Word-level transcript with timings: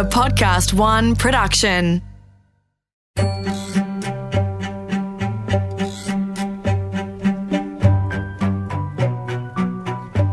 A 0.00 0.04
Podcast 0.04 0.72
One 0.72 1.14
production. 1.14 2.00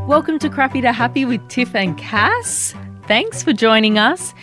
Welcome 0.07 0.39
to 0.39 0.49
Crappy 0.49 0.79
to 0.79 0.93
Happy 0.93 1.25
with 1.25 1.45
Tiff 1.49 1.75
and 1.75 1.97
Cass. 1.97 2.73
Thanks 3.09 3.43
for 3.43 3.51
joining 3.51 3.97
us. 3.97 4.33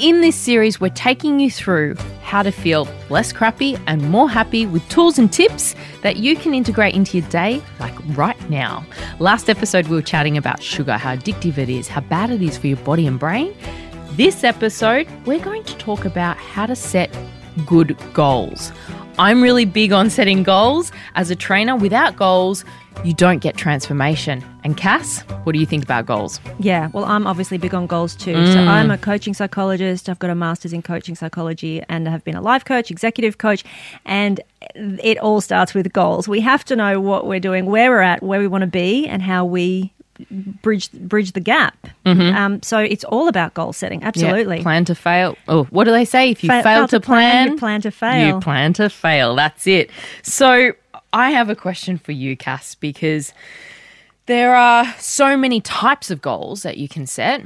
In 0.00 0.20
this 0.20 0.36
series, 0.36 0.78
we're 0.78 0.90
taking 0.90 1.40
you 1.40 1.50
through 1.50 1.94
how 2.22 2.42
to 2.42 2.50
feel 2.50 2.86
less 3.08 3.32
crappy 3.32 3.78
and 3.86 4.10
more 4.10 4.28
happy 4.28 4.66
with 4.66 4.86
tools 4.90 5.18
and 5.18 5.32
tips 5.32 5.74
that 6.02 6.18
you 6.18 6.36
can 6.36 6.52
integrate 6.52 6.94
into 6.94 7.16
your 7.16 7.28
day, 7.30 7.62
like 7.80 7.94
right 8.16 8.50
now. 8.50 8.84
Last 9.18 9.48
episode, 9.48 9.86
we 9.86 9.96
were 9.96 10.02
chatting 10.02 10.36
about 10.36 10.62
sugar, 10.62 10.98
how 10.98 11.16
addictive 11.16 11.56
it 11.56 11.70
is, 11.70 11.88
how 11.88 12.02
bad 12.02 12.30
it 12.30 12.42
is 12.42 12.58
for 12.58 12.66
your 12.66 12.76
body 12.78 13.06
and 13.06 13.18
brain. 13.18 13.54
This 14.16 14.44
episode, 14.44 15.08
we're 15.26 15.42
going 15.42 15.64
to 15.64 15.76
talk 15.76 16.04
about 16.04 16.36
how 16.36 16.66
to 16.66 16.76
set 16.76 17.12
good 17.66 17.98
goals. 18.12 18.70
I'm 19.18 19.42
really 19.42 19.64
big 19.64 19.90
on 19.90 20.08
setting 20.08 20.44
goals. 20.44 20.92
As 21.16 21.32
a 21.32 21.36
trainer, 21.36 21.74
without 21.74 22.14
goals, 22.14 22.64
you 23.02 23.12
don't 23.12 23.38
get 23.38 23.56
transformation. 23.56 24.44
And 24.62 24.76
Cass, 24.76 25.22
what 25.42 25.52
do 25.52 25.58
you 25.58 25.66
think 25.66 25.82
about 25.82 26.06
goals? 26.06 26.40
Yeah, 26.60 26.90
well, 26.92 27.06
I'm 27.06 27.26
obviously 27.26 27.58
big 27.58 27.74
on 27.74 27.88
goals 27.88 28.14
too. 28.14 28.34
So 28.46 28.58
mm. 28.58 28.68
I'm 28.68 28.92
a 28.92 28.98
coaching 28.98 29.34
psychologist. 29.34 30.08
I've 30.08 30.20
got 30.20 30.30
a 30.30 30.36
master's 30.36 30.72
in 30.72 30.82
coaching 30.82 31.16
psychology 31.16 31.82
and 31.88 32.06
I 32.06 32.12
have 32.12 32.22
been 32.22 32.36
a 32.36 32.40
life 32.40 32.64
coach, 32.64 32.92
executive 32.92 33.38
coach, 33.38 33.64
and 34.04 34.40
it 34.76 35.18
all 35.18 35.40
starts 35.40 35.74
with 35.74 35.92
goals. 35.92 36.28
We 36.28 36.40
have 36.42 36.64
to 36.66 36.76
know 36.76 37.00
what 37.00 37.26
we're 37.26 37.40
doing, 37.40 37.66
where 37.66 37.90
we're 37.90 38.00
at, 38.00 38.22
where 38.22 38.38
we 38.38 38.46
want 38.46 38.62
to 38.62 38.68
be, 38.68 39.08
and 39.08 39.22
how 39.22 39.44
we 39.44 39.92
bridge 40.62 40.90
bridge 40.92 41.32
the 41.32 41.40
gap. 41.40 41.76
Um, 42.06 42.62
so 42.62 42.78
it's 42.78 43.04
all 43.04 43.28
about 43.28 43.54
goal 43.54 43.72
setting. 43.72 44.02
Absolutely. 44.04 44.56
Yeah, 44.58 44.62
plan 44.62 44.84
to 44.86 44.94
fail. 44.94 45.36
Oh, 45.48 45.64
what 45.64 45.84
do 45.84 45.90
they 45.90 46.04
say? 46.04 46.30
If 46.30 46.42
you 46.44 46.48
Fa- 46.48 46.62
fail, 46.62 46.88
to 46.88 47.00
plan, 47.00 47.52
you 47.52 47.56
plan 47.58 47.80
to 47.82 47.90
fail. 47.90 48.34
You 48.36 48.40
plan 48.40 48.72
to 48.74 48.88
fail. 48.90 49.34
That's 49.34 49.66
it. 49.66 49.90
So 50.22 50.72
I 51.12 51.30
have 51.30 51.48
a 51.50 51.56
question 51.56 51.98
for 51.98 52.12
you, 52.12 52.36
Cass, 52.36 52.74
because 52.74 53.32
there 54.26 54.54
are 54.56 54.86
so 54.98 55.36
many 55.36 55.60
types 55.60 56.10
of 56.10 56.22
goals 56.22 56.62
that 56.62 56.78
you 56.78 56.88
can 56.88 57.06
set. 57.06 57.42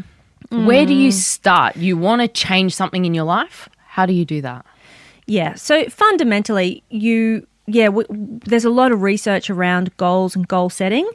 Where 0.51 0.87
do 0.87 0.95
Mm. 0.95 1.01
you 1.03 1.11
start? 1.13 1.77
You 1.77 1.97
want 1.97 2.23
to 2.23 2.29
change 2.29 2.75
something 2.75 3.05
in 3.05 3.13
your 3.15 3.25
life? 3.25 3.69
How 3.89 4.07
do 4.07 4.13
you 4.13 4.25
do 4.25 4.41
that? 4.43 4.65
Yeah. 5.27 5.55
So 5.55 5.85
fundamentally, 5.91 6.83
you 6.91 7.47
yeah, 7.71 7.87
w- 7.87 8.07
there's 8.47 8.65
a 8.65 8.71
lot 8.71 8.93
of 8.93 9.03
research 9.03 9.51
around 9.51 9.95
goals 9.99 10.35
and 10.35 10.49
goal 10.49 10.71
setting. 10.71 11.07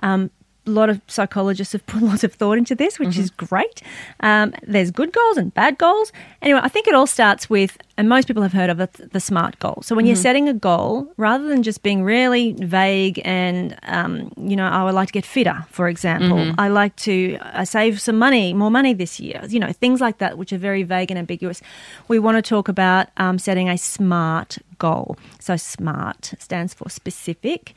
Um, 0.00 0.30
a 0.70 0.72
lot 0.72 0.88
of 0.88 1.00
psychologists 1.06 1.72
have 1.72 1.84
put 1.86 2.02
lots 2.10 2.24
of 2.24 2.32
thought 2.34 2.58
into 2.58 2.74
this, 2.74 2.98
which 2.98 3.18
is 3.18 3.30
great. 3.30 3.82
Um, 4.20 4.54
there's 4.62 4.90
good 4.90 5.12
goals 5.12 5.36
and 5.36 5.52
bad 5.52 5.78
goals. 5.78 6.12
Anyway, 6.42 6.60
I 6.62 6.68
think 6.68 6.86
it 6.86 6.94
all 6.94 7.06
starts 7.06 7.50
with, 7.50 7.76
and 7.96 8.08
most 8.08 8.28
people 8.28 8.42
have 8.42 8.52
heard 8.52 8.70
of 8.70 8.80
it, 8.80 9.12
the 9.12 9.20
SMART 9.20 9.58
goal. 9.58 9.82
So 9.82 9.94
when 9.94 10.06
you're 10.06 10.16
setting 10.16 10.48
a 10.48 10.54
goal, 10.54 11.12
rather 11.16 11.46
than 11.48 11.62
just 11.62 11.82
being 11.82 12.02
really 12.02 12.52
vague 12.52 13.20
and, 13.24 13.76
um, 13.82 14.32
you 14.36 14.56
know, 14.56 14.66
I 14.66 14.84
would 14.84 14.94
like 14.94 15.08
to 15.08 15.12
get 15.12 15.26
fitter, 15.26 15.66
for 15.70 15.88
example. 15.88 16.38
I 16.58 16.68
like 16.68 16.96
to 16.96 17.36
uh, 17.40 17.64
save 17.64 18.00
some 18.00 18.18
money, 18.18 18.54
more 18.54 18.70
money 18.70 18.94
this 18.94 19.20
year. 19.20 19.42
You 19.48 19.60
know, 19.60 19.72
things 19.72 20.00
like 20.00 20.18
that, 20.18 20.38
which 20.38 20.52
are 20.52 20.58
very 20.58 20.82
vague 20.82 21.10
and 21.10 21.18
ambiguous. 21.18 21.60
We 22.08 22.18
want 22.18 22.36
to 22.36 22.42
talk 22.42 22.68
about 22.68 23.08
um, 23.16 23.38
setting 23.38 23.68
a 23.68 23.76
SMART 23.76 24.58
goal. 24.78 25.16
So 25.40 25.56
SMART 25.56 26.34
stands 26.38 26.72
for 26.74 26.88
specific, 26.88 27.74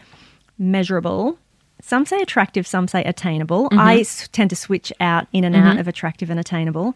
measurable. 0.57 1.37
Some 1.85 2.05
say 2.05 2.21
attractive, 2.21 2.65
some 2.65 2.87
say 2.87 3.03
attainable. 3.03 3.67
I 3.73 3.99
s- 3.99 4.29
tend 4.31 4.49
to 4.51 4.55
switch 4.55 4.91
out 5.01 5.27
in 5.33 5.43
and 5.43 5.53
out 5.55 5.77
of 5.79 5.87
attractive 5.87 6.29
and 6.29 6.39
attainable. 6.39 6.95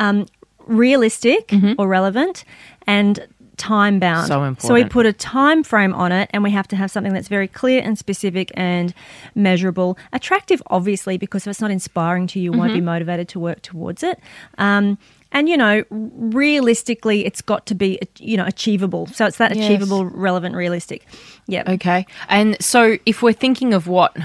Um, 0.00 0.26
realistic 0.66 1.52
or 1.78 1.86
relevant, 1.88 2.44
and 2.86 3.26
time 3.56 4.00
bound. 4.00 4.26
So 4.26 4.42
important. 4.42 4.62
So 4.62 4.74
we 4.74 4.80
put 4.90 5.06
a 5.06 5.12
time 5.12 5.62
frame 5.62 5.94
on 5.94 6.10
it, 6.10 6.28
and 6.32 6.42
we 6.42 6.50
have 6.50 6.66
to 6.68 6.76
have 6.76 6.90
something 6.90 7.12
that's 7.12 7.28
very 7.28 7.46
clear 7.46 7.80
and 7.84 7.96
specific 7.96 8.50
and 8.54 8.92
measurable. 9.36 9.96
Attractive, 10.12 10.60
obviously, 10.68 11.16
because 11.18 11.46
if 11.46 11.50
it's 11.52 11.60
not 11.60 11.70
inspiring 11.70 12.26
to 12.28 12.40
you, 12.40 12.50
you 12.52 12.58
won't 12.58 12.72
be 12.74 12.80
motivated 12.80 13.28
to 13.28 13.38
work 13.38 13.62
towards 13.62 14.02
it. 14.02 14.18
Um, 14.58 14.98
and 15.34 15.48
you 15.48 15.56
know, 15.58 15.84
realistically, 15.90 17.26
it's 17.26 17.42
got 17.42 17.66
to 17.66 17.74
be 17.74 17.98
you 18.18 18.36
know 18.36 18.46
achievable. 18.46 19.06
So 19.08 19.26
it's 19.26 19.36
that 19.38 19.54
Yes. 19.54 19.64
achievable, 19.64 20.06
relevant, 20.06 20.54
realistic. 20.54 21.06
Yeah. 21.46 21.64
Okay. 21.68 22.06
And 22.28 22.56
so 22.62 22.96
if 23.04 23.22
we're 23.22 23.32
thinking 23.34 23.74
of 23.74 23.86
what 23.86 24.16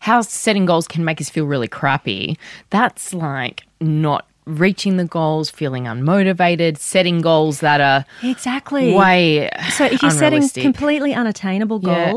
how 0.00 0.20
setting 0.22 0.66
goals 0.66 0.86
can 0.88 1.04
make 1.04 1.20
us 1.20 1.30
feel 1.30 1.46
really 1.46 1.68
crappy, 1.68 2.38
that's 2.70 3.14
like 3.14 3.62
not 3.80 4.26
reaching 4.46 4.96
the 4.96 5.04
goals, 5.04 5.50
feeling 5.50 5.84
unmotivated, 5.84 6.76
setting 6.78 7.20
goals 7.20 7.60
that 7.60 7.80
are 7.80 8.04
Exactly. 8.22 8.92
way 8.94 9.48
So 9.70 9.84
if 9.84 10.02
you're 10.02 10.10
setting 10.10 10.48
completely 10.48 11.14
unattainable 11.14 11.80
Yeah. 11.82 12.12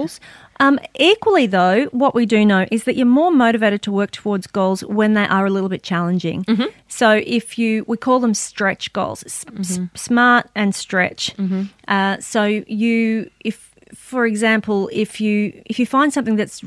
Um, 0.59 0.79
equally 0.99 1.47
though, 1.47 1.85
what 1.85 2.15
we 2.15 2.25
do 2.25 2.45
know 2.45 2.65
is 2.71 2.83
that 2.85 2.95
you're 2.95 3.05
more 3.05 3.31
motivated 3.31 3.81
to 3.83 3.91
work 3.91 4.11
towards 4.11 4.47
goals 4.47 4.83
when 4.85 5.13
they 5.13 5.25
are 5.25 5.45
a 5.45 5.49
little 5.49 5.69
bit 5.69 5.83
challenging. 5.83 6.43
Mm-hmm. 6.45 6.65
So 6.87 7.21
if 7.25 7.57
you, 7.57 7.85
we 7.87 7.97
call 7.97 8.19
them 8.19 8.33
stretch 8.33 8.91
goals, 8.93 9.23
s- 9.25 9.45
s- 9.59 9.79
smart 9.95 10.49
and 10.55 10.73
stretch. 10.75 11.35
Mm-hmm. 11.37 11.63
Uh, 11.87 12.19
so 12.19 12.43
you, 12.45 13.29
if 13.41 13.73
for 13.93 14.25
example, 14.25 14.89
if 14.91 15.21
you 15.21 15.61
if 15.65 15.77
you 15.77 15.85
find 15.85 16.11
something 16.11 16.35
that's 16.35 16.63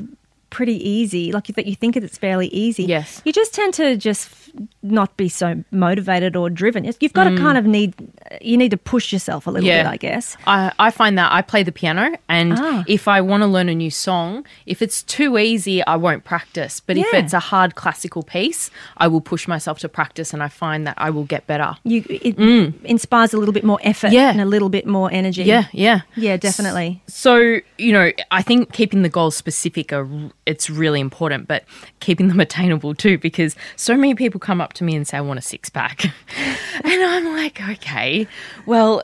pretty 0.49 0.77
easy, 0.89 1.31
like 1.31 1.47
that 1.47 1.65
you 1.65 1.75
think 1.75 1.95
it's 1.97 2.17
fairly 2.17 2.47
easy, 2.47 2.83
Yes. 2.83 3.21
you 3.25 3.31
just 3.33 3.53
tend 3.53 3.73
to 3.75 3.95
just 3.97 4.27
f- 4.29 4.51
not 4.81 5.15
be 5.17 5.27
so 5.29 5.63
motivated 5.71 6.35
or 6.35 6.49
driven. 6.49 6.83
You've 7.01 7.13
got 7.13 7.25
to 7.25 7.37
kind 7.37 7.57
of 7.57 7.65
need 7.65 7.93
you 8.41 8.57
need 8.57 8.71
to 8.71 8.77
push 8.77 9.11
yourself 9.13 9.47
a 9.47 9.51
little 9.51 9.67
Mm. 9.67 9.71
Yeah. 9.71 9.83
bit, 9.83 9.89
I 9.89 9.97
guess. 9.97 10.37
I, 10.47 10.71
I 10.79 10.91
find 10.91 11.17
that 11.17 11.31
I 11.31 11.41
play 11.41 11.63
the 11.63 11.71
piano, 11.71 12.15
and 12.29 12.53
Ah. 12.57 12.83
if 12.87 13.07
I 13.07 13.21
want 13.21 13.41
to 13.43 13.47
learn 13.47 13.69
a 13.69 13.75
new 13.75 13.91
song, 13.91 14.45
if 14.65 14.81
it's 14.81 15.01
too 15.03 15.37
easy, 15.37 15.85
I 15.85 15.95
won't 15.95 16.23
practice. 16.23 16.81
But 16.85 16.97
if 16.97 17.07
it's 17.13 17.33
a 17.33 17.39
hard 17.39 17.75
classical 17.75 18.23
piece, 18.23 18.69
I 18.97 19.07
will 19.07 19.21
push 19.21 19.47
myself 19.47 19.79
to 19.79 19.89
practice, 19.89 20.33
and 20.33 20.41
I 20.43 20.47
find 20.49 20.85
that 20.87 20.95
I 20.97 21.09
will 21.09 21.23
get 21.25 21.45
better. 21.47 21.75
you 21.83 22.03
it 22.09 22.37
inspires 22.83 23.33
a 23.33 23.37
little 23.37 23.53
bit 23.53 23.63
more 23.63 23.79
effort 23.83 24.09
Mm. 24.11 24.13
Yeah. 24.13 24.29
and 24.31 24.41
a 24.41 24.45
little 24.45 24.69
bit 24.69 24.85
more 24.87 25.09
energy. 25.11 25.43
Yeah, 25.43 25.65
yeah. 25.71 26.01
Yeah, 26.15 26.37
definitely. 26.37 27.01
So, 27.07 27.59
you 27.77 27.91
know, 27.93 28.11
I 28.31 28.41
think 28.41 28.71
keeping 28.73 29.01
the 29.03 29.09
goals 29.09 29.35
specific 29.35 29.91
are 29.93 30.07
it's 30.47 30.69
really 30.69 30.99
important, 30.99 31.47
but 31.47 31.65
keeping 31.99 32.29
them 32.29 32.39
attainable 32.47 32.95
too 32.95 33.17
because 33.17 33.55
so 33.75 33.95
many 33.95 34.15
people 34.15 34.39
come 34.39 34.61
up 34.61 34.73
to 34.73 34.83
me 34.83 34.95
and 34.95 35.07
say 35.07 35.17
I 35.17 35.21
want 35.21 35.37
a 35.39 35.41
six 35.41 35.69
pack. 35.69 36.05
and 36.83 37.03
I'm 37.03 37.25
like, 37.35 37.61
okay. 37.69 38.27
Well, 38.65 39.03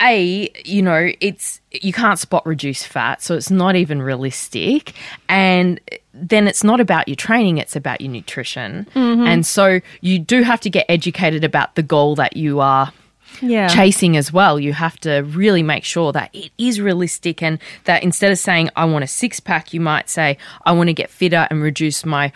A, 0.00 0.50
you 0.64 0.82
know, 0.82 1.10
it's 1.20 1.60
you 1.70 1.92
can't 1.92 2.18
spot 2.18 2.46
reduce 2.46 2.84
fat, 2.84 3.22
so 3.22 3.34
it's 3.34 3.50
not 3.50 3.74
even 3.76 4.02
realistic. 4.02 4.92
And 5.28 5.80
then 6.14 6.46
it's 6.46 6.62
not 6.62 6.80
about 6.80 7.08
your 7.08 7.16
training, 7.16 7.58
it's 7.58 7.74
about 7.74 8.00
your 8.00 8.10
nutrition. 8.10 8.86
Mm-hmm. 8.94 9.26
And 9.26 9.46
so 9.46 9.80
you 10.02 10.18
do 10.18 10.42
have 10.42 10.60
to 10.60 10.70
get 10.70 10.86
educated 10.88 11.42
about 11.42 11.74
the 11.74 11.82
goal 11.82 12.14
that 12.16 12.36
you 12.36 12.60
are 12.60 12.92
Yeah. 13.42 13.68
chasing 13.68 14.16
as 14.16 14.32
well. 14.32 14.58
You 14.58 14.72
have 14.72 14.98
to 15.00 15.20
really 15.20 15.62
make 15.62 15.84
sure 15.84 16.12
that 16.12 16.30
it 16.32 16.52
is 16.56 16.80
realistic 16.80 17.42
and 17.42 17.58
that 17.84 18.02
instead 18.02 18.32
of 18.32 18.38
saying, 18.38 18.70
I 18.76 18.84
want 18.84 19.04
a 19.04 19.08
six 19.08 19.40
pack, 19.40 19.74
you 19.74 19.80
might 19.80 20.08
say, 20.08 20.38
I 20.64 20.72
want 20.72 20.88
to 20.88 20.94
get 20.94 21.10
fitter 21.10 21.46
and 21.50 21.60
reduce 21.62 22.06
my 22.06 22.32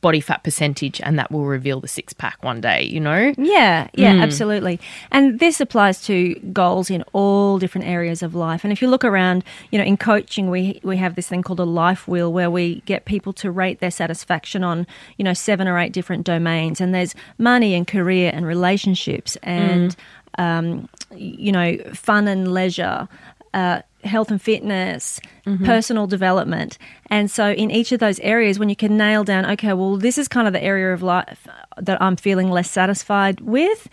body 0.00 0.20
fat 0.20 0.42
percentage, 0.44 1.00
and 1.02 1.18
that 1.18 1.30
will 1.30 1.44
reveal 1.44 1.80
the 1.80 1.88
six 1.88 2.12
pack 2.12 2.42
one 2.44 2.60
day, 2.60 2.82
you 2.84 3.00
know? 3.00 3.34
Yeah, 3.36 3.88
yeah, 3.94 4.14
Mm. 4.14 4.22
absolutely. 4.22 4.80
And 5.10 5.40
this 5.40 5.60
applies 5.60 6.00
to 6.06 6.34
goals 6.52 6.88
in 6.90 7.02
all 7.12 7.58
different 7.58 7.86
areas 7.86 8.22
of 8.22 8.34
life. 8.34 8.62
And 8.64 8.72
if 8.72 8.80
you 8.80 8.88
look 8.88 9.04
around, 9.04 9.44
you 9.70 9.78
know, 9.78 9.84
in 9.84 9.96
coaching, 9.96 10.50
we 10.50 10.80
we 10.84 10.96
have 10.98 11.14
this 11.16 11.28
thing 11.28 11.42
called 11.42 11.60
a 11.60 11.64
life 11.64 12.06
wheel 12.06 12.32
where 12.32 12.50
we 12.50 12.82
get 12.86 13.04
people 13.04 13.32
to 13.34 13.50
rate 13.50 13.80
their 13.80 13.90
satisfaction 13.90 14.62
on, 14.64 14.86
you 15.16 15.24
know, 15.24 15.34
seven 15.34 15.66
or 15.68 15.78
eight 15.78 15.92
different 15.92 16.24
domains. 16.24 16.80
And 16.80 16.94
there's 16.94 17.14
money 17.38 17.74
and 17.74 17.86
career 17.86 18.30
and 18.34 18.46
relationships 18.46 19.36
and, 19.42 19.96
um, 20.38 20.88
you 21.14 21.50
know, 21.52 21.76
fun 21.94 22.28
and 22.28 22.52
leisure. 22.52 23.08
Uh, 23.54 23.80
health 24.04 24.30
and 24.30 24.40
fitness, 24.40 25.20
mm-hmm. 25.46 25.64
personal 25.64 26.06
development. 26.06 26.78
And 27.10 27.30
so, 27.30 27.50
in 27.50 27.70
each 27.70 27.92
of 27.92 28.00
those 28.00 28.20
areas, 28.20 28.58
when 28.58 28.68
you 28.68 28.76
can 28.76 28.96
nail 28.96 29.24
down, 29.24 29.46
okay, 29.52 29.72
well, 29.72 29.96
this 29.96 30.18
is 30.18 30.28
kind 30.28 30.46
of 30.46 30.52
the 30.52 30.62
area 30.62 30.92
of 30.92 31.02
life 31.02 31.46
that 31.76 32.00
I'm 32.00 32.16
feeling 32.16 32.50
less 32.50 32.70
satisfied 32.70 33.40
with, 33.40 33.88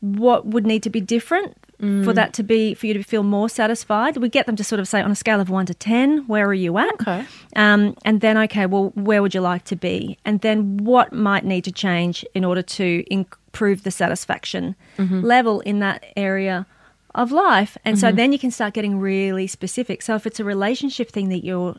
what 0.00 0.46
would 0.46 0.66
need 0.66 0.82
to 0.84 0.90
be 0.90 1.00
different? 1.00 1.56
For 1.78 1.84
mm. 1.84 2.14
that 2.16 2.32
to 2.32 2.42
be, 2.42 2.74
for 2.74 2.88
you 2.88 2.94
to 2.94 3.04
feel 3.04 3.22
more 3.22 3.48
satisfied, 3.48 4.16
we 4.16 4.28
get 4.28 4.46
them 4.46 4.56
to 4.56 4.64
sort 4.64 4.80
of 4.80 4.88
say 4.88 5.00
on 5.00 5.12
a 5.12 5.14
scale 5.14 5.38
of 5.38 5.48
one 5.48 5.64
to 5.66 5.74
10, 5.74 6.26
where 6.26 6.44
are 6.44 6.54
you 6.54 6.76
at? 6.76 6.92
Okay. 6.94 7.24
Um, 7.54 7.96
and 8.04 8.20
then, 8.20 8.36
okay, 8.36 8.66
well, 8.66 8.90
where 8.96 9.22
would 9.22 9.32
you 9.32 9.40
like 9.40 9.62
to 9.66 9.76
be? 9.76 10.18
And 10.24 10.40
then 10.40 10.78
what 10.78 11.12
might 11.12 11.44
need 11.44 11.62
to 11.66 11.70
change 11.70 12.24
in 12.34 12.44
order 12.44 12.62
to 12.62 13.04
improve 13.12 13.84
the 13.84 13.92
satisfaction 13.92 14.74
mm-hmm. 14.96 15.20
level 15.20 15.60
in 15.60 15.78
that 15.78 16.04
area 16.16 16.66
of 17.18 17.32
life? 17.32 17.76
And 17.84 17.98
so 17.98 18.08
mm-hmm. 18.08 18.16
then 18.16 18.32
you 18.32 18.38
can 18.38 18.50
start 18.50 18.74
getting 18.74 18.98
really 18.98 19.46
specific. 19.46 20.02
So 20.02 20.14
if 20.14 20.26
it's 20.26 20.40
a 20.40 20.44
relationship 20.44 21.10
thing 21.10 21.28
that 21.28 21.44
you're 21.44 21.76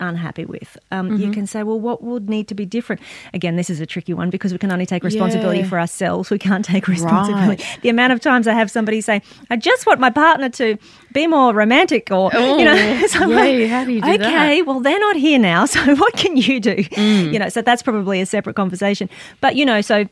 unhappy 0.00 0.44
with. 0.44 0.78
Um, 0.90 1.12
You 1.12 1.16
mm-hmm. 1.16 1.32
can 1.32 1.46
say, 1.46 1.62
well, 1.62 1.78
what 1.78 2.02
would 2.02 2.28
need 2.28 2.48
to 2.48 2.54
be 2.54 2.64
different? 2.64 3.00
Again, 3.34 3.56
this 3.56 3.70
is 3.70 3.80
a 3.80 3.86
tricky 3.86 4.14
one 4.14 4.30
because 4.30 4.52
we 4.52 4.58
can 4.58 4.72
only 4.72 4.86
take 4.86 5.04
responsibility 5.04 5.60
Yeah. 5.60 5.68
for 5.68 5.78
ourselves. 5.78 6.30
We 6.30 6.38
can't 6.38 6.64
take 6.64 6.88
responsibility. 6.88 7.62
The 7.82 7.90
amount 7.90 8.12
of 8.12 8.20
times 8.20 8.48
I 8.48 8.54
have 8.54 8.70
somebody 8.70 9.00
say, 9.00 9.22
I 9.50 9.56
just 9.56 9.86
want 9.86 10.00
my 10.00 10.10
partner 10.10 10.48
to 10.48 10.76
be 11.12 11.26
more 11.26 11.52
romantic 11.52 12.10
or, 12.10 12.30
you 12.32 12.38
oh, 12.38 12.64
know, 12.64 13.06
so 13.06 13.28
yeah, 13.28 13.36
like, 13.36 13.68
how 13.68 13.84
do 13.84 13.92
you 13.92 14.00
do 14.00 14.18
that? 14.18 14.20
okay, 14.20 14.62
well, 14.62 14.80
they're 14.80 14.98
not 14.98 15.16
here 15.16 15.38
now. 15.38 15.66
So 15.70 15.94
what 15.94 16.14
can 16.14 16.36
you 16.36 16.58
do? 16.58 16.74
Mm. 16.74 17.32
You 17.32 17.38
know, 17.38 17.48
so 17.48 17.62
that's 17.62 17.80
probably 17.82 18.20
a 18.20 18.26
separate 18.26 18.56
conversation. 18.56 19.08
But, 19.40 19.54
you 19.54 19.64
know, 19.64 19.80
so 19.82 20.08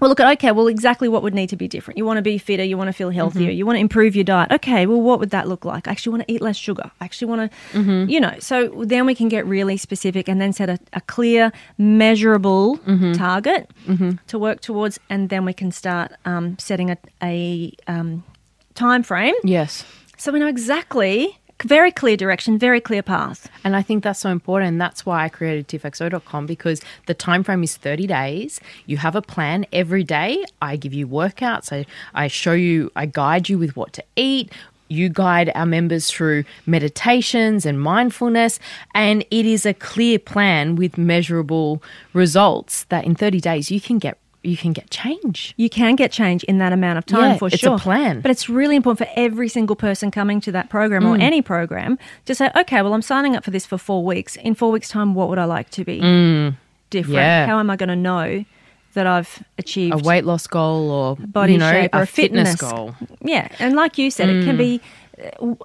well, 0.00 0.08
look 0.08 0.20
at 0.20 0.30
okay. 0.34 0.52
Well, 0.52 0.66
exactly 0.68 1.08
what 1.08 1.22
would 1.22 1.34
need 1.34 1.48
to 1.48 1.56
be 1.56 1.68
different? 1.68 1.98
You 1.98 2.04
want 2.04 2.18
to 2.18 2.22
be 2.22 2.38
fitter. 2.38 2.62
You 2.64 2.76
want 2.78 2.88
to 2.88 2.92
feel 2.92 3.10
healthier. 3.10 3.50
You 3.50 3.66
want 3.66 3.76
to 3.76 3.80
improve 3.80 4.14
your 4.14 4.24
diet. 4.24 4.52
Okay. 4.52 4.86
Well, 4.86 5.00
what 5.00 5.18
would 5.20 5.30
that 5.30 5.48
look 5.48 5.64
like? 5.64 5.88
I 5.88 5.90
actually 5.90 6.12
want 6.12 6.26
to 6.28 6.32
eat 6.32 6.40
less 6.40 6.56
sugar. 6.56 6.90
I 7.00 7.04
actually 7.04 7.28
want 7.28 7.52
to, 7.74 8.06
you 8.08 8.20
know. 8.20 8.34
So 8.38 8.68
then 8.84 9.06
we 9.06 9.14
can 9.14 9.28
get 9.28 9.46
really 9.46 9.76
specific 9.76 10.28
and 10.28 10.40
then 10.40 10.52
set 10.52 10.68
a, 10.68 10.78
a 10.92 11.00
clear, 11.02 11.52
measurable 11.78 12.76
target 13.14 13.70
to 14.28 14.38
work 14.38 14.60
towards, 14.60 14.98
and 15.10 15.28
then 15.28 15.44
we 15.44 15.52
can 15.52 15.70
start 15.72 16.12
um, 16.24 16.58
setting 16.58 16.90
a, 16.90 16.96
a 17.22 17.72
um, 17.86 18.22
time 18.74 19.02
frame 19.02 19.34
Yes. 19.42 19.84
so 20.16 20.30
we 20.32 20.38
know 20.38 20.46
exactly 20.46 21.37
very 21.64 21.90
clear 21.90 22.16
direction, 22.16 22.56
very 22.58 22.80
clear 22.80 23.02
path. 23.02 23.48
And 23.64 23.74
I 23.74 23.82
think 23.82 24.04
that's 24.04 24.20
so 24.20 24.30
important. 24.30 24.78
That's 24.78 25.04
why 25.04 25.24
I 25.24 25.28
created 25.28 25.66
tiffxo.com 25.68 26.46
because 26.46 26.80
the 27.06 27.14
time 27.14 27.42
frame 27.42 27.64
is 27.64 27.76
30 27.76 28.06
days. 28.06 28.60
You 28.86 28.98
have 28.98 29.16
a 29.16 29.22
plan 29.22 29.66
every 29.72 30.04
day. 30.04 30.44
I 30.62 30.76
give 30.76 30.94
you 30.94 31.08
workouts. 31.08 31.72
I, 31.72 31.84
I 32.14 32.28
show 32.28 32.52
you, 32.52 32.92
I 32.94 33.06
guide 33.06 33.48
you 33.48 33.58
with 33.58 33.76
what 33.76 33.92
to 33.94 34.04
eat. 34.14 34.52
You 34.88 35.08
guide 35.08 35.50
our 35.54 35.66
members 35.66 36.10
through 36.10 36.44
meditations 36.64 37.66
and 37.66 37.80
mindfulness. 37.80 38.60
And 38.94 39.24
it 39.30 39.44
is 39.44 39.66
a 39.66 39.74
clear 39.74 40.18
plan 40.18 40.76
with 40.76 40.96
measurable 40.96 41.82
results 42.12 42.84
that 42.84 43.04
in 43.04 43.14
30 43.14 43.40
days 43.40 43.70
you 43.70 43.80
can 43.80 43.98
get 43.98 44.16
you 44.44 44.56
can 44.56 44.72
get 44.72 44.88
change. 44.90 45.52
You 45.56 45.68
can 45.68 45.96
get 45.96 46.12
change 46.12 46.44
in 46.44 46.58
that 46.58 46.72
amount 46.72 46.98
of 46.98 47.06
time 47.06 47.32
Yeah, 47.32 47.36
for 47.38 47.46
it's 47.48 47.56
a 47.56 47.58
sure. 47.58 47.78
plan. 47.78 48.20
But 48.20 48.30
it's 48.30 48.48
really 48.48 48.76
important 48.76 48.98
for 49.08 49.12
every 49.18 49.48
single 49.48 49.74
person 49.76 50.10
coming 50.10 50.40
to 50.42 50.52
that 50.52 50.70
program 50.70 51.02
Mm. 51.02 51.18
or 51.18 51.20
any 51.20 51.42
program 51.42 51.98
to 52.26 52.34
say, 52.34 52.50
okay, 52.56 52.80
well, 52.82 52.94
I'm 52.94 53.02
signing 53.02 53.34
up 53.36 53.44
for 53.44 53.50
this 53.50 53.66
for 53.66 53.78
four 53.78 54.04
weeks. 54.04 54.36
In 54.36 54.54
four 54.54 54.70
weeks' 54.70 54.88
time, 54.88 55.14
what 55.14 55.28
would 55.28 55.38
I 55.38 55.44
like 55.44 55.70
to 55.70 55.84
be 55.84 55.98
different? 55.98 56.56
Mm. 56.90 57.14
Yeah. 57.14 57.46
How 57.46 57.58
am 57.58 57.68
I 57.68 57.76
going 57.76 57.88
to 57.88 57.96
know 57.96 58.44
that 58.94 59.06
I've 59.06 59.42
achieved 59.58 59.94
A 59.94 59.98
weight 59.98 60.24
loss 60.24 60.46
goal 60.46 60.90
or 60.90 61.16
body 61.16 61.52
you 61.54 61.58
know, 61.58 61.70
shape 61.70 61.94
or 61.94 61.98
a 62.00 62.02
a 62.02 62.06
fitness, 62.06 62.52
fitness 62.52 62.72
goal. 62.72 62.94
Yeah, 63.22 63.48
and 63.58 63.74
like 63.76 63.98
you 63.98 64.10
said, 64.10 64.28
it 64.28 64.42
Mm. 64.42 64.44
can 64.44 64.56
be 64.56 64.80
uh, 64.80 65.07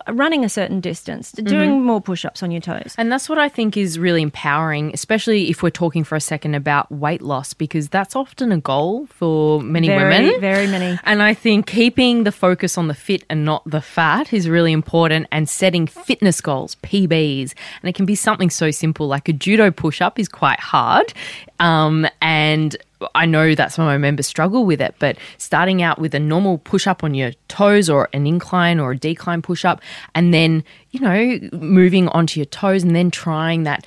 running 0.09 0.43
a 0.43 0.49
certain 0.49 0.79
distance, 0.79 1.31
doing 1.31 1.71
Mm-hmm. 1.71 1.83
more 1.85 2.01
push-ups 2.01 2.43
on 2.43 2.51
your 2.51 2.61
toes. 2.61 2.95
And 2.97 3.11
that's 3.11 3.29
what 3.29 3.37
I 3.37 3.47
think 3.49 3.77
is 3.77 3.97
really 3.99 4.21
empowering, 4.21 4.91
especially 4.93 5.49
if 5.49 5.63
we're 5.63 5.69
talking 5.69 6.03
for 6.03 6.15
a 6.15 6.21
second 6.21 6.55
about 6.55 6.91
weight 6.91 7.21
loss, 7.21 7.53
because 7.53 7.89
that's 7.89 8.15
often 8.15 8.51
a 8.51 8.57
goal 8.59 9.05
for 9.07 9.61
many 9.61 9.87
Very, 9.87 10.25
women. 10.25 10.41
very 10.41 10.67
many. 10.67 10.99
And 11.05 11.21
I 11.21 11.33
think 11.33 11.67
keeping 11.67 12.23
the 12.23 12.31
focus 12.31 12.77
on 12.77 12.87
the 12.87 12.93
fit 12.93 13.23
and 13.29 13.45
not 13.45 13.63
the 13.65 13.81
fat 13.81 14.33
is 14.33 14.49
really 14.49 14.71
important 14.71 15.27
and 15.31 15.47
setting 15.47 15.85
fitness 15.87 16.41
goals, 16.41 16.75
PBs. 16.83 17.53
And 17.81 17.89
it 17.89 17.95
can 17.95 18.05
be 18.05 18.15
something 18.15 18.49
so 18.49 18.71
simple 18.71 19.07
like 19.07 19.29
a 19.29 19.33
judo 19.33 19.69
push 19.71 20.01
up 20.01 20.17
is 20.19 20.27
quite 20.27 20.59
hard. 20.59 21.13
Um, 21.59 22.07
and 22.21 22.75
I 23.15 23.25
know 23.25 23.53
that 23.55 23.71
some 23.71 23.85
of 23.85 23.89
my 23.89 23.97
members 23.97 24.27
struggle 24.27 24.65
with 24.65 24.81
it, 24.81 24.95
but 24.99 25.17
starting 25.37 25.81
out 25.81 25.99
with 25.99 26.13
a 26.15 26.19
normal 26.19 26.57
push 26.57 26.87
up 26.87 27.03
on 27.03 27.13
your 27.13 27.31
toes 27.47 27.89
or 27.89 28.09
an 28.13 28.25
incline 28.27 28.79
or 28.79 28.91
a 28.91 28.97
decline 28.97 29.41
push 29.41 29.63
up, 29.65 29.81
and 30.15 30.33
then, 30.33 30.63
you 30.91 30.99
know, 30.99 31.39
moving 31.57 32.07
onto 32.09 32.39
your 32.39 32.45
toes 32.45 32.83
and 32.83 32.95
then 32.95 33.11
trying 33.11 33.63
that 33.63 33.85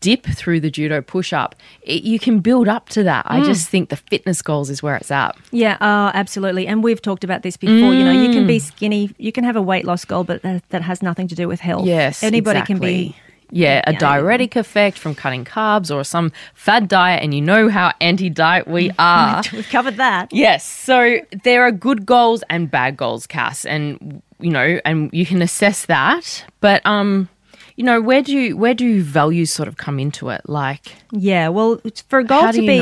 dip 0.00 0.24
through 0.24 0.60
the 0.60 0.70
judo 0.70 1.02
push 1.02 1.32
up, 1.32 1.56
it, 1.82 2.04
you 2.04 2.18
can 2.20 2.38
build 2.38 2.68
up 2.68 2.88
to 2.90 3.02
that. 3.02 3.24
I 3.28 3.42
just 3.42 3.68
think 3.68 3.88
the 3.88 3.96
fitness 3.96 4.40
goals 4.40 4.70
is 4.70 4.84
where 4.84 4.94
it's 4.94 5.10
at. 5.10 5.36
Yeah, 5.50 5.76
oh, 5.80 6.12
absolutely. 6.14 6.68
And 6.68 6.84
we've 6.84 7.02
talked 7.02 7.24
about 7.24 7.42
this 7.42 7.56
before. 7.56 7.92
You 7.92 8.04
know, 8.04 8.12
you 8.12 8.30
can 8.32 8.44
Mm. 8.44 8.48
be 8.48 8.58
skinny, 8.60 9.10
you 9.18 9.32
can 9.32 9.42
have 9.42 9.56
a 9.56 9.62
weight 9.62 9.84
loss 9.84 10.04
goal, 10.04 10.22
but 10.22 10.42
that, 10.42 10.62
that 10.68 10.82
has 10.82 11.02
nothing 11.02 11.26
to 11.26 11.34
do 11.34 11.48
with 11.48 11.58
health. 11.58 11.86
Yes, 11.86 12.22
anybody 12.22 12.62
can 12.62 12.78
be. 12.78 13.16
Yeah, 13.50 13.82
a 13.86 13.92
Yeah. 13.92 13.98
diuretic 13.98 14.56
effect 14.56 14.98
from 14.98 15.14
cutting 15.14 15.44
carbs 15.44 15.94
or 15.94 16.02
some 16.04 16.32
fad 16.54 16.88
diet, 16.88 17.22
and 17.22 17.32
you 17.34 17.40
know 17.40 17.68
how 17.68 17.92
anti 18.00 18.30
diet 18.30 18.66
we 18.66 18.90
are. 18.98 19.42
We've 19.52 19.68
covered 19.68 19.96
that. 19.96 20.32
Yes. 20.32 20.64
So 20.64 21.18
there 21.44 21.62
are 21.62 21.70
good 21.72 22.04
goals 22.06 22.42
and 22.50 22.70
bad 22.70 22.96
goals, 22.96 23.26
Cass, 23.26 23.64
and 23.64 24.22
you 24.40 24.50
know, 24.50 24.80
and 24.84 25.10
you 25.12 25.24
can 25.26 25.40
assess 25.42 25.86
that. 25.86 26.44
But 26.60 26.84
um, 26.84 27.28
you 27.76 27.82
know, 27.84 28.00
where 28.00 28.22
do 28.22 28.32
you, 28.32 28.56
where 28.56 28.74
do 28.74 29.02
values 29.02 29.52
sort 29.52 29.66
of 29.68 29.76
come 29.76 29.98
into 29.98 30.28
it? 30.28 30.42
Like, 30.48 30.94
Yeah, 31.10 31.48
well, 31.48 31.80
for 32.08 32.20
a 32.20 32.24
goal 32.24 32.52
to 32.52 32.60
be 32.60 32.78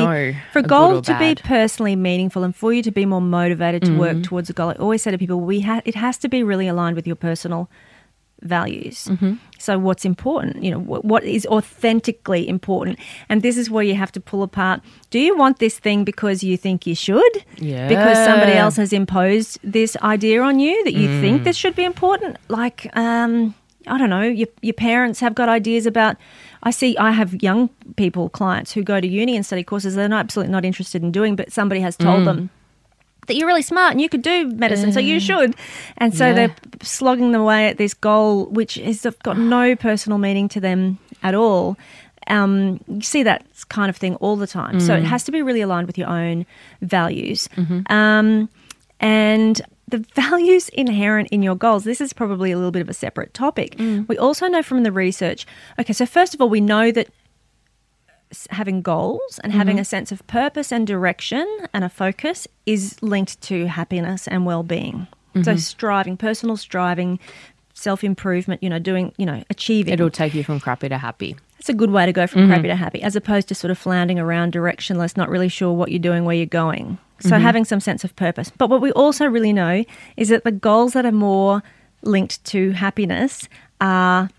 for 0.51 0.59
a 0.59 0.63
goal 0.63 1.01
to 1.01 1.13
be 1.13 1.33
bad? 1.33 1.37
Mm. 1.39 1.43
personally 1.43 1.95
meaningful 1.95 2.43
and 2.43 2.55
for 2.55 2.71
you 2.73 2.83
to 2.83 2.91
be 2.91 3.05
more 3.05 3.21
motivated 3.21 3.83
to 3.85 3.97
work 3.97 4.21
towards 4.23 4.49
a 4.51 4.53
goal. 4.53 4.69
I 4.69 4.73
always 4.73 5.01
say 5.01 5.09
to 5.11 5.17
people, 5.17 5.39
we 5.41 5.61
ha- 5.61 5.81
it 5.85 5.95
has 5.95 6.17
to 6.19 6.29
be 6.29 6.43
really 6.43 6.67
aligned 6.67 6.95
with 6.95 7.07
your 7.07 7.15
personal 7.15 7.69
values. 8.43 9.05
Mm-hmm. 9.05 9.33
So 9.57 9.79
what's 9.79 10.03
important, 10.05 10.63
you 10.63 10.71
know, 10.71 10.79
what, 10.79 11.05
what 11.05 11.23
is 11.23 11.45
authentically 11.47 12.47
important, 12.47 12.99
and 13.29 13.41
this 13.41 13.57
is 13.57 13.69
where 13.69 13.83
you 13.83 13.95
have 13.95 14.11
to 14.13 14.19
pull 14.19 14.43
apart. 14.43 14.81
Do 15.09 15.19
you 15.19 15.37
want 15.37 15.59
this 15.59 15.79
thing 15.79 16.03
because 16.03 16.43
you 16.43 16.57
think 16.57 16.85
you 16.85 16.95
should? 16.95 17.33
Yeah. 17.57 17.87
Because 17.87 18.17
somebody 18.25 18.53
else 18.53 18.75
has 18.77 18.91
imposed 18.93 19.59
this 19.63 19.95
idea 20.01 20.41
on 20.41 20.59
you 20.59 20.83
that 20.83 20.93
you 20.93 21.07
Mm. 21.07 21.21
think 21.21 21.43
this 21.43 21.55
should 21.57 21.75
be 21.75 21.83
important, 21.83 22.37
like. 22.49 22.89
um 22.97 23.53
I 23.85 23.97
don't 23.97 24.09
know. 24.09 24.21
Your, 24.21 24.47
your 24.61 24.73
parents 24.75 25.19
have 25.19 25.35
got 25.35 25.49
ideas 25.49 25.85
about. 25.85 26.15
I 26.63 26.71
see. 26.71 26.95
I 26.97 27.11
have 27.11 27.43
young 27.43 27.67
people, 27.97 28.29
clients 28.29 28.71
who 28.71 28.81
go 28.81 29.01
to 29.01 29.07
uni 29.07 29.35
and 29.35 29.45
study 29.45 29.61
courses 29.61 29.95
they're 29.95 30.07
not, 30.07 30.21
absolutely 30.21 30.53
not 30.53 30.63
interested 30.63 31.03
in 31.03 31.11
doing, 31.11 31.35
but 31.35 31.51
somebody 31.51 31.81
has 31.81 31.97
told 31.97 32.21
Mm. 32.21 32.25
them 32.25 32.49
that 33.27 33.35
you're 33.35 33.47
really 33.47 33.61
smart 33.61 33.91
and 33.91 34.01
you 34.01 34.09
could 34.09 34.21
do 34.21 34.47
medicine, 34.49 34.91
so 34.91 34.99
you 34.99 35.19
should. 35.19 35.55
And 35.97 36.13
so 36.15 36.27
Yeah. 36.27 36.33
they're 36.33 36.55
slogging 36.81 37.31
them 37.31 37.41
away 37.41 37.67
at 37.67 37.77
this 37.77 37.93
goal, 37.93 38.45
which 38.47 38.75
has 38.75 39.05
got 39.23 39.37
no 39.37 39.75
personal 39.75 40.17
meaning 40.17 40.47
to 40.49 40.59
them 40.59 40.97
at 41.21 41.33
all. 41.35 41.77
Um, 42.27 42.79
you 42.87 43.01
see 43.01 43.23
that 43.23 43.45
kind 43.69 43.89
of 43.89 43.97
thing 43.97 44.15
all 44.15 44.35
the 44.35 44.47
time. 44.47 44.79
So 44.79 44.93
Mm. 44.93 44.99
it 44.99 45.03
has 45.05 45.23
to 45.25 45.31
be 45.31 45.41
really 45.41 45.61
aligned 45.61 45.87
with 45.87 45.97
your 45.97 46.07
own 46.09 46.45
values. 46.81 47.49
Mm-hmm. 47.57 47.91
Um, 47.91 48.49
and 48.99 49.61
the 49.89 49.97
values 50.15 50.69
inherent 50.69 51.27
in 51.29 51.43
your 51.43 51.55
goals, 51.55 51.83
this 51.83 52.01
is 52.01 52.13
probably 52.13 52.51
a 52.51 52.55
little 52.57 52.71
bit 52.71 52.81
of 52.81 52.89
a 52.89 52.93
separate 52.93 53.33
topic. 53.33 53.75
Mm. 53.77 54.07
We 54.07 54.17
also 54.17 54.47
know 54.47 54.63
from 54.63 54.83
the 54.83 54.91
research, 54.91 55.45
okay, 55.79 55.93
so 55.93 56.05
first 56.05 56.33
of 56.33 56.41
all, 56.41 56.49
we 56.49 56.61
know 56.61 56.91
that 56.91 57.09
having 58.49 58.81
goals 58.81 59.39
and 59.43 59.51
having 59.53 59.75
mm-hmm. 59.75 59.81
a 59.81 59.85
sense 59.85 60.11
of 60.11 60.25
purpose 60.27 60.71
and 60.71 60.85
direction 60.87 61.47
and 61.73 61.83
a 61.83 61.89
focus 61.89 62.47
is 62.65 63.01
linked 63.01 63.41
to 63.41 63.67
happiness 63.67 64.27
and 64.27 64.45
well-being. 64.45 65.07
So 65.35 65.39
mm-hmm. 65.41 65.57
striving, 65.57 66.17
personal 66.17 66.57
striving, 66.57 67.19
self-improvement, 67.73 68.61
you 68.61 68.69
know, 68.69 68.77
doing, 68.77 69.13
you 69.17 69.25
know, 69.25 69.43
achieving. 69.49 69.93
it'll 69.93 70.11
take 70.11 70.35
you 70.35 70.43
from 70.43 70.59
crappy 70.59 70.89
to 70.89 70.97
happy. 70.97 71.35
It's 71.57 71.69
a 71.69 71.73
good 71.73 71.91
way 71.91 72.05
to 72.05 72.13
go 72.13 72.27
from 72.27 72.41
mm-hmm. 72.41 72.51
crappy 72.51 72.67
to 72.67 72.75
happy, 72.75 73.01
as 73.01 73.15
opposed 73.15 73.47
to 73.47 73.55
sort 73.55 73.71
of 73.71 73.77
floundering 73.77 74.19
around 74.19 74.53
directionless, 74.53 75.17
not 75.17 75.29
really 75.29 75.47
sure 75.47 75.73
what 75.73 75.89
you're 75.89 75.99
doing, 75.99 76.25
where 76.25 76.35
you're 76.35 76.45
going. 76.45 76.99
So 77.19 77.39
having 77.39 77.63
some 77.63 77.79
sense 77.79 78.03
of 78.03 78.13
purpose. 78.17 78.51
But 78.57 78.69
what 78.69 78.81
we 78.81 78.91
also 78.91 79.25
really 79.25 79.53
know 79.53 79.85
is 80.17 80.27
that 80.27 80.43
the 80.43 80.51
goals 80.51 80.91
that 80.91 81.05
are 81.05 81.11
more 81.11 81.63
linked 82.01 82.43
to 82.45 82.71
happiness 82.71 83.47
are 83.79 84.29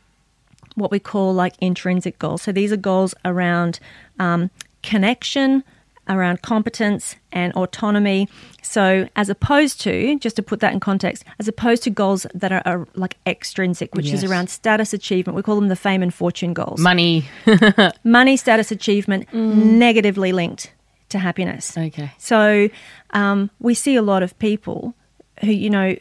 what 0.75 0.91
we 0.91 0.99
call 0.99 1.33
like 1.33 1.55
intrinsic 1.61 2.19
goals. 2.19 2.43
So 2.43 2.53
these 2.53 2.73
are 2.73 2.77
goals 2.77 3.15
around 3.25 3.79
um, 4.19 4.51
connection, 4.83 5.65
around 6.09 6.43
competence 6.43 7.17
and 7.33 7.53
autonomy. 7.55 8.29
So 8.63 9.09
as 9.17 9.29
opposed 9.29 9.81
to, 9.83 10.19
just 10.19 10.37
to 10.37 10.43
put 10.43 10.61
that 10.61 10.73
in 10.73 10.81
context, 10.81 11.25
as 11.39 11.49
opposed 11.49 11.83
to 11.85 11.91
goals 11.91 12.27
that 12.35 12.53
are, 12.53 12.63
are 12.65 12.87
like 12.95 13.17
extrinsic, 13.27 13.95
which 13.95 14.13
is 14.13 14.25
around 14.25 14.51
status 14.51 14.93
achievement. 14.93 15.37
We 15.37 15.43
call 15.43 15.57
them 15.57 15.69
the 15.69 15.77
fame 15.77 16.03
and 16.03 16.13
fortune 16.13 16.53
goals 16.53 16.81
Money. 16.81 17.25
money 18.05 18.37
status 18.37 18.71
achievement 18.71 19.33
negatively 19.33 20.33
linked 20.33 20.73
to 21.11 21.19
happiness. 21.19 21.77
Okay. 21.77 22.13
So 22.19 22.69
um, 23.11 23.51
we 23.61 23.75
see 23.75 23.97
a 23.97 24.03
lot 24.03 24.23
of 24.23 24.39
people 24.39 24.95
who, 25.41 25.51
you 25.51 25.71
know, 25.71 25.97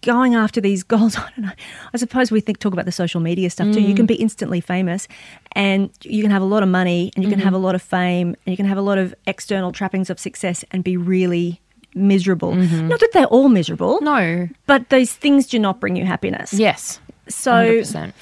going 0.00 0.34
after 0.34 0.60
these 0.60 0.82
goals. 0.92 1.16
I 1.16 1.28
don't 1.36 1.46
know. 1.46 1.52
I 1.92 1.96
suppose 1.96 2.30
we 2.30 2.40
think 2.40 2.58
talk 2.58 2.72
about 2.72 2.84
the 2.84 2.92
social 2.92 3.20
media 3.20 3.50
stuff 3.50 3.72
too. 3.72 3.80
You 3.80 3.94
can 3.94 4.06
mm. 4.06 4.08
be 4.08 4.14
instantly 4.14 4.60
famous, 4.60 5.08
and 5.52 5.90
you 6.02 6.22
can 6.22 6.30
have 6.30 6.42
a 6.42 6.46
lot 6.46 6.62
of 6.62 6.68
money, 6.68 7.12
and 7.14 7.24
you 7.24 7.30
can 7.30 7.38
have 7.38 7.52
a 7.52 7.56
mm-hmm. 7.56 7.64
lot 7.64 7.74
of 7.74 7.82
fame, 7.82 8.28
and 8.28 8.52
you 8.52 8.56
can 8.56 8.66
have 8.66 8.78
a 8.78 8.82
lot 8.82 8.98
of 8.98 9.14
external 9.26 9.72
trappings 9.72 10.10
of 10.10 10.18
success, 10.18 10.64
and 10.70 10.84
be 10.84 10.96
really 10.96 11.60
miserable. 11.94 12.52
Mm-hmm. 12.52 12.88
Not 12.88 13.00
that 13.00 13.10
they're 13.12 13.26
all 13.26 13.48
miserable, 13.48 14.00
No. 14.00 14.48
but 14.66 14.88
those 14.88 15.12
things 15.12 15.46
do 15.46 15.58
not 15.58 15.80
bring 15.80 15.96
you 15.96 16.04
happiness. 16.04 16.52
Yes. 16.52 17.00
So 17.28 17.52
100%. 17.52 18.12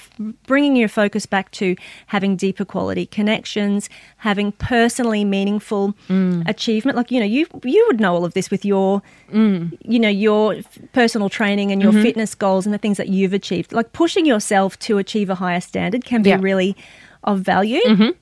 bringing 0.46 0.76
your 0.76 0.88
focus 0.88 1.24
back 1.24 1.50
to 1.52 1.74
having 2.08 2.36
deeper 2.36 2.64
quality 2.66 3.06
connections, 3.06 3.88
having 4.18 4.52
personally 4.52 5.24
meaningful 5.24 5.94
Mm. 6.08 6.46
achievement. 6.48 6.96
Like 6.96 7.10
you 7.10 7.18
know, 7.18 7.26
you 7.26 7.46
you 7.64 7.84
would 7.88 7.98
know 8.00 8.14
all 8.14 8.24
of 8.26 8.34
this 8.34 8.50
with 8.50 8.64
your, 8.64 9.00
Mm. 9.32 9.76
you 9.82 9.98
know, 9.98 10.08
your 10.10 10.56
personal 10.92 11.28
training 11.30 11.72
and 11.72 11.80
your 11.80 11.92
Mm-hmm. 11.92 12.02
fitness 12.02 12.34
goals 12.34 12.66
and 12.66 12.74
the 12.74 12.78
things 12.78 12.98
that 12.98 13.08
you've 13.08 13.32
achieved. 13.32 13.72
Like 13.72 13.92
pushing 13.92 14.26
yourself 14.26 14.78
to 14.80 14.98
achieve 14.98 15.30
a 15.30 15.34
higher 15.36 15.60
standard 15.60 16.04
can 16.04 16.22
be 16.22 16.28
Yeah. 16.30 16.36
Mm-hmm. 16.36 16.44
really 16.44 16.76
of 17.24 17.40
value, 17.40 18.14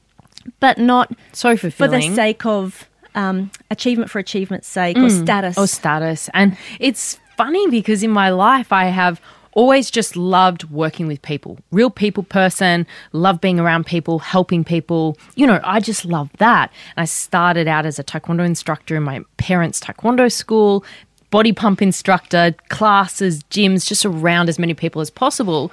but 0.60 0.78
not 0.78 1.10
so 1.32 1.56
for 1.56 1.88
the 1.88 2.00
sake 2.14 2.46
of 2.46 2.88
um, 3.14 3.50
achievement 3.70 4.10
for 4.10 4.18
achievement's 4.20 4.68
sake 4.68 4.96
or 4.96 5.10
status. 5.10 5.58
or 5.58 5.66
status. 5.66 6.30
And 6.34 6.56
it's 6.78 7.18
funny 7.36 7.66
because 7.68 8.02
in 8.04 8.10
my 8.10 8.30
life, 8.30 8.72
I 8.72 8.84
have 8.86 9.20
always 9.58 9.90
just 9.90 10.14
loved 10.14 10.62
working 10.70 11.08
with 11.08 11.20
people, 11.22 11.58
real 11.72 11.90
people 11.90 12.22
person, 12.22 12.86
love 13.12 13.40
being 13.40 13.58
around 13.58 13.86
people, 13.86 14.20
helping 14.20 14.62
people. 14.62 15.18
You 15.34 15.48
know, 15.48 15.58
I 15.64 15.80
just 15.80 16.04
love 16.04 16.30
that. 16.38 16.70
And 16.96 17.02
I 17.02 17.06
started 17.06 17.66
out 17.66 17.84
as 17.84 17.98
a 17.98 18.04
taekwondo 18.04 18.46
instructor 18.46 18.94
in 18.94 19.02
my 19.02 19.24
parents' 19.36 19.80
taekwondo 19.80 20.30
school. 20.30 20.84
Body 21.32 21.52
pump 21.52 21.82
instructor, 21.82 22.54
classes, 22.68 23.42
gyms, 23.50 23.84
just 23.84 24.06
around 24.06 24.48
as 24.48 24.60
many 24.60 24.74
people 24.74 25.00
as 25.02 25.10
possible. 25.10 25.72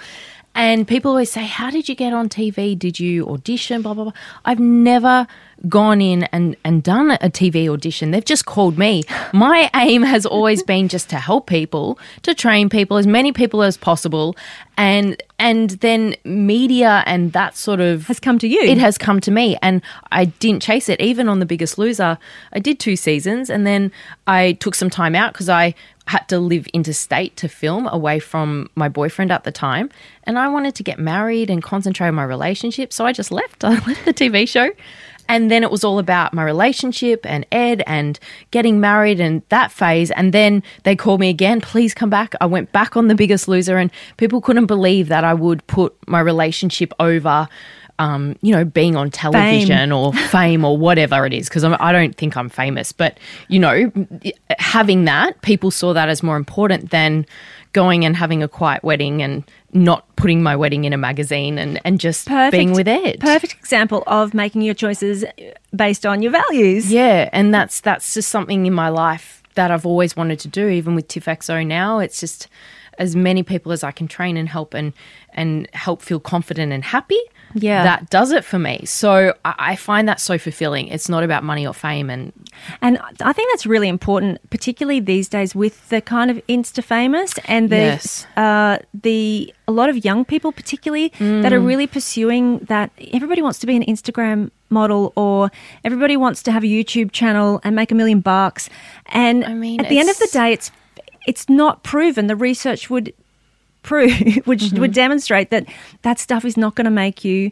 And 0.56 0.88
people 0.88 1.12
always 1.12 1.32
say, 1.32 1.46
How 1.46 1.70
did 1.70 1.90
you 1.90 1.96
get 1.96 2.14
on 2.14 2.30
TV? 2.30 2.80
Did 2.80 3.00
you 3.00 3.28
audition? 3.28 3.82
Blah, 3.82 3.94
blah, 3.94 4.06
blah. 4.06 4.14
I've 4.46 4.60
never 4.60 5.28
gone 5.68 6.02
in 6.02 6.24
and, 6.24 6.56
and 6.64 6.84
done 6.84 7.12
a 7.12 7.30
TV 7.30 7.68
audition. 7.68 8.12
They've 8.12 8.24
just 8.24 8.46
called 8.46 8.78
me. 8.78 9.04
My 9.34 9.70
aim 9.76 10.02
has 10.04 10.26
always 10.26 10.64
been 10.74 10.88
just 10.88 11.10
to 11.10 11.18
help 11.18 11.48
people, 11.48 12.00
to 12.24 12.34
train 12.34 12.70
people, 12.70 12.98
as 12.98 13.08
many 13.08 13.32
people 13.32 13.64
as 13.64 13.78
possible. 13.78 14.36
And 14.78 15.22
and 15.38 15.72
then 15.72 16.16
media 16.24 17.04
and 17.06 17.34
that 17.34 17.58
sort 17.58 17.82
of 17.82 18.08
Has 18.08 18.22
come 18.22 18.40
to 18.40 18.48
you. 18.48 18.62
It 18.62 18.78
has 18.78 18.98
come 18.98 19.20
to 19.22 19.32
me. 19.32 19.58
And 19.62 19.82
I 20.12 20.26
didn't 20.26 20.62
chase 20.62 20.88
it. 20.88 21.02
Even 21.02 21.28
on 21.28 21.40
The 21.40 21.46
Biggest 21.46 21.78
Loser, 21.78 22.18
I 22.54 22.60
did 22.60 22.80
two 22.80 22.96
seasons 22.96 23.50
and 23.50 23.68
then 23.68 23.92
I 24.28 24.54
took 24.54 24.76
some 24.76 24.90
time 24.90 25.16
out 25.16 25.34
because 25.34 25.50
I 25.50 25.76
had 26.08 26.28
to 26.30 26.40
live 26.40 26.68
interstate 26.68 27.36
to 27.38 27.50
film 27.50 27.88
away 27.88 28.20
from 28.20 28.70
my 28.76 28.88
boyfriend 28.88 29.32
at 29.32 29.44
the 29.44 29.52
time. 29.52 29.90
And 30.24 30.38
I 30.38 30.48
wanted 30.48 30.76
to 30.76 30.84
get 30.84 31.00
married 31.00 31.50
and 31.50 31.64
concentrate 31.64 32.10
on 32.10 32.16
my 32.16 32.24
relationship. 32.24 32.94
So 32.94 33.06
I 33.06 33.12
just 33.12 33.32
left. 33.32 33.64
I 33.64 33.74
left 33.74 34.06
the 34.06 34.14
TV 34.14 34.48
show. 34.48 34.70
And 35.28 35.50
then 35.50 35.64
it 35.64 35.72
was 35.72 35.84
all 35.84 35.98
about 35.98 36.34
my 36.34 36.44
relationship 36.44 37.26
and 37.26 37.46
Ed 37.52 37.84
and 37.88 38.20
getting 38.52 38.80
married 38.80 39.20
and 39.20 39.42
that 39.50 39.72
phase. 39.72 40.12
And 40.12 40.34
then 40.34 40.62
they 40.84 40.96
called 40.96 41.20
me 41.20 41.30
again, 41.30 41.62
please 41.62 41.94
come 41.94 42.10
back. 42.10 42.36
I 42.42 42.46
went 42.46 42.72
back 42.72 42.96
on 42.96 43.08
The 43.08 43.16
Biggest 43.16 43.48
Loser, 43.48 43.78
and 43.78 43.92
people 44.18 44.40
couldn't 44.40 44.68
believe 44.68 45.08
that 45.08 45.24
I 45.24 45.34
would 45.34 45.66
put 45.68 45.96
my 46.08 46.20
relationship 46.20 46.94
over. 47.00 47.48
Um, 47.98 48.36
you 48.42 48.52
know, 48.52 48.66
being 48.66 48.98
on 48.98 49.10
television 49.10 49.94
or 49.94 50.12
fame 50.30 50.66
or 50.66 50.78
whatever 50.78 51.26
it 51.26 51.34
is, 51.34 51.48
because 51.48 51.64
I 51.64 51.92
don't 51.94 52.16
think 52.16 52.36
I'm 52.36 52.50
famous, 52.50 52.92
but 52.92 53.18
you 53.48 53.58
know, 53.58 53.92
having 54.60 55.06
that, 55.06 55.42
people 55.42 55.72
saw 55.72 55.94
that 55.94 56.10
as 56.10 56.22
more 56.22 56.36
important 56.36 56.90
than 56.92 57.26
going 57.76 58.06
and 58.06 58.16
having 58.16 58.42
a 58.42 58.48
quiet 58.48 58.84
wedding 58.84 59.22
and 59.22 59.44
not 59.74 60.08
putting 60.16 60.42
my 60.42 60.56
wedding 60.56 60.86
in 60.86 60.94
a 60.94 60.98
magazine 60.98 61.58
and, 61.58 61.80
and 61.84 62.00
just 62.00 62.30
being 62.50 62.72
with 62.72 62.88
Ed. 62.88 63.20
Perfect 63.20 63.54
example 63.54 64.04
of 64.08 64.34
making 64.34 64.62
your 64.62 64.74
choices 64.74 65.26
based 65.76 66.06
on 66.06 66.22
your 66.22 66.32
values. 66.32 66.92
Yeah, 66.92 67.30
and 67.34 67.54
that's 67.54 67.82
that's 67.82 68.14
just 68.14 68.30
something 68.30 68.66
in 68.66 68.74
my 68.74 68.90
life 68.90 69.44
that 69.56 69.72
I've 69.72 69.86
always 69.86 70.16
wanted 70.16 70.40
to 70.40 70.48
do. 70.48 70.70
Even 70.70 70.96
with 70.96 71.10
TIFFXO 71.10 71.68
now, 71.68 72.00
it's 72.00 72.20
just 72.20 72.48
as 72.98 73.14
many 73.14 73.44
people 73.44 73.74
as 73.74 73.84
I 73.84 73.92
can 73.92 74.08
train 74.08 74.38
and 74.38 74.48
help 74.48 74.74
and 74.74 74.94
and 75.34 75.68
help 75.74 76.02
feel 76.02 76.22
confident 76.22 76.72
and 76.72 76.84
happy. 76.84 77.20
Yeah. 77.54 77.84
that 77.84 78.10
does 78.10 78.32
it 78.32 78.44
for 78.44 78.60
me. 78.60 78.84
So 78.86 79.34
I, 79.46 79.54
I 79.72 79.76
find 79.76 80.08
that 80.10 80.20
so 80.20 80.38
fulfilling. 80.38 80.88
It's 80.88 81.08
not 81.10 81.24
about 81.24 81.44
money 81.44 81.66
or 81.66 81.74
fame, 81.74 82.10
and 82.10 82.34
And 82.82 82.98
I 83.22 83.34
think 83.34 83.52
that's 83.52 83.66
really 83.66 83.88
important, 83.90 84.40
particularly 84.50 85.00
these 85.00 85.28
days 85.30 85.54
with 85.56 85.88
the 85.90 86.02
kind 86.02 86.32
of 86.32 86.38
Insta 86.48 86.84
famous 86.84 87.34
and 87.46 87.70
the 87.70 87.76
Yes. 87.78 88.26
uh, 88.38 88.78
the 88.94 89.54
a 89.68 89.72
lot 89.72 89.90
of 89.90 90.04
young 90.06 90.26
people, 90.26 90.52
particularly 90.52 91.10
that 91.20 91.52
are 91.54 91.60
Mm. 91.60 91.68
really 91.68 91.88
pursuing 91.88 92.60
that. 92.68 92.92
Everybody 93.14 93.42
wants 93.42 93.60
to 93.60 93.68
be 93.68 93.76
an 93.76 93.84
Instagram 93.84 94.52
model, 94.70 95.14
or 95.16 95.50
everybody 95.84 96.18
wants 96.18 96.44
to 96.44 96.52
have 96.52 96.64
a 96.64 96.68
YouTube 96.68 97.12
channel 97.12 97.62
and 97.64 97.76
make 97.76 97.92
a 97.92 97.96
million 97.96 98.20
bucks. 98.20 98.70
And 99.08 99.46
I 99.46 99.54
mean, 99.54 99.80
at 99.80 99.90
the 99.90 100.00
end 100.00 100.10
of 100.10 100.18
the 100.20 100.28
day, 100.32 100.52
it's 100.54 100.72
it's 101.28 101.50
not 101.50 101.84
proven. 101.84 102.28
The 102.28 102.36
research 102.36 102.90
would 102.90 103.14
prove, 103.86 104.12
which 104.46 104.64
Mm-hmm. 104.64 104.80
would 104.82 104.94
demonstrate 104.94 105.50
that 105.52 105.66
that 106.02 106.20
stuff 106.20 106.44
is 106.46 106.58
not 106.58 106.76
going 106.76 106.86
to 106.86 106.92
make 107.06 107.24
you 107.24 107.52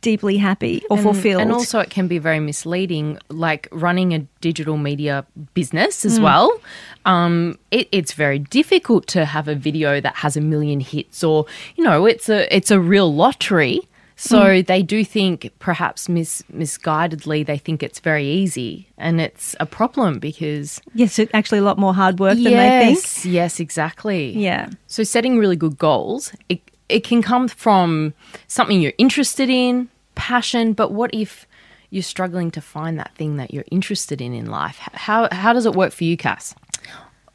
deeply 0.00 0.36
happy 0.36 0.80
or 0.90 0.96
fulfilled. 0.96 1.42
And 1.42 1.50
also, 1.52 1.80
it 1.80 1.90
can 1.90 2.06
be 2.06 2.18
very 2.18 2.38
misleading, 2.38 3.18
like 3.30 3.66
running 3.72 4.14
a 4.14 4.20
digital 4.40 4.76
media 4.76 5.24
business 5.54 6.02
Mm. 6.02 6.06
as 6.06 6.20
well. 6.20 6.60
Um, 7.04 7.58
it, 7.72 7.88
it's 7.90 8.12
very 8.12 8.38
difficult 8.38 9.06
to 9.08 9.24
have 9.24 9.48
a 9.48 9.54
video 9.56 10.00
that 10.00 10.14
has 10.16 10.36
a 10.36 10.40
million 10.40 10.80
hits, 10.80 11.24
or 11.24 11.46
you 11.76 11.82
know, 11.84 12.06
it's 12.06 12.28
a 12.28 12.46
it's 12.54 12.70
a 12.70 12.78
real 12.78 13.12
lottery. 13.12 13.87
So 14.20 14.40
Mm. 14.40 14.66
they 14.66 14.82
do 14.82 15.04
think, 15.04 15.48
perhaps 15.60 16.08
mis- 16.08 16.42
misguidedly, 16.52 17.46
they 17.46 17.56
think 17.56 17.82
it's 17.84 18.00
very 18.00 18.26
easy, 18.26 18.88
and 18.98 19.20
it's 19.20 19.54
a 19.60 19.64
problem 19.66 20.18
because 20.18 20.80
yes, 20.92 21.18
it's 21.20 21.30
actually 21.32 21.58
a 21.58 21.62
lot 21.62 21.78
more 21.78 21.94
hard 21.94 22.18
work 22.18 22.34
than 22.34 22.44
they 22.44 22.70
think. 22.84 22.96
yes, 22.98 23.24
yes, 23.24 23.60
exactly. 23.60 24.36
Yeah. 24.36 24.70
So 24.88 25.04
setting 25.04 25.38
really 25.38 25.56
good 25.56 25.78
goals, 25.78 26.32
it 26.48 26.58
it 26.88 27.04
can 27.04 27.22
come 27.22 27.46
from 27.48 28.12
something 28.48 28.80
you're 28.82 28.98
interested 28.98 29.48
in, 29.48 29.88
passion, 30.14 30.72
but 30.72 30.90
what 30.90 31.10
if 31.14 31.46
you're 31.90 32.02
struggling 32.02 32.50
to 32.50 32.60
find 32.60 32.98
that 32.98 33.14
thing 33.14 33.36
that 33.36 33.52
you're 33.54 33.66
interested 33.70 34.20
in 34.20 34.32
in 34.34 34.46
life? 34.46 34.78
How 34.94 35.28
how 35.30 35.52
does 35.52 35.64
it 35.66 35.74
work 35.74 35.92
for 35.92 36.04
you, 36.04 36.16
Cass? 36.16 36.54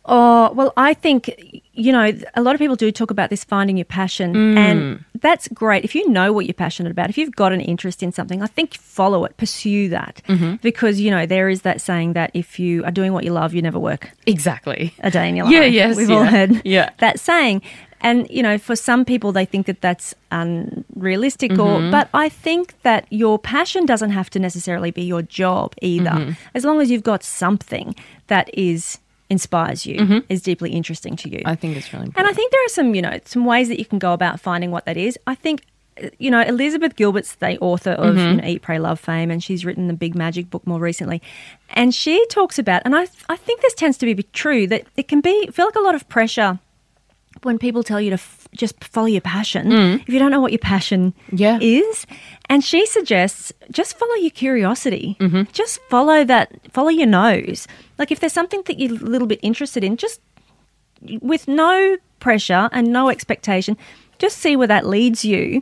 Oh, 0.05 0.51
well, 0.53 0.73
I 0.75 0.93
think, 0.93 1.61
you 1.73 1.91
know, 1.93 2.11
a 2.35 2.41
lot 2.41 2.55
of 2.55 2.59
people 2.59 2.75
do 2.75 2.91
talk 2.91 3.09
about 3.09 3.29
this 3.29 3.43
finding 3.45 3.77
your 3.77 3.85
passion, 3.85 4.33
Mm. 4.33 4.57
and 4.57 5.05
that's 5.21 5.47
great. 5.47 5.85
If 5.85 5.95
you 5.95 6.09
know 6.09 6.33
what 6.33 6.45
you're 6.45 6.53
passionate 6.53 6.91
about, 6.91 7.09
if 7.09 7.17
you've 7.17 7.33
got 7.35 7.53
an 7.53 7.61
interest 7.61 8.03
in 8.03 8.11
something, 8.11 8.41
I 8.41 8.47
think 8.47 8.73
follow 8.75 9.23
it, 9.23 9.37
pursue 9.37 9.87
that. 9.89 10.21
Mm-hmm. 10.27 10.55
Because, 10.61 10.99
you 10.99 11.09
know, 11.09 11.25
there 11.25 11.47
is 11.47 11.61
that 11.61 11.79
saying 11.79 12.13
that 12.13 12.31
if 12.33 12.59
you 12.59 12.83
are 12.83 12.91
doing 12.91 13.13
what 13.13 13.23
you 13.23 13.31
love, 13.31 13.53
you 13.53 13.61
never 13.61 13.79
work 13.79 14.11
Exactly. 14.25 14.93
a 14.99 15.09
day 15.09 15.29
in 15.29 15.37
your 15.37 15.45
life. 15.45 15.53
Yeah, 15.53 15.63
yes, 15.63 15.95
We've 15.95 16.11
all 16.11 16.25
heard 16.25 16.61
yeah. 16.65 16.89
that 16.99 17.19
saying. 17.19 17.61
And, 18.01 18.29
you 18.29 18.43
know, 18.43 18.57
for 18.57 18.75
some 18.75 19.05
people, 19.05 19.31
they 19.31 19.45
think 19.45 19.65
that 19.67 19.79
that's 19.79 20.13
unrealistic. 20.31 21.51
Mm-hmm. 21.51 21.87
Or, 21.87 21.91
but 21.91 22.09
I 22.13 22.27
think 22.27 22.75
that 22.83 23.05
your 23.09 23.39
passion 23.39 23.85
doesn't 23.85 24.09
have 24.11 24.29
to 24.31 24.39
necessarily 24.39 24.91
be 24.91 25.03
your 25.03 25.21
job 25.21 25.73
either. 25.81 26.09
Mm-hmm. 26.09 26.31
As 26.53 26.65
long 26.65 26.81
as 26.81 26.91
you've 26.91 27.03
got 27.03 27.23
something 27.23 27.95
that 28.27 28.49
is 28.53 28.99
inspires 29.33 29.85
you, 29.85 30.23
is 30.29 30.41
deeply 30.41 30.71
interesting 30.71 31.17
to 31.17 31.27
you. 31.29 31.39
Mm-hmm. 31.39 31.49
I 31.49 31.55
think 31.55 31.75
it's 31.75 31.91
really 31.91 32.05
important. 32.05 32.27
and. 32.27 32.31
I 32.31 32.35
think 32.35 32.51
there 32.51 32.65
are 32.65 32.73
some, 32.79 32.95
you 32.95 33.01
know, 33.01 33.19
some 33.25 33.43
ways 33.43 33.67
that 33.67 33.79
you 33.79 33.85
can 33.85 33.99
go 33.99 34.13
about 34.13 34.39
finding 34.39 34.71
what 34.71 34.85
that 34.85 34.95
is. 34.95 35.19
I 35.27 35.35
think, 35.35 35.65
you 36.17 36.31
know, 36.31 36.41
Elizabeth 36.41 36.95
Gilbert's 36.95 37.35
the 37.35 37.59
author 37.59 37.91
of 37.91 38.15
Mm-hmm. 38.15 38.29
you 38.29 38.41
know, 38.41 38.47
Eat, 38.47 38.61
Pray, 38.61 38.79
Love 38.79 38.99
fame, 38.99 39.29
and 39.29 39.43
she's 39.43 39.65
written 39.65 39.87
the 39.87 39.93
Big 39.93 40.15
Magic 40.15 40.49
book 40.49 40.65
more 40.65 40.79
recently. 40.79 41.21
And 41.69 41.93
she 41.93 42.25
talks 42.27 42.57
about, 42.57 42.81
and 42.85 42.95
I, 42.95 43.07
I 43.29 43.35
think 43.35 43.61
this 43.61 43.73
tends 43.73 43.97
to 43.97 44.05
be 44.05 44.23
true, 44.33 44.65
that 44.67 44.85
it 44.95 45.07
can 45.07 45.21
be 45.21 45.47
feel 45.51 45.65
like 45.65 45.75
a 45.75 45.81
lot 45.81 45.95
of 45.95 46.07
pressure 46.07 46.59
when 47.41 47.57
people 47.59 47.83
tell 47.83 47.99
you 47.99 48.09
to 48.11 48.17
just 48.53 48.83
follow 48.83 49.07
your 49.07 49.21
passion 49.21 49.71
if 49.71 50.09
you 50.09 50.19
don't 50.19 50.31
know 50.31 50.39
what 50.41 50.51
your 50.51 50.59
passion 50.59 51.13
Mm. 51.31 51.39
Yeah. 51.39 51.59
is. 51.61 52.05
And 52.49 52.63
she 52.63 52.85
suggests 52.85 53.51
just 53.71 53.97
follow 53.97 54.15
your 54.15 54.29
curiosity. 54.31 55.17
Mm-hmm. 55.19 55.43
Just 55.51 55.79
follow 55.89 56.23
that, 56.23 56.51
follow 56.71 56.89
your 56.89 57.07
nose. 57.07 57.67
Like 57.97 58.11
if 58.11 58.19
there's 58.19 58.33
something 58.33 58.61
that 58.67 58.79
you're 58.79 58.91
a 58.91 58.95
little 58.95 59.27
bit 59.27 59.39
interested 59.41 59.83
in, 59.83 59.97
just 59.97 60.19
with 61.21 61.47
no 61.47 61.97
pressure 62.19 62.69
and 62.71 62.91
no 62.93 63.09
expectation, 63.09 63.77
just 64.19 64.37
see 64.37 64.55
where 64.55 64.67
that 64.67 64.85
leads 64.85 65.25
you. 65.25 65.61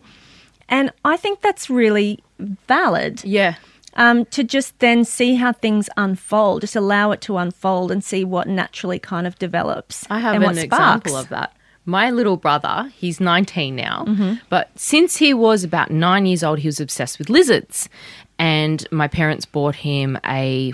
And 0.69 0.91
I 1.03 1.17
think 1.17 1.41
that's 1.41 1.69
really 1.69 2.19
valid 2.67 3.23
yeah. 3.25 3.55
um, 3.95 4.25
to 4.25 4.43
just 4.43 4.77
then 4.79 5.03
see 5.05 5.35
how 5.35 5.51
things 5.51 5.89
unfold, 5.97 6.61
just 6.61 6.75
allow 6.75 7.11
it 7.11 7.21
to 7.21 7.37
unfold 7.37 7.91
and 7.91 8.03
see 8.03 8.23
what 8.23 8.47
naturally 8.47 8.99
kind 8.99 9.27
of 9.27 9.37
develops. 9.37 10.05
I 10.09 10.19
have 10.19 10.41
an 10.41 10.57
example 10.57 11.15
of 11.17 11.29
that. 11.29 11.53
My 11.85 12.11
little 12.11 12.37
brother, 12.37 12.91
he's 12.95 13.19
19 13.19 13.75
now, 13.75 14.05
Mm-hmm. 14.07 14.33
but 14.49 14.69
since 14.75 15.17
he 15.17 15.33
was 15.33 15.63
about 15.63 15.89
nine 15.91 16.25
years 16.27 16.43
old, 16.43 16.59
he 16.59 16.67
was 16.67 16.79
obsessed 16.79 17.17
with 17.19 17.29
lizards. 17.29 17.89
And 18.37 18.85
my 18.91 19.07
parents 19.07 19.45
bought 19.45 19.75
him 19.75 20.17
a 20.25 20.73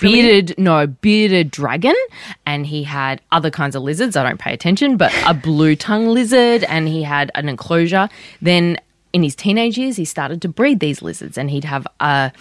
bearded 0.00 0.54
no 0.58 0.86
bearded 0.86 1.50
dragon. 1.50 1.94
And 2.46 2.66
he 2.66 2.84
had 2.84 3.20
other 3.32 3.50
kinds 3.50 3.74
of 3.76 3.82
lizards. 3.82 4.16
I 4.16 4.22
don't 4.22 4.38
pay 4.38 4.52
attention 4.52 4.96
but 4.96 5.12
a 5.26 5.34
blue 5.34 5.76
tongue 5.76 6.08
lizard. 6.08 6.64
And 6.64 6.88
he 6.88 7.02
had 7.02 7.30
an 7.34 7.48
enclosure. 7.48 8.08
Then 8.42 8.78
in 9.12 9.22
his 9.22 9.34
teenage 9.34 9.78
years 9.78 9.96
he 9.96 10.04
started 10.04 10.42
to 10.42 10.48
breed 10.48 10.80
these 10.80 11.02
lizards. 11.02 11.38
And 11.38 11.50
he'd 11.50 11.64
have 11.64 11.86
a 12.00 12.32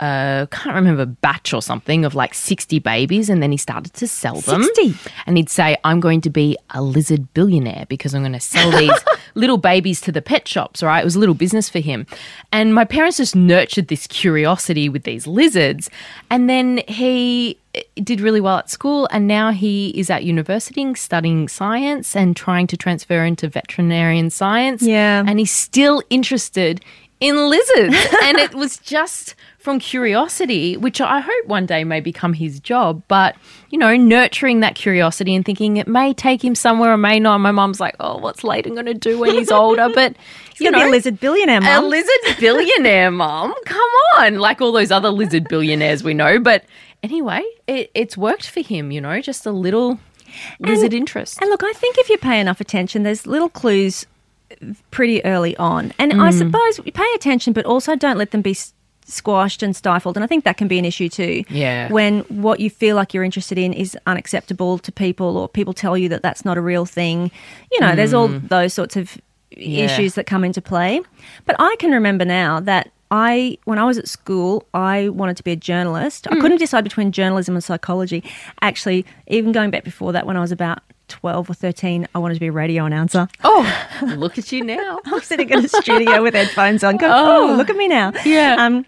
a 0.00 0.48
can't 0.50 0.74
remember 0.74 1.06
batch 1.06 1.52
or 1.52 1.60
something 1.60 2.04
of 2.04 2.14
like 2.14 2.34
60 2.34 2.78
babies 2.78 3.28
and 3.28 3.42
then 3.42 3.50
he 3.50 3.58
started 3.58 3.92
to 3.94 4.06
sell 4.06 4.40
them. 4.40 4.62
60? 4.62 4.94
and 5.26 5.36
he'd 5.36 5.50
say 5.50 5.76
i'm 5.84 6.00
going 6.00 6.20
to 6.20 6.30
be 6.30 6.56
a 6.70 6.82
lizard 6.82 7.32
billionaire 7.34 7.86
because 7.88 8.14
i'm 8.14 8.22
going 8.22 8.32
to 8.32 8.40
sell 8.40 8.70
these 8.70 8.92
little 9.34 9.58
babies 9.58 10.00
to 10.00 10.12
the 10.12 10.22
pet 10.22 10.46
shops 10.48 10.82
right? 10.86 11.00
It 11.00 11.04
was 11.04 11.16
a 11.16 11.18
little 11.18 11.34
business 11.34 11.68
for 11.68 11.80
him. 11.80 12.06
And 12.52 12.74
my 12.74 12.84
parents 12.84 13.18
just 13.18 13.36
nurtured 13.36 13.88
this 13.88 14.06
curiosity 14.06 14.88
with 14.88 15.02
these 15.04 15.26
lizards. 15.26 15.90
And 16.30 16.48
then 16.48 16.80
he 16.88 17.58
eh, 17.74 17.82
did 18.02 18.20
really 18.20 18.40
well 18.40 18.58
at 18.58 18.70
school 18.70 19.08
and 19.10 19.26
now 19.26 19.50
he 19.52 19.90
is 19.90 20.08
at 20.08 20.24
university 20.24 20.94
studying 20.94 21.48
science 21.48 22.16
and 22.16 22.36
trying 22.36 22.66
to 22.68 22.76
transfer 22.76 23.24
into 23.24 23.48
veterinarian 23.48 24.30
science. 24.30 24.82
Yeah. 24.82 25.24
and 25.26 25.38
he's 25.38 25.52
still 25.52 26.02
interested 26.10 26.82
in 27.20 27.48
lizards. 27.48 27.96
and 28.22 28.38
it 28.38 28.54
was 28.54 28.78
just 28.78 29.34
from 29.58 29.78
curiosity, 29.78 30.76
which 30.76 31.00
I 31.00 31.20
hope 31.20 31.46
one 31.46 31.66
day 31.66 31.82
may 31.82 32.00
become 32.00 32.32
his 32.32 32.60
job. 32.60 33.02
But, 33.08 33.36
you 33.70 33.78
know, 33.78 33.96
nurturing 33.96 34.60
that 34.60 34.74
curiosity 34.74 35.34
and 35.34 35.44
thinking 35.44 35.76
it 35.76 35.88
may 35.88 36.14
take 36.14 36.44
him 36.44 36.54
somewhere 36.54 36.92
or 36.92 36.96
may 36.96 37.18
not. 37.18 37.38
My 37.38 37.50
mom's 37.50 37.80
like, 37.80 37.96
oh, 37.98 38.18
what's 38.18 38.44
Layton 38.44 38.74
going 38.74 38.86
to 38.86 38.94
do 38.94 39.18
when 39.18 39.32
he's 39.32 39.50
older? 39.50 39.88
But, 39.92 40.14
he's 40.52 40.60
You're 40.60 40.72
know, 40.72 40.84
be 40.84 40.88
a 40.88 40.90
lizard 40.90 41.20
billionaire, 41.20 41.60
mom. 41.60 41.84
a 41.84 41.86
lizard 41.86 42.36
billionaire, 42.38 43.10
mom. 43.10 43.54
Come 43.64 43.90
on. 44.18 44.38
Like 44.38 44.60
all 44.60 44.72
those 44.72 44.90
other 44.90 45.10
lizard 45.10 45.48
billionaires 45.48 46.04
we 46.04 46.14
know. 46.14 46.38
But 46.38 46.64
anyway, 47.02 47.42
it, 47.66 47.90
it's 47.94 48.16
worked 48.16 48.48
for 48.48 48.60
him, 48.60 48.92
you 48.92 49.00
know, 49.00 49.20
just 49.20 49.46
a 49.46 49.52
little 49.52 49.98
lizard 50.60 50.94
interest. 50.94 51.38
And 51.40 51.50
look, 51.50 51.62
I 51.64 51.72
think 51.72 51.98
if 51.98 52.08
you 52.08 52.18
pay 52.18 52.40
enough 52.40 52.60
attention, 52.60 53.02
there's 53.02 53.26
little 53.26 53.48
clues 53.48 54.06
pretty 54.90 55.24
early 55.24 55.56
on. 55.56 55.92
And 55.98 56.12
I 56.14 56.30
Mm. 56.30 56.38
suppose 56.38 56.80
you 56.84 56.92
pay 56.92 57.06
attention, 57.14 57.52
but 57.52 57.64
also 57.66 57.96
don't 57.96 58.16
let 58.18 58.30
them 58.30 58.42
be 58.42 58.56
squashed 59.08 59.62
and 59.62 59.74
stifled. 59.76 60.16
And 60.16 60.24
I 60.24 60.26
think 60.26 60.44
that 60.44 60.56
can 60.56 60.66
be 60.68 60.78
an 60.78 60.84
issue 60.84 61.08
too. 61.08 61.44
Yeah. 61.48 61.90
When 61.92 62.20
what 62.22 62.58
you 62.60 62.70
feel 62.70 62.96
like 62.96 63.14
you're 63.14 63.24
interested 63.24 63.56
in 63.58 63.72
is 63.72 63.96
unacceptable 64.06 64.78
to 64.78 64.90
people, 64.92 65.36
or 65.36 65.48
people 65.48 65.72
tell 65.72 65.96
you 65.96 66.08
that 66.08 66.22
that's 66.22 66.44
not 66.44 66.56
a 66.58 66.60
real 66.60 66.84
thing. 66.86 67.30
You 67.72 67.80
know, 67.80 67.94
there's 67.94 68.12
all 68.14 68.28
those 68.28 68.72
sorts 68.74 68.96
of 68.96 69.10
Mm. 69.12 69.18
Yeah. 69.58 69.84
issues 69.84 70.14
that 70.14 70.26
come 70.26 70.44
into 70.44 70.60
play. 70.60 71.00
But 71.44 71.56
I 71.58 71.76
can 71.78 71.90
remember 71.92 72.24
now 72.24 72.60
that. 72.60 72.90
I, 73.08 73.56
when 73.66 73.78
I 73.78 73.84
was 73.84 73.98
at 73.98 74.08
school, 74.08 74.66
I 74.74 75.10
wanted 75.10 75.36
to 75.36 75.44
be 75.44 75.52
a 75.52 75.56
journalist. 75.56 76.24
Mm. 76.24 76.36
I 76.36 76.40
couldn't 76.40 76.58
decide 76.58 76.82
between 76.82 77.12
journalism 77.12 77.54
and 77.54 77.62
psychology. 77.62 78.24
Actually, 78.62 79.06
even 79.28 79.52
going 79.52 79.70
back 79.70 79.84
before 79.84 80.10
that, 80.12 80.26
when 80.26 80.36
I 80.36 80.40
was 80.40 80.50
about 80.50 80.80
12 81.08 81.50
or 81.50 81.54
13, 81.54 82.08
I 82.14 82.18
wanted 82.18 82.34
to 82.34 82.40
be 82.40 82.46
a 82.46 82.52
radio 82.52 82.84
announcer. 82.84 83.28
oh, 83.44 83.88
look 84.16 84.38
at 84.38 84.52
you 84.52 84.64
now. 84.64 85.00
I'm 85.06 85.20
sitting 85.20 85.50
in 85.50 85.64
a 85.64 85.68
studio 85.68 86.22
with 86.22 86.34
headphones 86.34 86.82
on, 86.84 86.96
going, 86.96 87.12
oh, 87.12 87.54
look 87.56 87.70
at 87.70 87.76
me 87.76 87.88
now. 87.88 88.12
Yeah. 88.24 88.56
Um, 88.58 88.84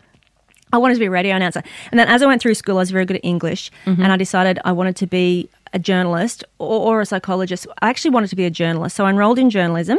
I 0.72 0.78
wanted 0.78 0.94
to 0.94 1.00
be 1.00 1.06
a 1.06 1.10
radio 1.10 1.34
announcer. 1.34 1.62
And 1.90 1.98
then 1.98 2.08
as 2.08 2.22
I 2.22 2.26
went 2.26 2.42
through 2.42 2.54
school, 2.54 2.76
I 2.76 2.80
was 2.80 2.90
very 2.90 3.06
good 3.06 3.16
at 3.16 3.24
English. 3.24 3.70
Mm-hmm. 3.86 4.02
And 4.02 4.12
I 4.12 4.16
decided 4.16 4.58
I 4.64 4.72
wanted 4.72 4.96
to 4.96 5.06
be 5.06 5.48
a 5.72 5.78
journalist 5.78 6.44
or, 6.58 6.96
or 6.96 7.00
a 7.00 7.06
psychologist. 7.06 7.66
I 7.80 7.88
actually 7.88 8.10
wanted 8.10 8.30
to 8.30 8.36
be 8.36 8.44
a 8.44 8.50
journalist. 8.50 8.96
So 8.96 9.06
I 9.06 9.10
enrolled 9.10 9.38
in 9.38 9.50
journalism. 9.50 9.98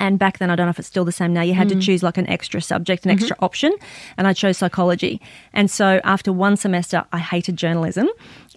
And 0.00 0.18
back 0.18 0.38
then, 0.38 0.50
I 0.50 0.56
don't 0.56 0.66
know 0.66 0.70
if 0.70 0.80
it's 0.80 0.88
still 0.88 1.04
the 1.04 1.12
same 1.12 1.32
now, 1.32 1.42
you 1.42 1.54
had 1.54 1.68
to 1.68 1.78
choose 1.78 2.02
like 2.02 2.18
an 2.18 2.28
extra 2.28 2.60
subject, 2.60 3.04
an 3.04 3.12
extra 3.12 3.36
option. 3.38 3.72
And 4.16 4.26
I 4.26 4.32
chose 4.32 4.58
psychology. 4.58 5.20
And 5.52 5.70
so 5.70 6.00
after 6.02 6.32
one 6.32 6.56
semester, 6.56 7.04
I 7.12 7.18
hated 7.18 7.56
journalism 7.56 8.08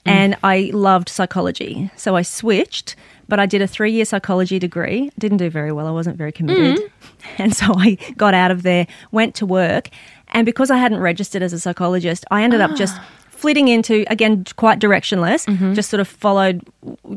Mm. 0.06 0.12
and 0.12 0.38
I 0.44 0.72
loved 0.74 1.10
psychology. 1.10 1.90
So 1.96 2.16
I 2.16 2.22
switched, 2.22 2.96
but 3.28 3.40
I 3.40 3.46
did 3.46 3.62
a 3.62 3.68
three 3.68 3.92
year 3.92 4.06
psychology 4.06 4.60
degree. 4.60 5.12
Didn't 5.18 5.38
do 5.38 5.50
very 5.50 5.72
well. 5.72 5.88
I 5.88 5.92
wasn't 5.92 6.18
very 6.18 6.32
committed. 6.32 6.78
Mm. 6.78 6.90
And 7.40 7.56
so 7.56 7.74
I 7.76 7.96
got 8.18 8.36
out 8.36 8.52
of 8.52 8.62
there, 8.62 8.86
went 9.12 9.34
to 9.36 9.48
work. 9.48 9.90
And 10.30 10.46
because 10.46 10.70
I 10.70 10.78
hadn't 10.78 11.00
registered 11.00 11.42
as 11.42 11.54
a 11.54 11.60
psychologist, 11.60 12.24
I 12.30 12.44
ended 12.44 12.62
up 12.62 12.76
just 12.76 12.96
flitting 13.30 13.68
into 13.68 14.06
again 14.10 14.46
quite 14.56 14.80
directionless 14.80 15.46
mm-hmm. 15.46 15.74
just 15.74 15.90
sort 15.90 16.00
of 16.00 16.08
followed 16.08 16.66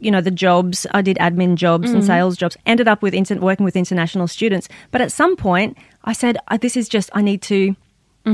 you 0.00 0.10
know 0.10 0.20
the 0.20 0.32
jobs 0.32 0.84
i 0.90 1.00
did 1.00 1.16
admin 1.18 1.54
jobs 1.54 1.92
and 1.92 2.02
mm. 2.02 2.06
sales 2.06 2.36
jobs 2.36 2.56
ended 2.66 2.88
up 2.88 3.02
with 3.02 3.14
inter- 3.14 3.38
working 3.38 3.64
with 3.64 3.76
international 3.76 4.26
students 4.26 4.68
but 4.90 5.00
at 5.00 5.12
some 5.12 5.36
point 5.36 5.78
i 6.04 6.12
said 6.12 6.36
this 6.60 6.76
is 6.76 6.88
just 6.88 7.08
i 7.12 7.22
need 7.22 7.40
to 7.40 7.74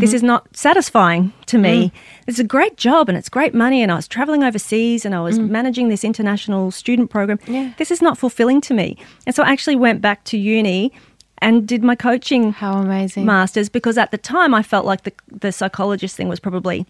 this 0.01 0.11
mm-hmm. 0.11 0.17
is 0.17 0.23
not 0.23 0.57
satisfying 0.57 1.33
to 1.47 1.59
me 1.59 1.89
mm. 1.89 1.93
it's 2.27 2.39
a 2.39 2.45
great 2.45 2.77
job 2.77 3.09
and 3.09 3.19
it's 3.19 3.29
great 3.29 3.55
money 3.55 3.83
and 3.83 3.93
i 3.93 3.95
was 3.95 4.09
traveling 4.09 4.43
overseas 4.43 5.05
and 5.05 5.15
i 5.15 5.21
was 5.21 5.39
mm. 5.39 5.49
managing 5.49 5.89
this 5.89 6.05
international 6.05 6.71
student 6.71 7.11
program 7.11 7.39
Yeah. 7.47 7.73
this 7.79 7.91
is 7.91 8.01
not 8.01 8.19
fulfilling 8.19 8.61
to 8.63 8.75
me 8.75 8.97
and 9.27 9.35
so 9.35 9.43
i 9.43 9.51
actually 9.51 9.77
went 9.77 10.01
back 10.01 10.25
to 10.25 10.39
uni 10.39 10.93
and 11.39 11.69
did 11.69 11.83
my 11.83 11.95
coaching 11.95 12.53
How 12.53 12.79
amazing. 12.79 13.27
masters 13.27 13.69
because 13.69 13.99
at 13.99 14.11
the 14.11 14.19
time 14.19 14.55
I 14.55 14.63
felt 14.63 14.87
like 14.87 15.03
the 15.03 15.13
the 15.31 15.53
psychologist 15.53 16.17
thing 16.17 16.29
was 16.29 16.41
probably 16.41 16.87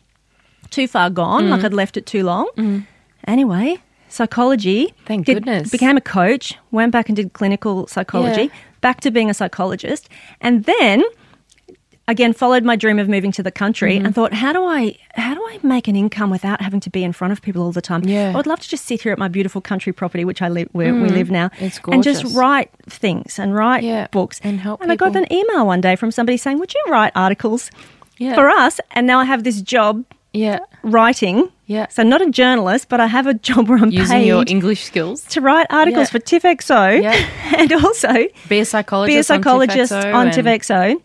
too 0.70 0.86
far 0.86 1.10
gone, 1.10 1.44
Mm. 1.44 1.50
like 1.50 1.64
I'd 1.64 1.74
left 1.74 1.96
it 1.96 2.06
too 2.06 2.22
long. 2.24 2.48
Mm. 2.56 2.86
Anyway, 3.26 3.78
psychology. 4.08 4.94
Thank 5.06 5.26
did- 5.26 5.34
goodness. 5.34 5.70
Became 5.70 5.96
a 5.96 6.00
coach, 6.00 6.56
went 6.70 6.92
back 6.92 7.08
and 7.08 7.16
did 7.16 7.32
clinical 7.32 7.86
psychology, 7.86 8.44
Yeah. 8.44 8.48
back 8.80 9.00
to 9.00 9.10
being 9.10 9.30
a 9.30 9.34
psychologist, 9.34 10.08
and 10.40 10.64
then 10.64 11.02
again 12.06 12.32
followed 12.32 12.64
my 12.64 12.76
dream 12.76 12.98
of 12.98 13.08
moving 13.08 13.32
to 13.32 13.42
the 13.42 13.50
country 13.50 13.94
Mm-hmm. 13.96 14.06
and 14.06 14.14
thought 14.14 14.32
how 14.34 14.52
do 14.52 14.64
I 14.64 14.96
how 15.14 15.34
do 15.34 15.40
I 15.52 15.58
make 15.62 15.88
an 15.88 15.96
income 15.96 16.30
without 16.30 16.60
having 16.60 16.80
to 16.80 16.90
be 16.90 17.02
in 17.04 17.12
front 17.12 17.32
of 17.32 17.40
people 17.42 17.62
all 17.62 17.72
the 17.72 17.80
time 17.80 18.02
Yeah. 18.04 18.30
I 18.32 18.36
would 18.36 18.46
love 18.46 18.60
to 18.60 18.68
just 18.68 18.84
sit 18.84 19.02
here 19.02 19.12
at 19.12 19.18
my 19.18 19.28
beautiful 19.28 19.60
country 19.60 19.92
property 19.92 20.24
which 20.24 20.42
I 20.42 20.48
live 20.48 20.68
where 20.72 20.92
we 20.94 21.08
live 21.08 21.30
now 21.30 21.48
Mm. 21.60 21.92
And 21.94 22.02
just 22.02 22.22
write 22.36 22.70
things 22.88 23.38
and 23.38 23.54
write 23.54 23.82
Yeah, 23.84 24.06
books 24.10 24.40
and 24.44 24.60
help 24.60 24.80
and 24.82 24.90
I 24.92 24.96
got 24.96 25.16
an 25.16 25.26
email 25.32 25.66
one 25.66 25.80
day 25.80 25.96
from 25.96 26.10
somebody 26.10 26.36
saying 26.36 26.58
would 26.58 26.72
you 26.74 26.84
write 26.88 27.12
articles 27.14 27.70
Yeah. 28.18 28.34
for 28.34 28.48
us 28.48 28.80
and 28.92 29.06
now 29.06 29.18
I 29.20 29.24
have 29.24 29.44
this 29.44 29.60
job 29.62 30.04
Yeah. 30.32 30.58
writing 30.82 31.50
Yeah. 31.66 31.86
so 31.88 32.02
not 32.02 32.20
a 32.20 32.30
journalist 32.30 32.88
but 32.90 33.00
I 33.00 33.06
have 33.06 33.26
a 33.26 33.34
job 33.48 33.68
where 33.68 33.78
I'm 33.78 33.90
Using 33.90 34.18
paid 34.18 34.26
your 34.26 34.44
English 34.46 34.82
skills. 34.84 35.22
to 35.34 35.40
write 35.40 35.66
articles 35.70 36.08
Yeah. 36.08 36.12
for 36.12 36.18
TIFFXO 36.18 37.02
Yeah. 37.02 37.16
and 37.60 37.72
also 37.72 38.12
Be 38.48 38.58
a 38.60 38.64
psychologist. 38.64 39.14
be 39.14 39.18
a 39.18 39.24
psychologist 39.24 39.92
on, 39.92 40.12
on 40.14 40.26
TIFFXO 40.28 40.96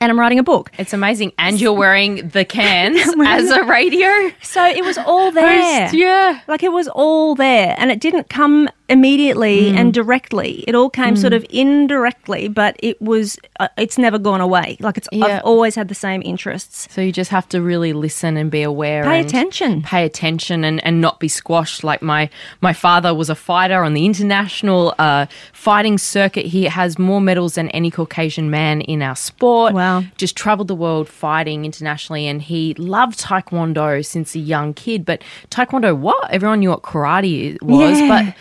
and- 0.00 0.10
I'm 0.10 0.18
writing 0.20 0.38
a 0.38 0.42
book 0.42 0.70
It's 0.78 0.92
amazing. 0.92 1.32
And 1.38 1.60
you're 1.60 1.72
wearing 1.72 2.28
the 2.28 2.44
cans 2.44 3.00
as 3.26 3.50
a 3.50 3.64
radio 3.64 4.30
So 4.42 4.64
it 4.64 4.84
was 4.84 4.98
all 4.98 5.30
there. 5.32 5.82
host. 5.82 5.94
Yeah. 5.94 6.40
Like 6.46 6.62
it 6.62 6.72
was 6.72 6.88
all 6.88 7.34
there. 7.34 7.74
And 7.78 7.90
it 7.90 8.00
didn't 8.00 8.28
come 8.28 8.68
immediately 8.88 9.72
Mm. 9.72 9.78
and 9.78 9.94
directly. 9.94 10.62
It 10.68 10.74
all 10.74 10.90
came 10.90 11.16
sort 11.16 11.32
of 11.32 11.44
indirectly, 11.48 12.48
but 12.48 12.76
it 12.82 13.00
was, 13.00 13.38
uh, 13.58 13.68
it's 13.78 13.96
never 13.96 14.18
gone 14.18 14.40
away. 14.42 14.76
Like 14.80 14.98
it's, 14.98 15.08
Yeah. 15.10 15.24
I've 15.26 15.42
always 15.42 15.74
had 15.74 15.88
the 15.88 15.94
same 15.94 16.20
interests. 16.24 16.86
So 16.90 17.00
you 17.00 17.10
just 17.12 17.30
have 17.30 17.48
to 17.50 17.62
really 17.62 17.92
listen 17.92 18.36
and 18.36 18.50
be 18.50 18.62
aware. 18.62 19.02
Pay 19.04 19.20
attention. 19.20 19.82
Pay 19.82 20.04
attention 20.04 20.64
and, 20.64 20.84
and 20.84 21.00
not 21.00 21.18
be 21.18 21.28
squashed. 21.28 21.82
Like 21.82 22.02
my 22.02 22.28
my 22.60 22.72
father 22.74 23.14
was 23.14 23.30
a 23.30 23.34
fighter 23.34 23.82
on 23.84 23.94
the 23.94 24.04
international 24.04 24.94
uh, 24.98 25.26
fighting 25.52 25.96
circuit. 25.98 26.46
He 26.46 26.64
has 26.64 26.98
more 26.98 27.20
medals 27.20 27.54
than 27.54 27.68
any 27.70 27.90
Caucasian 27.90 28.50
man 28.50 28.80
in 28.82 29.00
our 29.02 29.16
sport. 29.16 29.72
Wow. 29.72 30.04
Just 30.18 30.36
traveled 30.36 30.68
the 30.68 30.74
world 30.74 31.08
fighting 31.08 31.64
internationally, 31.64 32.26
and 32.26 32.42
he 32.42 32.74
loved 32.74 33.18
Taekwondo 33.18 34.04
since 34.04 34.34
a 34.34 34.38
young 34.40 34.74
kid. 34.74 35.04
But 35.06 35.22
Taekwondo, 35.50 35.96
what 35.96 36.30
everyone 36.30 36.60
knew 36.60 36.70
what 36.70 36.82
karate 36.82 37.60
was, 37.62 37.98
Yeah. 38.00 38.08
but. 38.26 38.34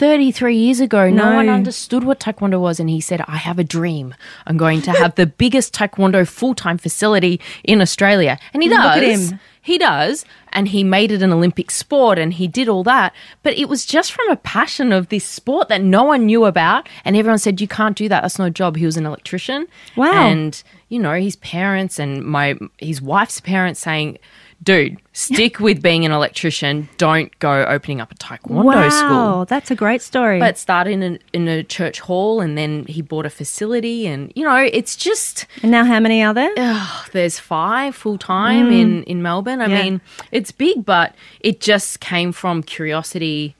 33 0.00 0.56
years 0.56 0.80
ago, 0.80 1.10
no. 1.10 1.28
No. 1.28 1.36
one 1.36 1.50
understood 1.50 2.04
what 2.04 2.18
Taekwondo 2.18 2.58
was. 2.58 2.80
And 2.80 2.88
he 2.88 3.02
said, 3.02 3.22
I 3.28 3.36
have 3.36 3.58
a 3.58 3.64
dream. 3.64 4.14
I'm 4.46 4.56
going 4.56 4.80
to 4.82 4.92
have 4.92 5.14
the 5.14 5.26
biggest 5.44 5.74
Taekwondo 5.74 6.26
full 6.26 6.54
time 6.54 6.78
facility 6.78 7.38
in 7.64 7.82
Australia. 7.82 8.38
And 8.54 8.62
he 8.62 8.70
does. 8.70 9.34
He 9.60 9.76
does. 9.76 10.24
And 10.54 10.68
he 10.68 10.82
made 10.84 11.12
it 11.12 11.20
an 11.20 11.34
Olympic 11.34 11.70
sport 11.70 12.18
and 12.18 12.32
he 12.32 12.48
did 12.48 12.66
all 12.66 12.82
that. 12.84 13.12
But 13.42 13.58
it 13.58 13.68
was 13.68 13.84
just 13.84 14.10
from 14.10 14.26
a 14.30 14.36
passion 14.36 14.90
of 14.90 15.10
this 15.10 15.26
sport 15.26 15.68
that 15.68 15.82
no 15.82 16.04
one 16.04 16.24
knew 16.24 16.46
about. 16.46 16.88
And 17.04 17.14
everyone 17.14 17.38
said, 17.38 17.60
You 17.60 17.68
can't 17.68 17.94
do 17.94 18.08
that. 18.08 18.22
That's 18.22 18.38
no 18.38 18.48
job. 18.48 18.76
He 18.76 18.86
was 18.86 18.96
an 18.96 19.04
electrician. 19.04 19.66
Wow. 19.96 20.12
And, 20.12 20.62
you 20.88 20.98
know, 20.98 21.20
his 21.20 21.36
parents 21.36 21.98
and 21.98 22.24
my 22.24 22.56
his 22.78 23.02
wife's 23.02 23.42
parents 23.42 23.80
saying, 23.80 24.18
Dude, 24.62 24.98
stick 25.14 25.58
with 25.58 25.80
being 25.80 26.04
an 26.04 26.12
electrician. 26.12 26.90
Don't 26.98 27.36
go 27.38 27.64
opening 27.64 27.98
up 28.00 28.12
a 28.12 28.14
Taekwondo 28.16 28.64
wow. 28.64 28.88
school. 28.90 29.44
That's 29.46 29.70
a 29.70 29.74
great 29.74 30.02
story. 30.02 30.38
But 30.38 30.58
started 30.58 30.90
in 30.92 31.02
a, 31.02 31.18
in 31.32 31.48
a 31.48 31.62
church 31.64 32.00
hall 32.00 32.42
and 32.42 32.58
then 32.58 32.84
he 32.84 33.00
bought 33.00 33.24
a 33.24 33.30
facility. 33.30 34.06
And, 34.06 34.30
you 34.36 34.44
know, 34.44 34.56
it's 34.58 34.96
just, 34.96 35.46
and 35.62 35.70
now 35.70 35.84
how 35.86 35.98
many 35.98 36.22
are 36.22 36.34
there? 36.34 36.52
ugh, 36.58 37.08
there's 37.12 37.38
five 37.38 37.96
full 37.96 38.18
time 38.18 38.70
in, 38.70 39.02
in 39.04 39.22
Melbourne. 39.22 39.62
I 39.62 39.66
Mm. 39.66 39.70
Yeah. 39.70 39.82
mean, 39.82 40.00
it's 40.30 40.52
big, 40.52 40.84
but 40.84 41.14
it 41.40 41.60
just 41.62 42.00
came 42.00 42.30
from 42.32 42.62
curiosity, 42.62 43.56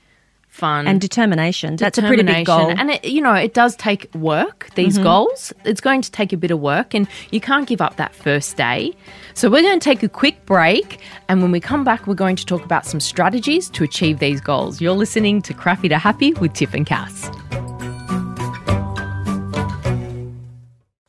fun. 0.61 0.87
and 0.87 1.01
determination. 1.01 1.77
That's 1.77 1.99
a 1.99 2.03
pretty 2.03 2.23
big 2.23 2.47
goal. 2.47 2.71
And, 2.71 2.91
it, 2.93 3.05
you 3.05 3.21
know, 3.21 3.35
it 3.35 3.55
does 3.55 3.75
take 3.77 4.15
work, 4.15 4.69
these 4.77 4.95
Mm-hmm. 4.95 5.03
goals. 5.05 5.53
It's 5.65 5.81
going 5.81 6.03
to 6.03 6.11
take 6.11 6.33
a 6.33 6.37
bit 6.37 6.51
of 6.53 6.61
work 6.61 6.95
and 6.95 7.09
you 7.33 7.41
can't 7.41 7.67
give 7.67 7.81
up 7.81 7.97
that 7.97 8.15
first 8.15 8.57
day. 8.57 8.93
So 9.35 9.49
we're 9.51 9.63
going 9.63 9.81
to 9.81 9.85
take 9.85 10.03
a 10.03 10.09
quick 10.09 10.45
break. 10.47 11.01
And 11.29 11.43
when 11.43 11.51
we 11.51 11.61
come 11.61 11.83
back, 11.85 12.07
we're 12.07 12.15
going 12.15 12.37
to 12.37 12.47
talk 12.47 12.65
about 12.65 12.85
some 12.87 13.01
strategies 13.01 13.69
to 13.71 13.83
achieve 13.85 14.19
these 14.21 14.41
goals. 14.41 14.81
You're 14.81 14.93
listening 14.95 15.43
to 15.43 15.55
Crappy 15.55 15.89
to 15.89 15.99
Happy 15.99 16.33
with 16.35 16.53
Tiff 16.53 16.75
and 16.75 16.87
Cass. 16.87 17.31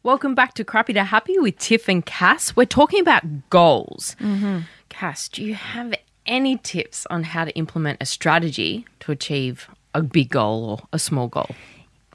Welcome 0.04 0.34
back 0.34 0.56
to 0.56 0.64
Crappy 0.64 0.94
to 0.94 1.04
Happy 1.04 1.38
with 1.38 1.58
Tiff 1.60 1.88
and 1.88 2.04
Cass. 2.06 2.56
We're 2.56 2.66
talking 2.66 3.02
about 3.02 3.24
goals. 3.50 4.16
Cass, 4.90 5.30
do 5.30 5.44
you 5.44 5.54
have 5.54 5.94
any 6.26 6.58
tips 6.58 7.06
on 7.10 7.24
how 7.24 7.46
to 7.46 7.52
implement 7.56 7.98
a 8.02 8.06
strategy 8.06 8.86
to 9.02 9.12
achieve 9.12 9.68
a 9.94 10.02
big 10.02 10.30
goal 10.30 10.64
or 10.70 10.88
a 10.94 11.00
small 11.00 11.28
goal? 11.28 11.50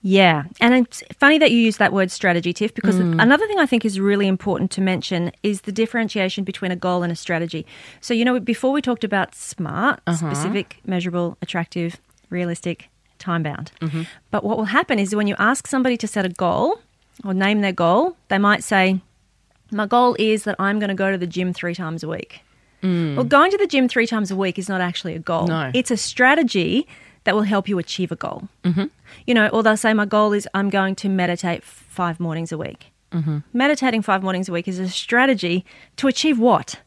Yeah, 0.02 0.44
and 0.60 0.72
it's 0.72 1.02
funny 1.18 1.36
that 1.38 1.50
you 1.50 1.58
use 1.58 1.78
that 1.78 1.92
word 1.92 2.12
strategy, 2.12 2.52
Tiff, 2.52 2.72
because 2.74 2.94
mm. 2.94 3.20
another 3.20 3.44
thing 3.48 3.58
I 3.58 3.66
think 3.66 3.84
is 3.84 3.98
really 3.98 4.28
important 4.28 4.70
to 4.72 4.80
mention 4.80 5.32
is 5.42 5.62
the 5.62 5.72
differentiation 5.72 6.44
between 6.44 6.70
a 6.70 6.76
goal 6.76 7.02
and 7.02 7.10
a 7.10 7.16
strategy. 7.16 7.66
So, 8.00 8.14
you 8.14 8.24
know, 8.24 8.38
before 8.38 8.70
we 8.70 8.80
talked 8.80 9.02
about 9.02 9.34
SMART, 9.34 10.00
uh-huh. 10.06 10.16
specific, 10.16 10.76
measurable, 10.84 11.36
attractive, 11.42 11.96
realistic, 12.30 12.88
time 13.18 13.42
bound. 13.42 13.72
Mm-hmm. 13.80 14.02
But 14.30 14.44
what 14.44 14.58
will 14.58 14.66
happen 14.66 15.00
is 15.00 15.14
when 15.14 15.26
you 15.26 15.34
ask 15.38 15.66
somebody 15.66 15.96
to 15.96 16.06
set 16.06 16.24
a 16.24 16.28
goal 16.28 16.78
or 17.24 17.34
name 17.34 17.60
their 17.60 17.72
goal, 17.72 18.16
they 18.28 18.38
might 18.38 18.62
say, 18.62 19.00
My 19.72 19.86
goal 19.86 20.14
is 20.20 20.44
that 20.44 20.54
I'm 20.60 20.78
going 20.78 20.88
to 20.88 20.94
go 20.94 21.10
to 21.10 21.18
the 21.18 21.26
gym 21.26 21.52
three 21.52 21.74
times 21.74 22.04
a 22.04 22.08
week. 22.08 22.42
Well, 22.82 23.24
going 23.24 23.50
to 23.50 23.58
the 23.58 23.66
gym 23.66 23.88
three 23.88 24.06
times 24.06 24.30
a 24.30 24.36
week 24.36 24.58
is 24.58 24.68
not 24.68 24.80
actually 24.80 25.14
a 25.14 25.18
goal. 25.18 25.46
No. 25.46 25.70
It's 25.74 25.90
a 25.90 25.96
strategy 25.96 26.86
that 27.24 27.34
will 27.34 27.42
help 27.42 27.68
you 27.68 27.78
achieve 27.78 28.12
a 28.12 28.16
goal. 28.16 28.48
Mm-hmm. 28.64 28.84
You 29.26 29.34
know, 29.34 29.48
or 29.48 29.62
they'll 29.62 29.76
say, 29.76 29.92
My 29.92 30.06
goal 30.06 30.32
is 30.32 30.48
I'm 30.54 30.70
going 30.70 30.94
to 30.96 31.08
meditate 31.08 31.64
five 31.64 32.20
mornings 32.20 32.52
a 32.52 32.58
week. 32.58 32.92
Mm-hmm. 33.12 33.38
Meditating 33.52 34.02
five 34.02 34.22
mornings 34.22 34.48
a 34.48 34.52
week 34.52 34.68
is 34.68 34.78
a 34.78 34.88
strategy 34.88 35.64
to 35.96 36.08
achieve 36.08 36.38
what? 36.38 36.80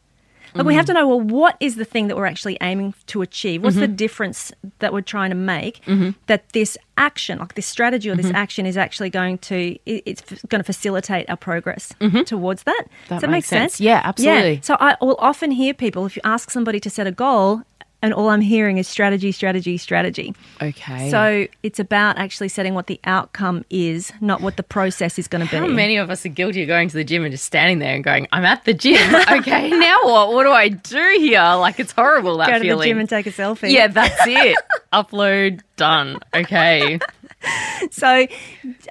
Like 0.54 0.66
we 0.66 0.74
have 0.74 0.84
mm. 0.84 0.88
to 0.88 0.92
know, 0.94 1.08
well, 1.08 1.20
what 1.20 1.56
is 1.60 1.76
the 1.76 1.84
thing 1.84 2.08
that 2.08 2.16
we're 2.16 2.26
actually 2.26 2.58
aiming 2.60 2.94
to 3.06 3.22
achieve? 3.22 3.62
What's 3.62 3.76
the 3.76 3.86
mm-hmm. 3.86 3.94
difference 3.94 4.52
that 4.80 4.92
we're 4.92 5.00
trying 5.00 5.30
to 5.30 5.36
make 5.36 5.84
mm-hmm. 5.84 6.10
that 6.26 6.48
this 6.50 6.76
action, 6.96 7.38
like 7.38 7.54
this 7.54 7.66
strategy 7.66 8.10
or 8.10 8.16
this 8.16 8.26
mm-hmm. 8.26 8.36
action, 8.36 8.66
is 8.66 8.76
actually 8.76 9.10
going 9.10 9.38
to, 9.38 9.78
it's 9.86 10.22
going 10.48 10.60
to 10.60 10.64
facilitate 10.64 11.28
our 11.30 11.36
progress 11.36 11.94
towards 12.26 12.64
that? 12.64 12.84
Does 13.08 13.20
that 13.22 13.30
make 13.30 13.44
sense. 13.44 13.74
sense? 13.74 13.80
Yeah, 13.80 14.00
absolutely. 14.04 14.60
So 14.62 14.76
I 14.80 14.96
will 15.00 15.16
often 15.18 15.50
hear 15.50 15.74
people, 15.74 16.06
if 16.06 16.16
you 16.16 16.22
ask 16.24 16.50
somebody 16.50 16.80
to 16.80 16.90
set 16.90 17.06
a 17.06 17.12
goal, 17.12 17.62
and 18.02 18.14
all 18.14 18.28
I'm 18.30 18.40
hearing 18.40 18.78
is 18.78 18.88
strategy, 18.88 19.30
strategy, 19.32 19.76
strategy. 19.76 20.34
Okay. 20.62 21.10
So 21.10 21.46
it's 21.62 21.78
about 21.78 22.18
actually 22.18 22.48
setting 22.48 22.74
what 22.74 22.86
the 22.86 22.98
outcome 23.04 23.64
is, 23.70 24.12
not 24.20 24.40
what 24.40 24.56
the 24.56 24.62
process 24.62 25.18
is 25.18 25.28
going 25.28 25.44
to 25.46 25.50
be. 25.50 25.56
how 25.58 25.66
many 25.66 25.96
of 25.96 26.10
us 26.10 26.24
are 26.24 26.30
guilty 26.30 26.62
of 26.62 26.68
going 26.68 26.88
to 26.88 26.94
the 26.96 27.04
gym 27.04 27.24
and 27.24 27.32
just 27.32 27.44
standing 27.44 27.78
there 27.78 27.94
and 27.94 28.02
going, 28.02 28.26
I'm 28.32 28.44
at 28.44 28.64
the 28.64 28.74
gym. 28.74 29.14
Okay, 29.30 29.70
now 29.70 29.98
what? 30.04 30.32
What 30.32 30.44
do 30.44 30.50
I 30.50 30.68
do 30.68 31.16
here? 31.18 31.40
Like, 31.40 31.78
it's 31.78 31.92
horrible, 31.92 32.36
that 32.38 32.48
Go 32.48 32.54
to 32.54 32.60
feeling. 32.60 32.78
the 32.80 32.84
gym 32.86 32.98
and 33.00 33.08
take 33.08 33.26
a 33.26 33.30
selfie. 33.30 33.70
yeah, 33.70 33.86
that's 33.86 34.20
it. 34.26 34.56
Upload, 34.92 35.60
done. 35.80 36.18
Okay. 36.42 36.98
So 37.90 38.26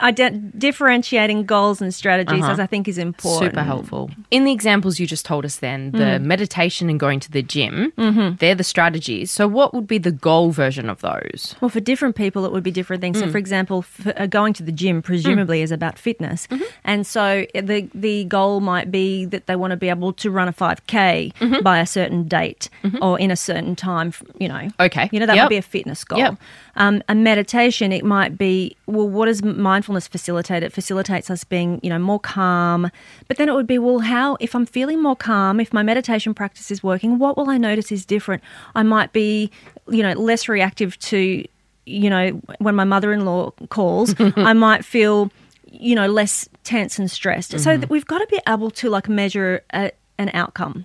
ident- 0.01 0.57
differentiating 0.57 1.45
goals 1.45 1.81
and 1.83 1.93
strategies, 1.93 2.43
as 2.43 2.59
I 2.59 2.65
think, 2.65 2.87
is 2.87 2.97
important. 2.97 3.43
Uh-huh. 3.43 3.49
Super 3.51 3.63
helpful. 3.63 4.09
In 4.31 4.43
the 4.43 4.51
examples 4.51 4.99
you 4.99 5.05
just 5.05 5.23
told 5.25 5.45
us, 5.45 5.57
then 5.57 5.91
the 5.91 6.17
Mm. 6.17 6.23
meditation 6.23 6.89
and 6.89 6.99
going 6.99 7.19
to 7.19 7.31
the 7.31 7.43
gym, 7.43 7.93
Mm-hmm. 7.97 8.37
they're 8.39 8.55
the 8.55 8.63
strategies. 8.63 9.29
So, 9.29 9.47
what 9.47 9.73
would 9.75 9.85
be 9.85 9.99
the 9.99 10.11
goal 10.11 10.49
version 10.49 10.89
of 10.89 11.01
those? 11.01 11.55
Well, 11.61 11.69
for 11.69 11.79
different 11.79 12.15
people, 12.15 12.43
it 12.45 12.51
would 12.51 12.63
be 12.63 12.71
different 12.71 13.01
things. 13.01 13.19
So, 13.19 13.29
for 13.29 13.37
example, 13.37 13.85
f 13.99 14.07
uh, 14.17 14.25
going 14.25 14.53
to 14.53 14.63
the 14.63 14.71
gym 14.71 15.03
presumably 15.03 15.61
is 15.61 15.71
about 15.71 15.99
fitness, 15.99 16.47
and 16.83 17.05
so 17.05 17.45
the 17.53 17.87
the 17.93 18.23
goal 18.25 18.59
might 18.61 18.89
be 18.89 19.25
that 19.25 19.45
they 19.45 19.55
want 19.55 19.71
to 19.71 19.77
be 19.77 19.89
able 19.89 20.11
to 20.13 20.31
run 20.31 20.47
a 20.47 20.53
five 20.63 20.79
k 20.87 21.31
by 21.61 21.77
a 21.79 21.85
certain 21.85 22.27
date 22.27 22.69
or 23.05 23.19
in 23.19 23.29
a 23.29 23.35
certain 23.35 23.75
time. 23.75 24.11
You 24.39 24.47
know, 24.53 24.63
Okay. 24.79 25.05
you 25.11 25.19
know 25.19 25.27
that 25.27 25.35
Yep. 25.35 25.45
would 25.45 25.49
be 25.57 25.57
a 25.57 25.61
fitness 25.77 26.03
goal. 26.03 26.17
Yep. 26.19 26.33
Um, 26.79 27.03
a 27.07 27.13
meditation, 27.13 27.91
it 27.91 28.03
might 28.03 28.37
be 28.37 28.75
well, 28.87 29.07
what 29.07 29.25
does 29.25 29.43
mindfulness 29.43 30.07
facilitate? 30.07 30.63
It 30.63 30.73
facilitates 30.73 31.29
us 31.29 31.43
being 31.43 31.79
you 31.83 31.89
know 31.89 31.99
more 31.99 32.19
calm. 32.19 32.89
But 33.27 33.37
then 33.37 33.49
it 33.49 33.53
would 33.53 33.67
be 33.67 33.77
well, 33.77 33.99
how 33.99 34.37
if 34.39 34.55
I'm 34.55 34.65
feeling 34.65 35.01
more 35.01 35.15
calm, 35.15 35.59
if 35.59 35.73
my 35.73 35.83
meditation 35.83 36.33
practice 36.33 36.71
is 36.71 36.81
working, 36.81 37.19
what 37.19 37.37
will 37.37 37.49
I 37.49 37.57
notice 37.57 37.91
is 37.91 38.05
different? 38.05 38.41
I 38.75 38.83
might 38.83 39.13
be 39.13 39.51
you 39.89 40.01
know 40.01 40.13
less 40.13 40.47
reactive 40.49 40.97
to 40.99 41.45
you 41.85 42.09
know, 42.09 42.29
when 42.59 42.75
my 42.75 42.83
mother 42.83 43.11
in 43.11 43.25
law 43.25 43.51
calls, 43.69 44.13
I 44.19 44.53
might 44.53 44.85
feel, 44.85 45.31
you 45.71 45.95
know, 45.95 46.07
less 46.07 46.47
tense 46.63 46.99
and 46.99 47.09
stressed. 47.09 47.59
So 47.59 47.77
th- 47.77 47.89
we've 47.89 48.05
got 48.05 48.19
to 48.19 48.27
be 48.27 48.39
able 48.47 48.69
to 48.71 48.89
like 48.89 49.09
measure 49.09 49.63
a, 49.73 49.91
an 50.17 50.29
outcome. 50.33 50.83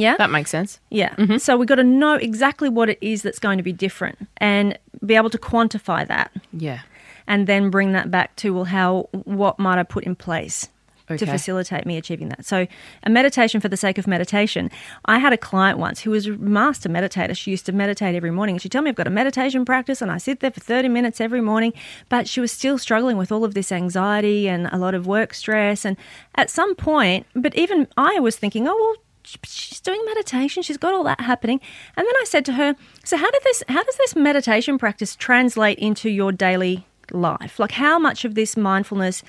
Yeah. 0.00 0.16
That 0.16 0.30
makes 0.30 0.50
sense. 0.50 0.80
yeah. 0.90 1.14
Mm-hmm. 1.16 1.38
So 1.38 1.56
we've 1.56 1.68
got 1.68 1.76
to 1.76 1.84
know 1.84 2.14
exactly 2.14 2.68
what 2.68 2.88
it 2.88 2.98
is 3.00 3.22
that's 3.22 3.38
going 3.38 3.58
to 3.58 3.64
be 3.64 3.72
different 3.72 4.26
and 4.38 4.78
be 5.04 5.14
able 5.14 5.30
to 5.30 5.38
quantify 5.38 6.06
that 6.08 6.30
Yeah. 6.52 6.80
and 7.26 7.46
then 7.46 7.70
bring 7.70 7.92
that 7.92 8.10
back 8.10 8.34
to, 8.36 8.52
well, 8.54 8.64
how, 8.64 9.08
what 9.24 9.58
might 9.58 9.78
I 9.78 9.82
put 9.82 10.04
in 10.04 10.14
place? 10.16 10.68
To 11.08 11.24
facilitate 11.24 11.86
me 11.86 11.96
achieving 11.96 12.28
that. 12.28 12.44
So, 12.44 12.66
a 13.02 13.08
meditation 13.08 13.62
for 13.62 13.68
the 13.70 13.78
sake 13.78 13.96
of 13.96 14.06
meditation. 14.06 14.70
I 15.06 15.18
had 15.18 15.32
a 15.32 15.38
client 15.38 15.78
once 15.78 16.00
who 16.00 16.10
was 16.10 16.26
a 16.26 16.32
master 16.36 16.90
meditator. 16.90 17.34
She 17.34 17.50
used 17.50 17.64
to 17.64 17.72
meditate 17.72 18.14
every 18.14 18.30
morning. 18.30 18.56
And 18.56 18.60
she'd 18.60 18.70
tell 18.72 18.82
me, 18.82 18.90
I've 18.90 18.94
got 18.94 19.06
a 19.06 19.10
meditation 19.10 19.64
practice 19.64 20.02
and 20.02 20.10
I 20.10 20.18
sit 20.18 20.40
there 20.40 20.50
for 20.50 20.60
30 20.60 20.88
minutes 20.90 21.18
every 21.18 21.40
morning. 21.40 21.72
But 22.10 22.28
she 22.28 22.42
was 22.42 22.52
still 22.52 22.76
struggling 22.76 23.16
with 23.16 23.32
all 23.32 23.42
of 23.42 23.54
this 23.54 23.72
anxiety 23.72 24.50
and 24.50 24.66
a 24.70 24.76
lot 24.76 24.94
of 24.94 25.06
work 25.06 25.32
stress. 25.32 25.86
And 25.86 25.96
at 26.34 26.50
some 26.50 26.74
point, 26.74 27.24
but 27.34 27.54
even 27.56 27.88
I 27.96 28.20
was 28.20 28.36
thinking, 28.36 28.68
oh, 28.68 28.76
well, 28.78 29.02
she's 29.44 29.80
doing 29.80 30.00
meditation 30.06 30.62
she's 30.62 30.76
got 30.76 30.94
all 30.94 31.04
that 31.04 31.20
happening 31.20 31.60
and 31.96 32.06
then 32.06 32.14
i 32.20 32.24
said 32.26 32.44
to 32.44 32.52
her 32.52 32.74
so 33.04 33.16
how 33.16 33.30
did 33.30 33.42
this 33.44 33.62
how 33.68 33.82
does 33.82 33.96
this 33.96 34.16
meditation 34.16 34.78
practice 34.78 35.14
translate 35.16 35.78
into 35.78 36.08
your 36.08 36.32
daily 36.32 36.86
life 37.10 37.58
like 37.58 37.72
how 37.72 37.98
much 37.98 38.24
of 38.24 38.34
this 38.34 38.56
mindfulness 38.56 39.22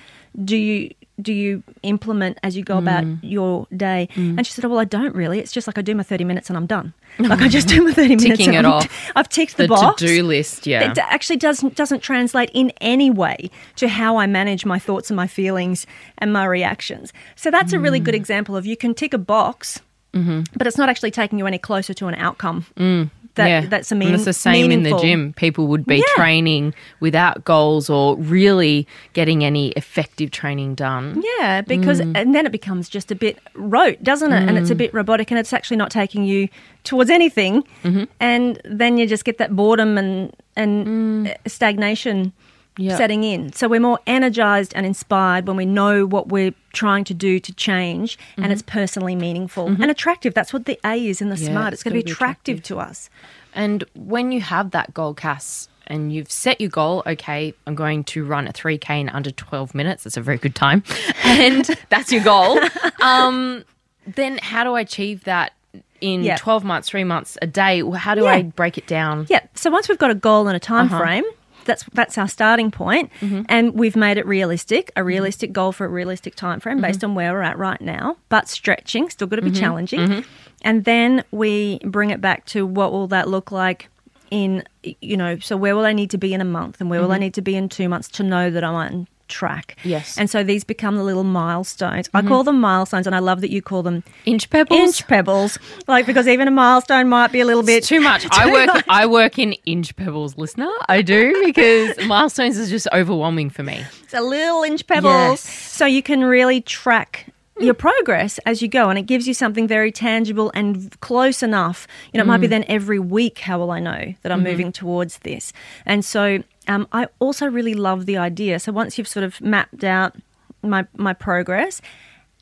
do 0.44 0.56
you 0.58 0.94
do 1.22 1.34
you 1.34 1.62
implement 1.84 2.38
as 2.44 2.56
you 2.56 2.64
go 2.64 2.78
about 2.78 3.04
your 3.24 3.68
day 3.76 4.08
and 4.16 4.46
she 4.46 4.54
said 4.54 4.64
oh 4.66 4.70
well 4.70 4.80
i 4.80 4.86
don't 4.86 5.14
really 5.16 5.40
it's 5.40 5.52
just 5.52 5.66
like 5.68 5.78
i 5.78 5.82
do 5.82 5.94
my 5.96 6.04
30 6.04 6.24
minutes 6.24 6.50
and 6.50 6.56
i'm 6.56 6.66
done 6.66 6.94
like 7.20 7.42
i 7.42 7.48
just 7.50 7.68
do 7.68 7.82
my 7.84 7.92
30 7.92 8.08
minutes 8.16 8.24
Ticking 8.40 8.56
and 8.56 8.66
it 8.66 8.70
I'm- 8.70 8.74
off. 8.84 9.12
i've 9.18 9.28
ticked 9.30 9.58
the, 9.58 9.64
The 9.64 9.70
box 9.70 10.00
to 10.02 10.08
do 10.08 10.24
list. 10.24 10.66
Yeah. 10.68 10.92
it 10.92 10.98
actually 10.98 11.38
doesn't 11.38 11.76
doesn't 11.76 12.02
translate 12.02 12.52
in 12.54 12.72
any 12.80 13.10
way 13.10 13.50
to 13.78 13.88
how 13.90 14.16
I 14.18 14.28
manage 14.28 14.66
my 14.66 14.80
thoughts 14.80 15.10
and 15.10 15.16
my 15.18 15.28
feelings 15.28 15.86
and 16.20 16.32
my 16.32 16.46
reactions. 16.46 17.12
So 17.36 17.50
that's 17.52 17.74
a 17.74 17.80
really 17.80 18.00
good 18.00 18.14
Mm. 18.14 18.18
example 18.24 18.56
of 18.56 18.66
you 18.66 18.78
can 18.78 18.94
tick 18.94 19.14
a 19.14 19.18
box, 19.18 19.82
but 20.12 20.68
it's 20.68 20.78
not 20.78 20.90
actually 20.90 21.12
taking 21.12 21.40
you 21.40 21.46
any 21.48 21.58
closer 21.58 21.94
to 21.94 22.08
an 22.08 22.16
outcome. 22.16 22.66
Mm-hmm. 22.78 23.10
yeah. 23.38 23.62
that's 23.68 23.90
a 23.92 23.96
And 23.96 24.04
it's 24.16 24.26
the 24.26 24.34
same 24.34 24.70
in 24.72 24.84
the 24.84 24.98
gym. 25.00 25.32
People 25.34 25.68
would 25.68 25.86
be 25.86 25.98
Yeah. 25.98 26.04
training 26.16 26.74
without 27.00 27.46
goals 27.46 27.90
or 27.90 28.18
really 28.18 28.86
getting 29.14 29.46
any 29.46 29.70
effective 29.78 30.32
training 30.32 30.76
done. 30.76 31.24
Yeah, 31.40 31.62
because 31.62 32.02
Mm. 32.02 32.18
and 32.18 32.36
then 32.36 32.46
it 32.46 32.52
becomes 32.52 32.90
just 32.90 33.12
a 33.12 33.16
bit 33.16 33.38
rote, 33.54 34.04
doesn't 34.04 34.34
it? 34.34 34.48
And 34.50 34.58
it's 34.58 34.70
a 34.72 34.76
bit 34.76 34.94
robotic, 34.94 35.32
and 35.32 35.40
it's 35.40 35.54
actually 35.54 35.78
not 35.78 35.90
taking 35.92 36.26
you 36.26 36.50
towards 36.84 37.10
anything. 37.10 37.64
Mm-hmm. 37.84 38.04
And 38.20 38.60
then 38.66 38.98
you 38.98 39.08
just 39.08 39.24
get 39.24 39.38
that 39.38 39.56
boredom 39.56 39.98
and 39.98 40.34
and 40.58 41.28
uh, 41.30 41.34
stagnation 41.48 42.34
Yeah. 42.80 42.98
setting 42.98 43.24
in. 43.24 43.52
So 43.54 43.68
we're 43.68 43.80
more 43.80 44.00
energized 44.08 44.72
and 44.76 44.86
inspired 44.86 45.48
when 45.48 45.58
we 45.58 45.66
know 45.66 46.06
what 46.06 46.30
we're 46.30 46.54
trying 46.74 47.04
to 47.06 47.14
do 47.14 47.40
to 47.40 47.54
change, 47.54 48.18
Mm-hmm. 48.18 48.44
and 48.44 48.52
it's 48.54 48.62
personally 48.62 49.16
meaningful 49.16 49.68
and 49.68 49.92
attractive. 49.92 50.34
That's 50.34 50.54
what 50.54 50.66
the 50.66 50.80
A 50.86 50.96
is 51.08 51.22
in 51.22 51.30
the 51.30 51.38
Yeah, 51.38 51.50
smart. 51.52 51.74
it's 51.74 51.82
It's 51.82 51.84
going 51.84 51.94
to 51.96 52.00
be 52.00 52.04
be 52.06 52.12
attractive, 52.12 52.60
attractive. 52.60 52.78
to 52.78 52.90
us. 52.90 53.10
And 53.54 53.84
when 53.96 54.32
you 54.32 54.42
have 54.42 54.72
that 54.72 54.94
goal, 54.94 55.14
Cass, 55.14 55.68
and 55.88 56.14
you've 56.14 56.32
set 56.32 56.62
your 56.62 56.70
goal, 56.70 57.02
okay, 57.08 57.54
I'm 57.68 57.74
going 57.76 58.04
to 58.06 58.24
run 58.24 58.48
a 58.48 58.54
3K 58.54 59.02
in 59.02 59.10
under 59.10 59.32
12 59.32 59.74
minutes. 59.74 60.04
That's 60.04 60.18
a 60.18 60.22
very 60.22 60.38
good 60.38 60.56
time. 60.56 60.84
And 61.26 61.66
that's 61.90 62.12
your 62.12 62.24
goal. 62.24 62.60
Um, 63.02 63.64
then 64.06 64.40
how 64.42 64.64
do 64.64 64.74
I 64.74 64.82
achieve 64.82 65.24
that 65.26 65.54
in 66.02 66.24
Yeah. 66.24 66.38
12 66.38 66.64
months, 66.64 66.90
three 66.90 67.04
months, 67.04 67.38
a 67.42 67.48
day? 67.48 67.82
How 67.92 68.14
do 68.16 68.24
Yeah. 68.24 68.32
I 68.32 68.42
break 68.44 68.78
it 68.78 68.88
down? 68.88 69.26
Yeah. 69.30 69.42
So 69.56 69.70
once 69.72 69.88
we've 69.90 69.98
got 69.98 70.12
a 70.12 70.16
goal 70.16 70.48
and 70.48 70.56
a 70.56 70.60
time 70.60 70.86
Uh-huh. 70.88 71.00
frame, 71.00 71.24
that's 71.70 71.86
that's 71.94 72.18
our 72.18 72.28
starting 72.28 72.70
point, 72.72 73.10
Mm-hmm. 73.22 73.42
and 73.48 73.74
we've 73.82 73.96
made 73.96 74.18
it 74.18 74.26
realistic, 74.26 74.92
a 74.96 75.04
realistic 75.04 75.50
goal 75.54 75.72
for 75.72 75.86
a 75.86 75.90
realistic 76.00 76.34
time 76.36 76.60
frame 76.60 76.82
based 76.82 77.04
on 77.04 77.16
where 77.16 77.32
we're 77.34 77.42
at 77.52 77.58
right 77.58 77.82
now, 77.82 78.18
but 78.28 78.48
stretching, 78.50 79.10
still 79.10 79.28
got 79.28 79.38
to 79.38 79.42
be 79.42 79.52
Mm-hmm. 79.52 79.60
challenging. 79.66 80.26
And 80.62 80.84
then 80.84 81.24
we 81.32 81.80
bring 81.86 82.10
it 82.10 82.20
back 82.20 82.46
to 82.48 82.66
what 82.66 82.92
will 82.92 83.08
that 83.08 83.30
look 83.30 83.52
like 83.52 83.88
in 84.32 84.64
you 84.84 85.18
know, 85.18 85.40
so 85.40 85.56
where 85.58 85.76
will 85.76 85.86
I 85.86 85.94
need 85.94 86.10
to 86.12 86.18
be 86.18 86.34
in 86.34 86.42
a 86.42 86.46
month 86.60 86.82
and 86.82 86.90
where 86.90 87.02
will 87.02 87.12
I 87.12 87.18
need 87.18 87.34
to 87.36 87.42
be 87.42 87.56
in 87.56 87.70
2 87.70 87.88
months 87.90 88.08
to 88.18 88.24
know 88.24 88.50
that 88.52 88.64
I'm 88.64 88.76
on 88.76 89.08
track. 89.30 89.76
Mm-hmm. 89.80 89.90
Yes. 89.90 90.12
Mm-hmm. 90.12 90.20
And 90.22 90.30
so 90.30 90.44
these 90.44 90.64
become 90.64 90.98
the 90.98 91.04
little 91.04 91.24
milestones. 91.24 92.10
I 92.14 92.22
call 92.22 92.44
them 92.44 92.60
milestones 92.60 93.08
and 93.08 93.16
I 93.16 93.20
love 93.20 93.42
that 93.42 93.52
you 93.52 93.62
call 93.62 93.84
them 93.84 94.04
Inch 94.26 94.50
pebbles? 94.50 94.80
inch 94.80 95.08
pebbles. 95.08 95.58
Like 95.88 96.06
because 96.06 96.28
even 96.28 96.48
a 96.48 96.52
milestone 96.52 97.08
might 97.08 97.32
be 97.32 97.40
a 97.40 97.46
little 97.46 97.64
bit 97.64 97.78
It's 97.78 97.88
too 97.88 98.02
much. 98.02 98.26
I 98.32 98.52
work. 98.52 98.84
I 98.90 99.06
work 99.06 99.40
in 99.40 99.54
inch 99.66 99.96
pebbles, 99.96 100.38
listener. 100.38 100.70
I 100.88 101.02
do 101.02 101.42
because 101.46 101.98
milestones 102.08 102.58
is 102.58 102.70
just 102.70 102.88
overwhelming 102.92 103.50
for 103.50 103.64
me. 103.64 103.86
It's 104.04 104.14
a 104.14 104.22
little 104.22 104.64
inch 104.64 104.86
pebbles. 104.88 105.46
Yes. 105.46 105.50
So 105.50 105.86
you 105.86 106.04
can 106.04 106.24
really 106.24 106.62
track 106.62 107.28
your 107.60 107.74
progress 107.74 108.40
as 108.46 108.62
you 108.62 108.70
go 108.70 108.90
and 108.90 108.98
it 108.98 109.02
gives 109.02 109.28
you 109.28 109.34
something 109.34 109.68
very 109.68 109.92
tangible 109.92 110.50
and 110.56 110.98
close 111.02 111.44
enough. 111.44 111.88
You 112.14 112.18
know, 112.18 112.24
it 112.24 112.28
might 112.28 112.40
be 112.42 112.48
then 112.48 112.64
every 112.70 113.00
week, 113.00 113.40
how 113.40 113.60
will 113.60 113.72
I 113.72 113.80
know 113.80 114.14
that 114.22 114.32
I'm 114.32 114.44
moving 114.44 114.72
towards 114.72 115.18
this? 115.20 115.52
And 115.86 116.06
so 116.06 116.42
um, 116.70 116.88
I 116.94 117.08
also 117.18 117.48
really 117.48 117.74
love 117.74 118.06
the 118.06 118.18
idea. 118.18 118.60
So 118.60 118.72
once 118.72 118.98
you've 118.98 119.08
sort 119.08 119.24
of 119.24 119.42
mapped 119.42 119.84
out 119.84 120.16
my 120.62 120.86
my 120.96 121.14
progress, 121.14 121.82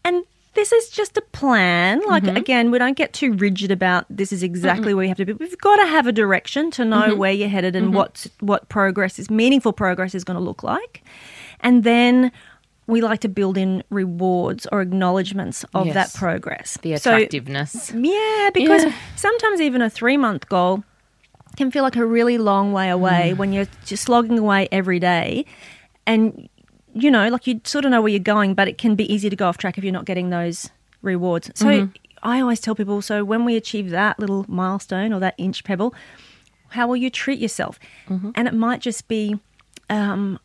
and 0.03 0.23
this 0.53 0.71
is 0.73 0.89
just 0.89 1.15
a 1.17 1.21
plan. 1.21 2.01
Like 2.05 2.23
mm-hmm. 2.23 2.35
again, 2.35 2.69
we 2.69 2.77
don't 2.77 2.97
get 2.97 3.13
too 3.13 3.33
rigid 3.33 3.71
about 3.71 4.05
this 4.09 4.33
is 4.33 4.43
exactly 4.43 4.93
where 4.93 5.05
you 5.05 5.09
have 5.09 5.17
to 5.17 5.25
be. 5.25 5.33
We've 5.33 5.57
got 5.59 5.77
to 5.77 5.85
have 5.85 6.07
a 6.07 6.11
direction 6.11 6.71
to 6.71 6.83
know 6.83 7.03
mm-hmm. 7.03 7.17
where 7.17 7.31
you're 7.31 7.47
headed 7.47 7.75
and 7.75 7.87
mm-hmm. 7.87 7.95
what 7.95 8.27
what 8.41 8.67
progress 8.67 9.17
is 9.17 9.29
meaningful 9.29 9.71
progress 9.71 10.13
is 10.13 10.25
going 10.25 10.37
to 10.37 10.43
look 10.43 10.61
like, 10.61 11.03
and 11.61 11.83
then. 11.83 12.31
We 12.89 13.01
like 13.01 13.19
to 13.19 13.27
build 13.27 13.57
in 13.57 13.83
rewards 13.89 14.65
or 14.71 14.79
acknowledgements 14.79 15.65
of 15.73 15.87
Yes. 15.87 15.93
that 15.95 16.13
progress. 16.17 16.77
The 16.81 16.95
So- 16.95 17.13
attractiveness. 17.13 17.91
yeah, 17.93 18.49
because 18.53 18.85
Yeah. 18.85 18.93
sometimes 19.17 19.59
even 19.59 19.81
a 19.81 19.89
three 19.89 20.15
month 20.15 20.47
goal 20.47 20.85
can 21.57 21.71
feel 21.71 21.83
like 21.83 21.95
a 21.97 22.05
really 22.05 22.37
long 22.37 22.71
way 22.71 22.89
away 22.89 23.31
Mm. 23.33 23.37
when 23.37 23.51
you're 23.53 23.67
just 23.85 24.03
slogging 24.03 24.39
away 24.39 24.67
every 24.71 24.99
day. 24.99 25.43
And, 26.05 26.47
you 26.93 27.11
know, 27.11 27.27
like 27.29 27.47
you 27.47 27.59
sort 27.65 27.83
of 27.85 27.91
know 27.91 28.01
where 28.01 28.09
you're 28.11 28.19
going, 28.35 28.53
but 28.53 28.67
it 28.67 28.77
can 28.77 28.95
be 28.95 29.11
easy 29.13 29.29
to 29.29 29.35
go 29.35 29.47
off 29.47 29.57
track 29.57 29.77
if 29.77 29.83
you're 29.83 29.93
not 29.93 30.05
getting 30.05 30.29
those 30.29 30.69
rewards. 31.01 31.51
So 31.55 31.65
Mm-hmm. 31.67 31.91
I 32.23 32.41
always 32.41 32.59
tell 32.59 32.73
people 32.75 33.01
so 33.01 33.23
when 33.23 33.45
we 33.45 33.55
achieve 33.55 33.89
that 33.91 34.17
little 34.19 34.43
milestone 34.47 35.13
or 35.13 35.19
that 35.19 35.35
inch 35.37 35.63
pebble, 35.63 35.93
how 36.69 36.87
will 36.87 36.95
you 36.97 37.09
treat 37.09 37.39
yourself? 37.39 37.79
Mm-hmm. 38.09 38.31
And 38.35 38.47
it 38.47 38.53
might 38.55 38.81
just 38.81 39.07
be, 39.07 39.39
um, 39.89 40.39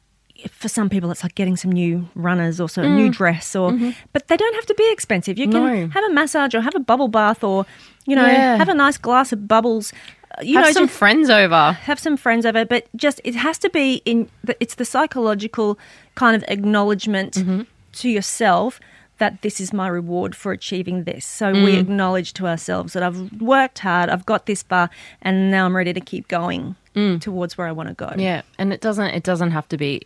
for 0.50 0.68
some 0.68 0.88
people, 0.90 1.10
it's 1.10 1.22
like 1.22 1.34
getting 1.34 1.56
some 1.56 1.72
new 1.72 2.08
runners 2.14 2.60
or 2.60 2.68
so 2.68 2.82
a 2.82 2.88
new 2.88 3.08
dress, 3.10 3.54
or 3.56 3.72
but 4.12 4.28
they 4.28 4.36
don't 4.36 4.54
have 4.54 4.66
to 4.66 4.74
be 4.74 4.90
expensive. 4.92 5.38
You 5.38 5.48
can 5.48 5.62
Mm-hmm. 5.62 5.80
No. 5.82 5.88
have 5.88 6.04
a 6.04 6.12
massage 6.12 6.54
or 6.54 6.60
have 6.60 6.74
a 6.74 6.80
bubble 6.80 7.08
bath, 7.08 7.42
or 7.44 7.64
you 8.06 8.16
know, 8.16 8.26
Yeah. 8.26 8.56
have 8.56 8.68
a 8.68 8.74
nice 8.74 8.98
glass 8.98 9.32
of 9.32 9.46
bubbles. 9.48 9.92
You 10.40 10.54
Have 10.56 10.66
know, 10.66 10.72
some 10.72 10.88
friends 10.88 11.28
over. 11.30 11.72
have 11.72 11.98
some 11.98 12.16
friends 12.16 12.46
over, 12.46 12.64
but 12.64 12.86
just 12.96 13.20
it 13.24 13.34
has 13.34 13.58
to 13.58 13.70
be 13.70 14.00
in. 14.04 14.28
The, 14.44 14.56
it's 14.60 14.76
the 14.76 14.84
psychological 14.84 15.78
kind 16.14 16.34
of 16.36 16.44
acknowledgement 16.48 17.34
Mm-hmm. 17.34 17.62
to 18.00 18.08
yourself 18.08 18.80
that 19.18 19.42
this 19.42 19.60
is 19.60 19.72
my 19.72 19.86
reward 19.88 20.34
for 20.34 20.50
achieving 20.52 21.04
this. 21.04 21.24
So 21.24 21.52
we 21.52 21.74
Mm. 21.76 21.80
acknowledge 21.80 22.32
to 22.34 22.46
ourselves 22.46 22.92
that 22.94 23.02
I've 23.02 23.30
worked 23.40 23.80
hard, 23.80 24.08
I've 24.10 24.26
got 24.26 24.46
this 24.46 24.62
far, 24.62 24.90
and 25.20 25.50
now 25.50 25.66
I'm 25.66 25.76
ready 25.76 25.92
to 25.92 26.00
keep 26.00 26.26
going 26.28 26.74
towards 26.94 27.56
where 27.56 27.66
I 27.66 27.72
want 27.72 27.88
to 27.88 27.94
go. 27.94 28.06
Mm. 28.06 28.20
Yeah, 28.20 28.42
and 28.58 28.72
it 28.72 28.80
doesn't 28.80 29.06
it 29.14 29.22
doesn't 29.22 29.50
have 29.52 29.68
to 29.68 29.76
be 29.76 30.02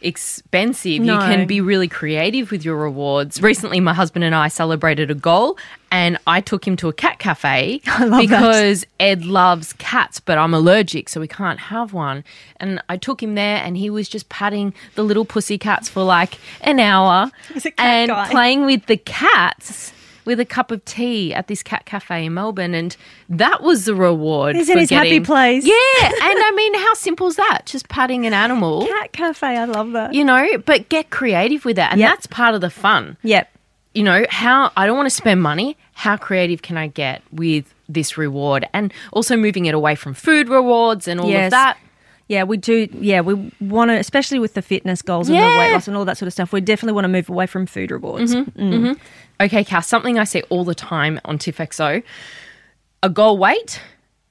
expensive. 0.00 1.00
No. 1.02 1.14
You 1.14 1.20
can 1.20 1.46
be 1.46 1.60
really 1.60 1.88
creative 1.88 2.50
with 2.50 2.64
your 2.64 2.76
rewards. 2.76 3.42
Recently 3.42 3.80
my 3.80 3.94
husband 3.94 4.24
and 4.24 4.34
I 4.34 4.48
celebrated 4.48 5.10
a 5.10 5.14
goal 5.14 5.58
and 5.90 6.18
I 6.26 6.40
took 6.40 6.66
him 6.66 6.76
to 6.76 6.88
a 6.88 6.92
cat 6.92 7.18
cafe 7.18 7.80
love 7.86 8.10
that. 8.10 8.20
because 8.20 8.86
Ed 9.00 9.24
loves 9.24 9.72
cats 9.74 10.20
but 10.20 10.38
I'm 10.38 10.54
allergic 10.54 11.08
so 11.08 11.20
we 11.20 11.28
can't 11.28 11.58
have 11.58 11.92
one. 11.92 12.24
And 12.58 12.80
I 12.88 12.96
took 12.96 13.22
him 13.22 13.34
there 13.34 13.56
and 13.56 13.76
he 13.76 13.90
was 13.90 14.08
just 14.08 14.28
patting 14.28 14.74
the 14.94 15.02
little 15.02 15.24
pussy 15.24 15.58
cats 15.58 15.88
for 15.88 16.04
like 16.04 16.38
an 16.60 16.78
hour 16.78 17.30
and 17.78 18.08
guy. 18.10 18.30
playing 18.30 18.64
with 18.64 18.86
the 18.86 18.96
cats. 18.96 19.92
With 20.28 20.38
a 20.40 20.44
cup 20.44 20.70
of 20.70 20.84
tea 20.84 21.32
at 21.32 21.46
this 21.46 21.62
cat 21.62 21.86
cafe 21.86 22.26
in 22.26 22.34
Melbourne, 22.34 22.74
and 22.74 22.94
that 23.30 23.62
was 23.62 23.86
the 23.86 23.94
reward. 23.94 24.56
He's 24.56 24.68
in 24.68 24.74
for 24.74 24.80
his 24.80 24.90
happy 24.90 25.20
place. 25.20 25.64
Yeah, 25.64 25.72
and 26.04 26.14
I 26.20 26.52
mean, 26.54 26.74
how 26.74 26.92
simple 26.92 27.28
is 27.28 27.36
that? 27.36 27.62
Just 27.64 27.88
patting 27.88 28.26
an 28.26 28.34
animal, 28.34 28.86
Cat 28.86 29.12
cafe, 29.12 29.56
I 29.56 29.64
love 29.64 29.92
that. 29.92 30.12
you 30.12 30.22
know. 30.24 30.46
But 30.66 30.90
get 30.90 31.08
creative 31.08 31.64
with 31.64 31.76
that, 31.76 31.92
and 31.92 32.00
Yep. 32.00 32.10
that's 32.10 32.26
part 32.26 32.54
of 32.54 32.60
the 32.60 32.68
fun. 32.68 33.16
Yep. 33.22 33.48
You 33.94 34.02
know, 34.02 34.26
how 34.28 34.70
I 34.76 34.86
don't 34.86 34.98
want 34.98 35.06
to 35.08 35.14
spend 35.16 35.40
money. 35.40 35.78
How 35.94 36.18
creative 36.18 36.60
can 36.60 36.76
I 36.76 36.88
get 36.88 37.22
with 37.32 37.72
this 37.88 38.18
reward, 38.18 38.68
and 38.74 38.92
also 39.14 39.34
moving 39.34 39.64
it 39.64 39.74
away 39.74 39.94
from 39.94 40.12
food 40.12 40.50
rewards 40.50 41.08
and 41.08 41.20
all 41.20 41.30
Yes. 41.30 41.46
of 41.46 41.50
that. 41.52 41.78
Yeah, 42.28 42.44
we 42.44 42.58
do. 42.58 42.88
Yeah, 42.92 43.22
we 43.22 43.50
want 43.60 43.90
to, 43.90 43.96
especially 43.96 44.38
with 44.38 44.54
the 44.54 44.62
fitness 44.62 45.02
goals 45.02 45.28
and 45.28 45.36
the 45.36 45.40
Yeah. 45.40 45.58
weight 45.58 45.72
loss 45.72 45.88
and 45.88 45.96
all 45.96 46.04
that 46.04 46.18
sort 46.18 46.26
of 46.26 46.32
stuff. 46.32 46.52
We 46.52 46.60
definitely 46.60 46.92
want 46.92 47.04
to 47.04 47.08
move 47.08 47.28
away 47.28 47.46
from 47.46 47.66
food 47.66 47.90
rewards. 47.90 48.34
Mm-hmm. 48.34 48.60
Mm. 48.60 48.72
mm-hmm. 48.72 48.92
Okay, 49.40 49.64
Cass, 49.64 49.86
something 49.86 50.18
I 50.18 50.24
say 50.24 50.42
all 50.50 50.64
the 50.64 50.74
time 50.74 51.20
on 51.24 51.38
TIFFXO 51.38 52.02
a 53.02 53.08
goal 53.08 53.38
weight, 53.38 53.80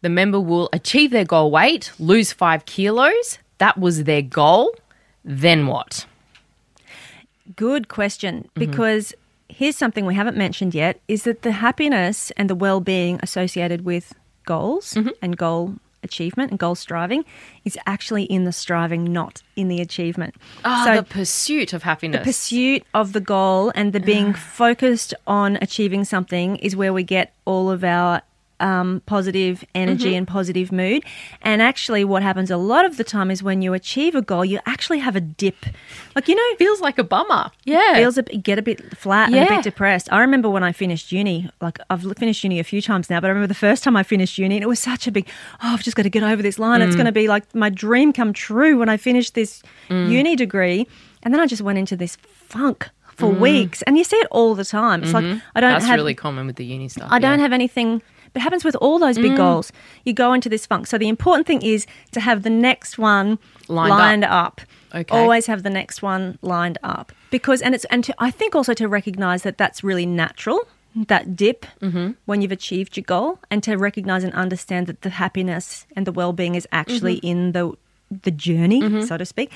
the 0.01 0.10
member 0.10 0.39
will 0.39 0.69
achieve 0.73 1.12
their 1.12 1.25
goal 1.25 1.51
weight, 1.51 1.91
lose 1.99 2.31
five 2.31 2.65
kilos. 2.65 3.39
That 3.57 3.77
was 3.77 4.03
their 4.03 4.21
goal. 4.21 4.75
Then 5.23 5.67
what? 5.67 6.05
Good 7.55 7.88
question. 7.88 8.43
Mm-hmm. 8.43 8.60
Because 8.60 9.13
here's 9.49 9.77
something 9.77 10.05
we 10.05 10.15
haven't 10.15 10.38
mentioned 10.38 10.75
yet: 10.75 10.99
is 11.07 11.23
that 11.23 11.41
the 11.41 11.51
happiness 11.51 12.31
and 12.31 12.49
the 12.49 12.55
well-being 12.55 13.19
associated 13.23 13.86
with 13.86 14.13
goals 14.45 14.93
mm-hmm. 14.93 15.10
and 15.21 15.38
goal 15.38 15.75
achievement 16.03 16.51
and 16.51 16.60
goal 16.60 16.75
striving 16.75 17.25
is 17.65 17.77
actually 17.86 18.23
in 18.23 18.43
the 18.43 18.51
striving, 18.51 19.12
not 19.12 19.41
in 19.55 19.67
the 19.67 19.81
achievement. 19.81 20.36
Ah, 20.63 20.83
so 20.86 20.95
the 20.97 21.03
pursuit 21.03 21.73
of 21.73 21.83
happiness. 21.83 22.19
The 22.19 22.25
pursuit 22.25 22.83
of 22.93 23.13
the 23.13 23.19
goal 23.19 23.71
and 23.75 23.93
the 23.93 23.99
being 23.99 24.33
focused 24.33 25.13
on 25.25 25.57
achieving 25.62 26.03
something 26.05 26.57
is 26.57 26.75
where 26.75 26.93
we 26.93 27.03
get 27.03 27.33
all 27.45 27.69
of 27.69 27.83
our 27.83 28.21
um, 28.60 29.02
positive 29.06 29.63
energy 29.76 30.15
and 30.15 30.28
positive 30.28 30.72
mood. 30.72 31.04
And 31.41 31.62
actually, 31.62 32.04
what 32.04 32.24
happens 32.24 32.50
a 32.52 32.58
lot 32.58 32.86
of 32.86 32.98
the 32.98 33.04
time 33.04 33.30
is 33.32 33.43
when 33.43 33.62
you 33.62 33.74
achieve 33.74 34.15
a 34.15 34.22
goal, 34.22 34.43
you 34.46 34.60
actually 34.65 35.00
have 35.00 35.15
a 35.15 35.22
dip. 35.22 35.58
Like, 36.15 36.28
you 36.28 36.36
know, 36.36 36.56
feels 36.58 36.82
like 36.82 36.98
a 36.98 37.04
bummer. 37.04 37.52
Yeah. 37.65 37.96
feels 37.96 38.17
a 38.17 38.24
bit, 38.24 38.41
get 38.43 38.58
a 38.60 38.62
bit 38.62 38.98
flat 38.98 39.28
and 39.32 39.36
a 39.48 39.56
bit 39.56 39.63
depressed. 39.63 40.12
I 40.12 40.20
remember 40.22 40.50
when 40.50 40.63
I 40.63 40.72
finished 40.72 41.12
uni, 41.12 41.50
like 41.62 41.80
I've 41.89 42.02
finished 42.17 42.43
uni 42.43 42.60
a 42.60 42.63
few 42.63 42.82
times 42.82 43.10
now, 43.10 43.20
but 43.20 43.28
I 43.28 43.30
remember 43.30 43.48
the 43.48 43.54
first 43.54 43.84
time 43.84 43.96
I 43.96 44.04
finished 44.04 44.38
uni 44.38 44.56
and 44.56 44.63
it 44.63 44.67
was 44.67 44.80
such 44.80 45.08
a 45.08 45.12
big, 45.12 45.28
oh, 45.63 45.74
I've 45.74 45.84
just 45.84 45.96
got 45.96 46.04
to 46.04 46.10
get 46.10 46.24
over 46.24 46.41
this 46.41 46.58
line. 46.58 46.82
It's 46.82 46.93
Mm. 46.96 46.98
going 46.98 47.06
to 47.06 47.12
be 47.12 47.28
like 47.28 47.54
my 47.54 47.70
dream 47.70 48.12
come 48.13 48.34
true 48.34 48.78
when 48.80 48.89
I 48.89 48.98
finish 48.98 49.30
this 49.32 49.62
uni 49.89 50.36
degree. 50.36 50.88
And 51.24 51.34
then 51.34 51.41
I 51.41 51.46
just 51.46 51.62
went 51.62 51.78
into 51.78 51.96
this 51.96 52.15
funk 52.15 52.89
for 53.15 53.28
weeks. 53.28 53.82
And 53.84 53.98
you 53.98 54.04
see 54.04 54.15
it 54.17 54.28
all 54.32 54.54
the 54.56 54.63
time. 54.65 55.04
It's 55.04 55.12
like, 55.13 55.24
I 55.24 55.28
don't 55.28 55.34
Mm. 55.34 55.41
Mm-hmm. 55.41 55.62
That's 55.62 55.86
have. 55.86 55.96
really 55.96 56.13
common 56.15 56.48
with 56.48 56.56
the 56.56 56.65
uni 56.65 56.88
stuff. 56.88 57.08
I 57.12 57.20
don't 57.20 57.39
have 57.39 57.52
anything. 57.54 58.02
But 58.33 58.41
it 58.41 58.43
happens 58.43 58.63
with 58.65 58.75
all 58.77 58.99
those 58.99 59.17
Mm. 59.17 59.21
big 59.23 59.37
goals. 59.37 59.71
You 60.05 60.13
go 60.13 60.33
into 60.33 60.49
this 60.49 60.65
funk. 60.65 60.87
So 60.87 60.97
the 60.97 61.07
important 61.09 61.47
thing 61.47 61.61
is 61.61 61.85
to 62.11 62.19
have 62.19 62.43
the 62.43 62.49
next 62.49 62.97
one 62.97 63.39
Lined 63.67 64.23
up. 64.23 64.31
up. 64.31 64.61
Okay. 64.95 65.17
Always 65.17 65.45
have 65.47 65.63
the 65.63 65.69
next 65.69 66.01
one 66.01 66.37
lined 66.41 66.77
up 66.83 67.11
because, 67.29 67.61
and 67.61 67.75
it's 67.75 67.85
and 67.85 68.03
to, 68.05 68.15
I 68.19 68.31
think 68.31 68.55
also 68.55 68.73
to 68.73 68.87
recognize 68.87 69.43
that 69.43 69.57
that's 69.57 69.83
really 69.83 70.05
natural. 70.05 70.59
That 71.07 71.35
dip 71.35 71.65
Mm-hmm. 71.81 72.11
when 72.25 72.41
you've 72.41 72.51
achieved 72.53 72.97
your 72.97 73.03
goal, 73.03 73.37
and 73.51 73.61
to 73.63 73.75
recognize 73.75 74.23
and 74.23 74.33
understand 74.33 74.87
that 74.87 75.01
the 75.01 75.09
happiness 75.11 75.85
and 75.95 76.07
the 76.07 76.11
well-being 76.11 76.55
is 76.55 76.67
actually 76.71 77.17
Mm-hmm. 77.17 77.27
in 77.27 77.51
the 77.51 77.73
the 78.24 78.32
journey, 78.32 79.04
so 79.06 79.17
to 79.17 79.26
speak. 79.26 79.52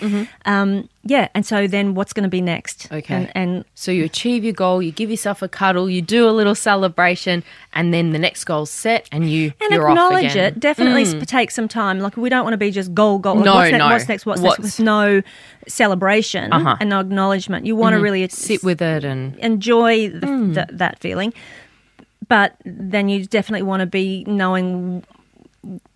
Um, 0.46 0.90
yeah, 1.04 1.30
and 1.34 1.46
so 1.46 1.68
then 1.68 1.96
what's 1.96 2.12
going 2.12 2.24
to 2.26 2.30
be 2.30 2.42
next? 2.42 2.92
Okay. 2.92 3.16
and, 3.16 3.32
and 3.34 3.66
So 3.76 3.92
you 3.92 4.04
achieve 4.04 4.44
your 4.44 4.52
goal, 4.54 4.82
you 4.82 4.92
give 4.92 5.10
yourself 5.10 5.42
a 5.42 5.48
cuddle, 5.48 5.90
you 5.90 6.02
do 6.02 6.28
a 6.28 6.32
little 6.32 6.54
celebration, 6.54 7.44
and 7.74 7.94
then 7.94 8.12
the 8.12 8.20
next 8.20 8.44
goal's 8.44 8.70
set, 8.70 9.08
and 9.12 9.30
you 9.32 9.54
and 9.62 9.72
you're 9.74 9.88
acknowledge 9.88 10.26
off 10.26 10.32
again. 10.32 10.46
it. 10.54 10.60
Definitely 10.60 11.06
sp 11.08 11.24
take 11.26 11.50
some 11.52 11.68
time. 11.70 12.00
Like 12.00 12.18
we 12.18 12.28
don't 12.30 12.44
want 12.44 12.54
to 12.54 12.58
be 12.58 12.72
just 12.72 12.94
goal 12.94 13.20
goal. 13.20 13.36
Like, 13.36 13.46
No, 13.46 13.56
what's, 13.56 13.72
no. 13.72 13.88
what's 13.88 14.08
next? 14.10 14.26
What's, 14.26 14.42
What's- 14.42 14.60
next? 14.60 14.78
With 14.80 14.86
no 14.86 15.22
celebration 15.68 16.52
Uh-huh. 16.52 16.76
and 16.80 16.90
no 16.90 17.00
acknowledgement. 17.00 17.66
You 17.66 17.76
want 17.78 17.94
to 17.96 18.02
really 18.02 18.28
Sit 18.28 18.64
with 18.64 18.82
it 18.82 19.04
and 19.06 19.38
enjoy 19.38 20.10
the, 20.10 20.28
Mm. 20.28 20.54
th- 20.56 20.68
that 20.74 21.00
feeling, 21.00 21.34
but 22.28 22.56
then 22.66 23.08
you 23.10 23.26
definitely 23.26 23.64
want 23.64 23.80
to 23.80 23.86
be 23.86 24.24
knowing 24.28 25.04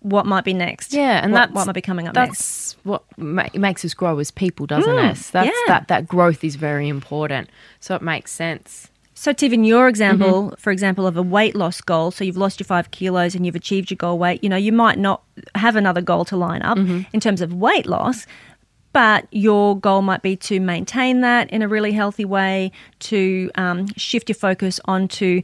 what 0.00 0.26
might 0.26 0.44
be 0.44 0.52
next. 0.52 0.92
yeah, 0.92 1.20
and 1.22 1.32
what, 1.32 1.38
that's 1.38 1.52
what 1.54 1.66
might 1.66 1.72
be 1.74 1.80
coming 1.82 2.06
up 2.08 2.14
next. 2.14 2.38
That's 2.38 2.76
what 2.84 3.02
ma- 3.18 3.48
makes 3.54 3.84
us 3.84 3.94
grow 3.94 4.18
as 4.18 4.30
people, 4.30 4.66
doesn't 4.66 4.92
Mm, 4.92 5.10
it? 5.12 5.32
That's 5.32 5.46
yeah. 5.48 5.52
that 5.68 5.88
that 5.88 6.06
growth 6.06 6.44
is 6.44 6.54
very 6.56 6.88
important. 6.88 7.48
So 7.80 7.94
it 7.96 8.02
makes 8.02 8.30
sense. 8.32 8.88
So, 9.18 9.32
Tiff, 9.32 9.52
in 9.52 9.64
your 9.64 9.88
example, 9.88 10.42
Mm-hmm. 10.48 10.54
for 10.56 10.70
example, 10.70 11.06
of 11.06 11.16
a 11.16 11.22
weight 11.22 11.54
loss 11.56 11.80
goal, 11.80 12.10
so 12.10 12.22
you've 12.22 12.36
lost 12.36 12.60
your 12.60 12.66
five 12.66 12.90
kilos 12.90 13.34
and 13.34 13.46
you've 13.46 13.56
achieved 13.56 13.90
your 13.90 13.96
goal 13.96 14.18
weight, 14.18 14.42
you 14.44 14.50
know, 14.50 14.56
you 14.56 14.72
might 14.72 14.98
not 14.98 15.22
have 15.54 15.74
another 15.74 16.02
goal 16.02 16.24
to 16.26 16.36
line 16.36 16.60
up 16.62 16.76
Mm-hmm. 16.76 17.00
in 17.14 17.20
terms 17.20 17.40
of 17.40 17.54
weight 17.54 17.86
loss, 17.86 18.26
but 18.92 19.26
your 19.30 19.78
goal 19.78 20.02
might 20.02 20.22
be 20.22 20.36
to 20.36 20.60
maintain 20.60 21.22
that 21.22 21.50
in 21.50 21.62
a 21.62 21.68
really 21.68 21.92
healthy 21.92 22.24
way, 22.26 22.72
to 23.00 23.50
um, 23.56 23.86
shift 23.96 24.28
your 24.28 24.36
focus 24.36 24.80
onto 24.84 25.42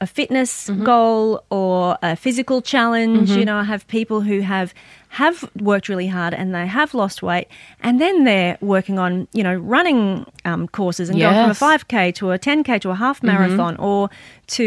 a 0.00 0.06
fitness 0.06 0.68
Mm-hmm. 0.68 0.84
goal 0.84 1.42
or 1.50 1.98
a 2.02 2.14
physical 2.16 2.62
challenge. 2.62 3.30
You 3.30 3.44
know, 3.44 3.56
I 3.56 3.64
have 3.64 3.86
people 3.88 4.20
who 4.20 4.40
have 4.40 4.72
have 5.10 5.48
worked 5.56 5.88
really 5.88 6.06
hard 6.06 6.34
and 6.34 6.54
they 6.54 6.66
have 6.66 6.92
lost 6.94 7.22
weight, 7.22 7.48
and 7.80 7.98
then 8.00 8.24
they're 8.24 8.58
working 8.60 8.98
on 8.98 9.26
you 9.32 9.42
know 9.42 9.54
running 9.54 10.26
um, 10.44 10.68
courses 10.68 11.08
and 11.10 11.18
going 11.18 11.34
from 11.40 11.50
a 11.50 11.54
five 11.54 11.88
5k 11.88 12.14
to 12.16 12.30
a 12.32 12.38
10k 12.38 12.80
to 12.82 12.90
a 12.90 12.94
half 12.94 13.22
marathon 13.22 13.76
or 13.78 14.10
to 14.48 14.64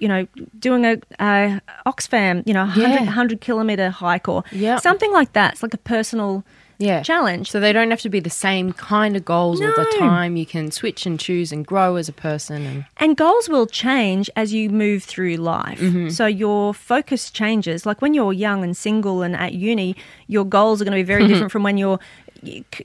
you 0.00 0.08
know 0.08 0.26
doing 0.58 0.84
a, 0.86 0.96
a 1.20 1.60
oxfam 1.86 2.42
you 2.46 2.54
know 2.54 2.60
100, 2.64 2.88
Yeah. 2.90 3.04
100 3.04 3.40
kilometer 3.40 3.90
hike 3.90 4.28
or 4.28 4.42
Yeah. 4.50 4.78
something 4.78 5.12
like 5.12 5.32
that 5.34 5.52
it's 5.54 5.62
like 5.62 5.74
a 5.74 5.78
personal 5.78 6.44
Yeah. 6.82 7.02
challenge 7.02 7.50
So 7.50 7.60
they 7.60 7.72
don't 7.72 7.90
have 7.90 8.00
to 8.02 8.08
be 8.10 8.20
the 8.20 8.30
same 8.48 8.72
kind 8.72 9.16
of 9.16 9.24
goals 9.24 9.60
all 9.60 9.68
the 9.76 9.86
time. 9.98 10.36
You 10.36 10.46
can 10.46 10.70
switch 10.70 11.06
and 11.06 11.18
choose 11.18 11.52
and 11.52 11.66
grow 11.66 11.96
as 11.96 12.08
a 12.08 12.12
person 12.12 12.58
and 12.66 12.84
and 12.98 13.16
goals 13.16 13.48
will 13.48 13.66
change 13.66 14.28
as 14.36 14.52
you 14.52 14.68
move 14.70 15.00
through 15.04 15.36
life 15.36 15.80
Mm-hmm. 15.80 16.08
so 16.10 16.26
your 16.26 16.74
focus 16.74 17.30
changes 17.30 17.86
like 17.86 18.02
when 18.02 18.12
you're 18.14 18.32
young 18.32 18.62
and 18.64 18.76
single 18.76 19.22
and 19.22 19.34
at 19.36 19.52
uni 19.54 19.94
your 20.26 20.44
goals 20.44 20.80
are 20.80 20.84
going 20.84 20.96
to 20.98 21.02
be 21.04 21.12
very 21.14 21.26
different 21.30 21.52
from 21.52 21.62
when 21.62 21.76
you're 21.78 21.98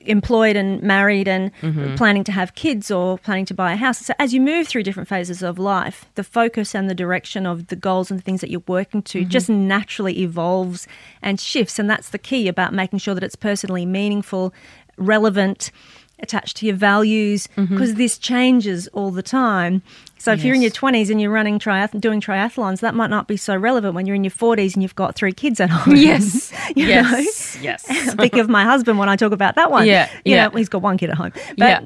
employed 0.06 0.56
and 0.56 0.82
married 0.82 1.28
and 1.28 1.50
Mm-hmm. 1.62 1.96
planning 1.96 2.24
to 2.24 2.32
have 2.32 2.54
kids 2.54 2.90
or 2.90 3.18
planning 3.18 3.44
to 3.46 3.54
buy 3.54 3.72
a 3.72 3.76
house. 3.76 3.98
So 3.98 4.14
as 4.18 4.32
you 4.32 4.40
move 4.40 4.68
through 4.68 4.84
different 4.84 5.08
phases 5.08 5.42
of 5.42 5.58
life, 5.58 6.06
the 6.14 6.24
focus 6.24 6.74
and 6.74 6.88
the 6.88 6.94
direction 6.94 7.46
of 7.46 7.66
the 7.66 7.76
goals 7.76 8.10
and 8.10 8.18
the 8.20 8.22
things 8.22 8.40
that 8.40 8.50
you're 8.50 8.62
working 8.66 9.02
to 9.02 9.20
Mm-hmm. 9.20 9.28
just 9.30 9.48
naturally 9.48 10.20
evolves 10.20 10.86
and 11.22 11.40
shifts. 11.40 11.78
And 11.78 11.90
that's 11.90 12.10
the 12.10 12.18
key 12.18 12.48
about 12.48 12.72
making 12.72 13.00
sure 13.00 13.14
that 13.14 13.24
it's 13.24 13.36
personally 13.36 13.84
meaningful, 13.86 14.52
relevant, 14.96 15.70
attached 16.20 16.56
to 16.58 16.66
your 16.66 16.76
values, 16.76 17.48
Mm-hmm. 17.56 17.74
because 17.74 17.94
this 17.94 18.18
changes 18.18 18.88
all 18.88 19.10
the 19.10 19.22
time. 19.22 19.82
So 20.18 20.32
if 20.32 20.42
you're 20.44 20.54
in 20.54 20.62
your 20.62 20.72
20s 20.72 21.10
and 21.10 21.20
you're 21.20 21.30
running 21.30 21.58
triath- 21.60 21.98
doing 22.00 22.20
triathlons, 22.20 22.80
that 22.80 22.94
might 22.94 23.08
not 23.10 23.28
be 23.28 23.36
so 23.36 23.56
relevant 23.56 23.94
when 23.94 24.04
you're 24.06 24.16
in 24.16 24.24
your 24.24 24.32
40s 24.32 24.74
and 24.74 24.82
you've 24.82 24.96
got 24.96 25.14
three 25.14 25.32
kids 25.32 25.60
at 25.60 25.70
home. 25.70 25.94
Yes. 25.96 26.52
Yes. 26.76 27.56
Yes. 27.62 27.82
Think 28.16 28.34
of 28.34 28.48
my 28.48 28.64
husband 28.64 28.98
when 28.98 29.08
I 29.08 29.16
talk 29.16 29.32
about 29.32 29.54
that 29.54 29.70
one. 29.70 29.86
Yeah, 29.86 30.10
You 30.24 30.34
yeah. 30.34 30.48
know, 30.48 30.56
he's 30.56 30.68
got 30.68 30.82
one 30.82 30.98
kid 30.98 31.10
at 31.10 31.16
home. 31.16 31.32
But, 31.56 31.66
Yeah. 31.68 31.80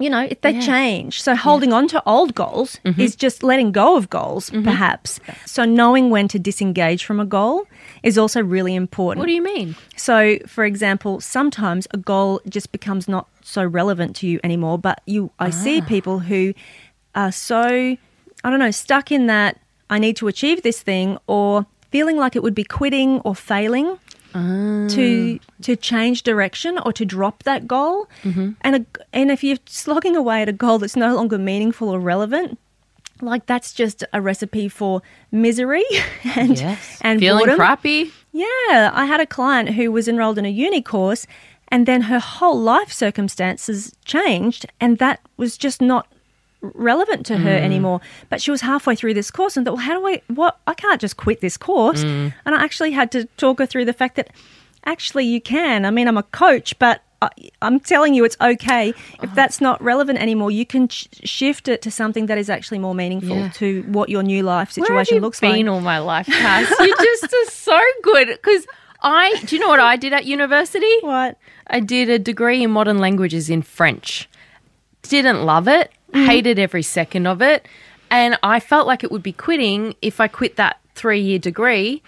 you 0.00 0.10
know, 0.10 0.26
they 0.42 0.50
Yeah. 0.50 0.58
Mm-hmm. 0.58 0.60
change. 0.66 1.22
So 1.22 1.34
holding 1.36 1.72
on 1.72 1.86
to 1.88 2.02
old 2.06 2.34
goals 2.34 2.78
is 2.98 3.14
just 3.16 3.42
letting 3.42 3.70
go 3.72 3.96
of 3.96 4.10
goals, 4.10 4.50
perhaps. 4.50 5.20
So 5.46 5.64
knowing 5.64 6.10
when 6.10 6.26
to 6.28 6.38
disengage 6.38 7.04
from 7.04 7.20
a 7.20 7.24
goal 7.26 7.66
is 8.02 8.16
also 8.18 8.42
really 8.42 8.74
important. 8.74 9.20
What 9.20 9.26
do 9.26 9.32
you 9.32 9.42
mean? 9.42 9.74
So, 9.96 10.38
for 10.46 10.64
example, 10.64 11.20
sometimes 11.20 11.86
a 11.92 11.96
goal 11.98 12.40
just 12.48 12.72
becomes 12.72 13.08
not 13.08 13.26
so 13.42 13.64
relevant 13.64 14.16
to 14.16 14.26
you 14.26 14.40
anymore, 14.44 14.78
but 14.78 15.00
you 15.06 15.30
I 15.38 15.48
Ah. 15.48 15.50
see 15.50 15.80
people 15.82 16.20
who 16.20 16.54
are 17.14 17.32
so 17.32 17.62
I 18.42 18.48
don't 18.50 18.58
know, 18.58 18.70
stuck 18.70 19.12
in 19.12 19.26
that 19.26 19.58
I 19.90 19.98
need 19.98 20.16
to 20.16 20.28
achieve 20.28 20.62
this 20.62 20.80
thing 20.82 21.18
or 21.26 21.66
feeling 21.90 22.16
like 22.16 22.36
it 22.36 22.42
would 22.42 22.54
be 22.54 22.64
quitting 22.64 23.20
or 23.20 23.34
failing 23.34 23.98
to 24.32 25.38
to 25.62 25.76
change 25.76 26.22
direction 26.22 26.78
or 26.84 26.92
to 26.92 27.04
drop 27.04 27.42
that 27.42 27.66
goal. 27.66 28.08
Mm-hmm. 28.22 28.50
And 28.62 28.76
a, 28.76 28.86
and 29.12 29.30
if 29.30 29.42
you're 29.44 29.58
slogging 29.66 30.16
away 30.16 30.40
at 30.42 30.48
a 30.48 30.52
goal 30.52 30.78
that's 30.78 30.96
no 30.96 31.14
longer 31.14 31.36
meaningful 31.38 31.88
or 31.88 31.98
relevant, 32.00 32.58
like 33.22 33.46
that's 33.46 33.72
just 33.72 34.04
a 34.12 34.20
recipe 34.20 34.68
for 34.68 35.02
misery 35.30 35.84
and 36.36 36.58
Yes. 36.58 36.98
and 37.02 37.20
Feeling 37.20 37.40
boredom. 37.40 37.56
crappy? 37.56 38.12
Yeah, 38.32 38.90
I 38.92 39.06
had 39.06 39.20
a 39.20 39.26
client 39.26 39.70
who 39.70 39.90
was 39.90 40.08
enrolled 40.08 40.38
in 40.38 40.44
a 40.44 40.50
uni 40.50 40.82
course 40.82 41.26
and 41.68 41.86
then 41.86 42.02
her 42.02 42.18
whole 42.18 42.60
life 42.60 42.92
circumstances 42.92 43.94
changed 44.04 44.66
and 44.80 44.98
that 44.98 45.20
was 45.36 45.56
just 45.56 45.80
not 45.80 46.06
relevant 46.62 47.24
to 47.26 47.38
her 47.38 47.50
mm. 47.50 47.62
anymore. 47.62 48.00
But 48.28 48.42
she 48.42 48.50
was 48.50 48.60
halfway 48.60 48.94
through 48.94 49.14
this 49.14 49.30
course 49.30 49.56
and 49.56 49.64
thought, 49.64 49.74
well, 49.74 49.84
how 49.84 49.98
do 49.98 50.06
I, 50.06 50.22
what, 50.28 50.58
I 50.66 50.74
can't 50.74 51.00
just 51.00 51.16
quit 51.16 51.40
this 51.40 51.56
course. 51.56 52.04
Mm. 52.04 52.34
And 52.44 52.54
I 52.54 52.62
actually 52.62 52.92
had 52.92 53.10
to 53.12 53.24
talk 53.36 53.58
her 53.58 53.66
through 53.66 53.86
the 53.86 53.92
fact 53.92 54.16
that 54.16 54.30
actually 54.84 55.24
you 55.24 55.40
can. 55.40 55.84
I 55.84 55.90
mean, 55.90 56.08
I'm 56.08 56.18
a 56.18 56.22
coach, 56.22 56.78
but 56.78 57.02
I'm 57.60 57.78
telling 57.80 58.14
you 58.14 58.24
it's 58.24 58.36
okay. 58.40 58.94
If 59.22 59.34
that's 59.34 59.60
not 59.60 59.82
relevant 59.82 60.18
anymore, 60.18 60.50
you 60.50 60.64
can 60.64 60.88
sh- 60.88 61.06
shift 61.24 61.68
it 61.68 61.82
to 61.82 61.90
something 61.90 62.26
that 62.26 62.38
is 62.38 62.48
actually 62.48 62.78
more 62.78 62.94
meaningful 62.94 63.36
Yeah. 63.36 63.48
to 63.56 63.82
what 63.88 64.08
your 64.08 64.22
new 64.22 64.42
life 64.42 64.70
situation 64.72 64.94
Where 64.94 65.04
have 65.04 65.10
you 65.14 65.20
looks 65.20 65.38
been 65.40 65.66
like. 65.66 65.72
all 65.74 65.80
my 65.80 65.98
life, 65.98 66.26
Cass? 66.26 66.70
you 66.80 66.94
just 66.96 67.24
are 67.24 67.50
so 67.50 67.80
good. 68.02 68.28
Because 68.28 68.66
I, 69.02 69.34
do 69.44 69.54
you 69.56 69.60
know 69.60 69.68
what 69.68 69.80
I 69.80 69.96
did 69.96 70.12
at 70.14 70.24
university? 70.24 70.90
What? 71.02 71.36
I 71.66 71.80
did 71.80 72.08
a 72.08 72.18
degree 72.18 72.62
in 72.62 72.70
modern 72.70 72.98
languages 72.98 73.50
in 73.50 73.60
French. 73.62 74.28
Didn't 75.02 75.44
love 75.44 75.68
it, 75.68 75.90
Mm-hmm. 76.12 76.26
hated 76.26 76.58
every 76.58 76.82
second 76.82 77.28
of 77.28 77.40
it. 77.40 77.68
And 78.10 78.36
I 78.42 78.58
felt 78.58 78.88
like 78.88 79.04
it 79.04 79.12
would 79.12 79.22
be 79.22 79.32
quitting 79.32 79.94
if 80.02 80.18
I 80.18 80.26
quit 80.26 80.56
that 80.56 80.80
three 80.96 81.20
year 81.20 81.38
degree. 81.38 82.02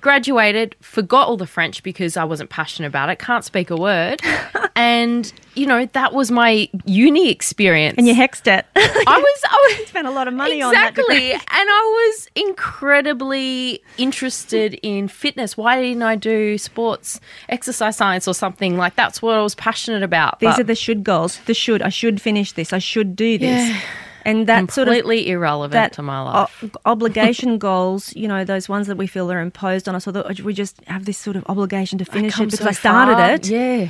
Graduated, 0.00 0.76
forgot 0.80 1.26
all 1.26 1.36
the 1.36 1.46
French 1.46 1.82
because 1.82 2.16
I 2.16 2.24
wasn't 2.24 2.50
passionate 2.50 2.88
about 2.88 3.08
it, 3.08 3.18
can't 3.18 3.44
speak 3.44 3.70
a 3.70 3.76
word. 3.76 4.20
and, 4.76 5.32
you 5.54 5.66
know, 5.66 5.86
that 5.86 6.12
was 6.12 6.30
my 6.30 6.68
uni 6.84 7.30
experience. 7.30 7.96
And 7.98 8.06
you 8.06 8.14
hexed 8.14 8.46
it. 8.46 8.66
I 8.76 9.18
was, 9.18 9.40
I 9.44 9.76
was 9.78 9.88
spent 9.88 10.06
a 10.06 10.10
lot 10.10 10.28
of 10.28 10.34
money 10.34 10.60
on 10.62 10.72
that 10.74 10.90
exactly. 10.90 11.32
and 11.32 11.42
I 11.50 12.10
was 12.10 12.28
incredibly 12.34 13.82
interested 13.98 14.74
in 14.82 15.08
fitness. 15.08 15.56
Why 15.56 15.80
didn't 15.80 16.02
I 16.02 16.16
do 16.16 16.58
sports, 16.58 17.20
exercise 17.48 17.96
science, 17.96 18.28
or 18.28 18.34
something 18.34 18.76
like 18.76 18.96
that's 18.96 19.22
what 19.22 19.34
I 19.34 19.42
was 19.42 19.54
passionate 19.54 20.02
about. 20.02 20.40
These 20.40 20.50
but 20.50 20.60
are 20.60 20.64
the 20.64 20.74
should 20.74 21.04
goals. 21.04 21.38
The 21.46 21.54
should. 21.54 21.82
I 21.82 21.88
should 21.88 22.20
finish 22.20 22.52
this. 22.52 22.72
I 22.72 22.78
should 22.78 23.16
do 23.16 23.38
this. 23.38 23.68
Yeah. 23.68 23.80
And 24.26 24.46
that 24.48 24.70
sort 24.72 24.88
of 24.88 24.94
completely 24.94 25.30
irrelevant 25.30 25.72
that 25.72 25.92
to 25.94 26.02
my 26.02 26.20
life. 26.20 26.64
o- 26.64 26.70
obligation 26.84 27.56
goals, 27.68 28.14
you 28.14 28.28
know, 28.28 28.44
those 28.44 28.68
ones 28.68 28.86
that 28.88 28.96
we 28.96 29.06
feel 29.06 29.30
are 29.32 29.40
imposed 29.40 29.88
on 29.88 29.94
us, 29.94 30.06
or 30.06 30.12
that 30.12 30.40
we 30.40 30.52
just 30.52 30.82
have 30.86 31.04
this 31.06 31.16
sort 31.16 31.36
of 31.36 31.44
obligation 31.48 31.96
to 31.98 32.04
finish 32.04 32.38
it 32.38 32.44
because 32.46 32.58
so 32.58 32.66
I 32.68 32.72
started 32.72 33.14
far. 33.16 33.30
it. 33.34 33.46
Yeah, 33.48 33.88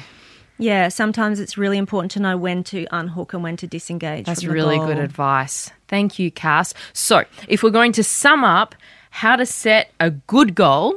Yeah, 0.59 0.89
sometimes 0.89 1.41
it's 1.41 1.57
really 1.59 1.79
important 1.79 2.13
to 2.13 2.21
know 2.21 2.37
when 2.37 2.63
to 2.65 2.87
unhook 2.93 3.33
and 3.35 3.43
when 3.43 3.57
to 3.57 3.67
disengage. 3.67 4.27
that's 4.27 4.45
really 4.45 4.79
good 4.79 4.99
advice. 4.99 5.71
Thank 5.89 6.19
you, 6.19 6.31
Cass. 6.31 6.75
So, 6.93 7.25
if 7.49 7.63
we're 7.63 7.71
going 7.71 7.93
to 7.93 8.05
sum 8.05 8.45
up 8.45 8.75
how 9.11 9.37
to 9.37 9.47
set 9.47 9.91
a 10.01 10.11
good 10.11 10.55
goal, 10.55 10.97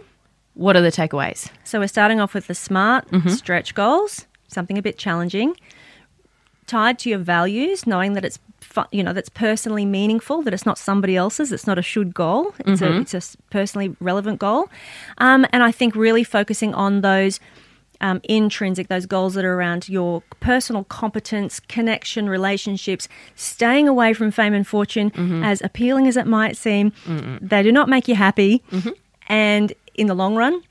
what 0.56 0.76
are 0.76 0.82
the 0.82 0.92
takeaways? 0.92 1.50
So 1.64 1.80
we're 1.80 1.88
starting 1.88 2.20
off 2.20 2.34
with 2.34 2.48
the 2.48 2.56
smart 2.56 3.10
Mm-hmm. 3.12 3.30
stretch 3.30 3.74
goals, 3.76 4.26
something 4.50 4.78
a 4.78 4.82
bit 4.82 4.98
challenging, 4.98 5.56
tied 6.68 7.00
to 7.00 7.10
your 7.10 7.20
values, 7.20 7.88
knowing 7.88 8.14
that 8.14 8.26
it's 8.26 8.40
fu- 8.74 8.90
you 8.98 9.04
know 9.04 9.14
that's 9.14 9.30
personally 9.30 9.86
meaningful, 9.86 10.42
that 10.44 10.54
it's 10.54 10.66
not 10.66 10.78
somebody 10.78 11.16
else's, 11.24 11.52
it's 11.52 11.68
not 11.68 11.78
a 11.78 11.82
should 11.92 12.14
goal, 12.14 12.54
it's 12.60 12.82
Mm-hmm. 12.82 12.98
a 12.98 13.02
it's 13.02 13.14
a 13.14 13.22
personally 13.50 13.96
relevant 14.00 14.38
goal, 14.40 14.70
um, 15.18 15.46
and 15.54 15.62
I 15.70 15.72
think 15.72 15.96
really 15.96 16.24
focusing 16.24 16.74
on 16.74 17.02
those. 17.02 17.40
Um, 18.02 18.22
intrinsic, 18.30 18.88
those 18.88 19.06
goals 19.06 19.34
that 19.34 19.44
are 19.44 19.54
around 19.60 19.90
your 19.90 20.22
personal 20.40 20.86
competence, 20.86 21.60
connection, 21.60 22.30
relationships, 22.30 23.10
staying 23.36 23.90
away 23.90 24.14
from 24.14 24.32
fame 24.32 24.54
and 24.54 24.66
fortune, 24.66 25.10
Mm-hmm. 25.12 25.44
as 25.44 25.62
appealing 25.62 26.08
as 26.08 26.16
it 26.16 26.26
might 26.26 26.56
seem, 26.56 26.94
they 27.42 27.62
do 27.62 27.74
not 27.74 27.90
make 27.90 28.08
you 28.08 28.16
happy. 28.16 28.64
Mm-hmm. 28.72 28.92
And 29.28 29.74
in 29.96 30.08
the 30.08 30.14
long 30.14 30.38
run, 30.38 30.62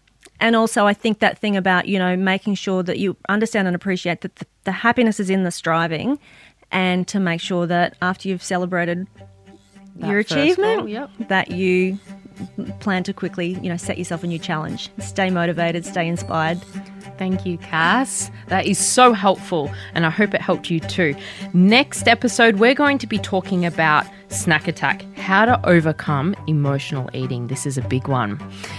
and 0.40 0.56
also, 0.56 0.86
I 0.86 0.94
think 0.94 1.18
that 1.18 1.36
thing 1.38 1.54
about, 1.54 1.86
you 1.86 1.98
know, 1.98 2.16
making 2.16 2.54
sure 2.54 2.82
that 2.84 2.98
you 2.98 3.14
understand 3.28 3.66
and 3.68 3.76
appreciate 3.76 4.22
that 4.22 4.36
the, 4.36 4.46
the 4.64 4.72
happiness 4.72 5.20
is 5.20 5.28
in 5.28 5.42
the 5.44 5.50
striving 5.50 6.18
and 6.70 7.06
to 7.08 7.20
make 7.20 7.40
sure 7.40 7.66
that 7.66 7.96
after 8.02 8.28
you've 8.28 8.42
celebrated 8.42 9.06
your 9.96 10.18
achievement, 10.18 10.80
goal, 10.80 10.88
yep. 10.88 11.10
that 11.28 11.50
you 11.50 11.98
plan 12.80 13.02
to 13.04 13.12
quickly, 13.12 13.58
you 13.62 13.68
know, 13.68 13.76
set 13.76 13.98
yourself 13.98 14.22
a 14.22 14.26
new 14.26 14.38
challenge. 14.38 14.90
Stay 14.98 15.30
motivated, 15.30 15.84
stay 15.84 16.06
inspired. 16.06 16.60
Thank 17.18 17.44
you, 17.44 17.58
Cass. 17.58 18.30
That 18.46 18.66
is 18.66 18.78
so 18.78 19.12
helpful, 19.12 19.72
and 19.94 20.06
I 20.06 20.10
hope 20.10 20.34
it 20.34 20.40
helped 20.40 20.70
you 20.70 20.78
too. 20.78 21.16
Next 21.52 22.06
episode, 22.06 22.56
we're 22.56 22.74
going 22.74 22.98
to 22.98 23.06
be 23.06 23.18
talking 23.18 23.66
about 23.66 24.06
snack 24.28 24.68
attack, 24.68 25.02
how 25.16 25.44
to 25.46 25.68
overcome 25.68 26.36
emotional 26.46 27.10
eating. 27.12 27.48
This 27.48 27.66
is 27.66 27.76
a 27.76 27.82
big 27.82 28.06
one. 28.06 28.38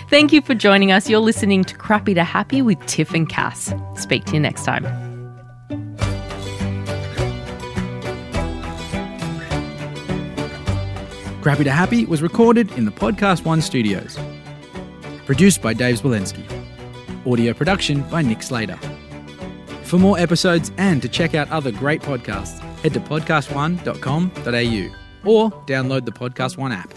Thank 0.10 0.32
you 0.32 0.42
for 0.42 0.56
joining 0.56 0.92
us. 0.92 1.10
You're 1.10 1.20
listening 1.20 1.64
to 1.66 1.76
Crappy 1.76 2.14
to 2.14 2.24
Happy 2.24 2.62
with 2.62 2.84
Tiff 2.86 3.14
and 3.14 3.28
Cass. 3.28 3.74
Speak 3.96 4.24
to 4.26 4.34
you 4.34 4.40
next 4.40 4.64
time. 4.64 5.09
Crappy 11.42 11.64
to 11.64 11.72
Happy 11.72 12.06
was 12.06 12.22
recorded 12.22 12.70
in 12.74 12.84
the 12.84 12.92
Podcast 12.92 13.46
One 13.46 13.62
studios. 13.62 14.20
Produced 15.26 15.62
by 15.62 15.74
Dave 15.74 16.02
Walensky. 16.02 16.44
Audio 17.26 17.54
production 17.54 18.02
by 18.10 18.22
Nick 18.22 18.44
Slater. 18.44 18.78
For 19.84 19.98
more 19.98 20.20
episodes 20.20 20.74
and 20.78 21.02
to 21.02 21.08
check 21.08 21.36
out 21.36 21.50
other 21.50 21.72
great 21.72 22.02
podcasts, 22.02 22.60
head 22.82 22.94
to 22.94 23.00
podcastone.com.au 23.00 25.30
or 25.30 25.52
download 25.66 26.06
the 26.06 26.12
Podcast 26.12 26.58
One 26.58 26.74
app. 26.74 26.94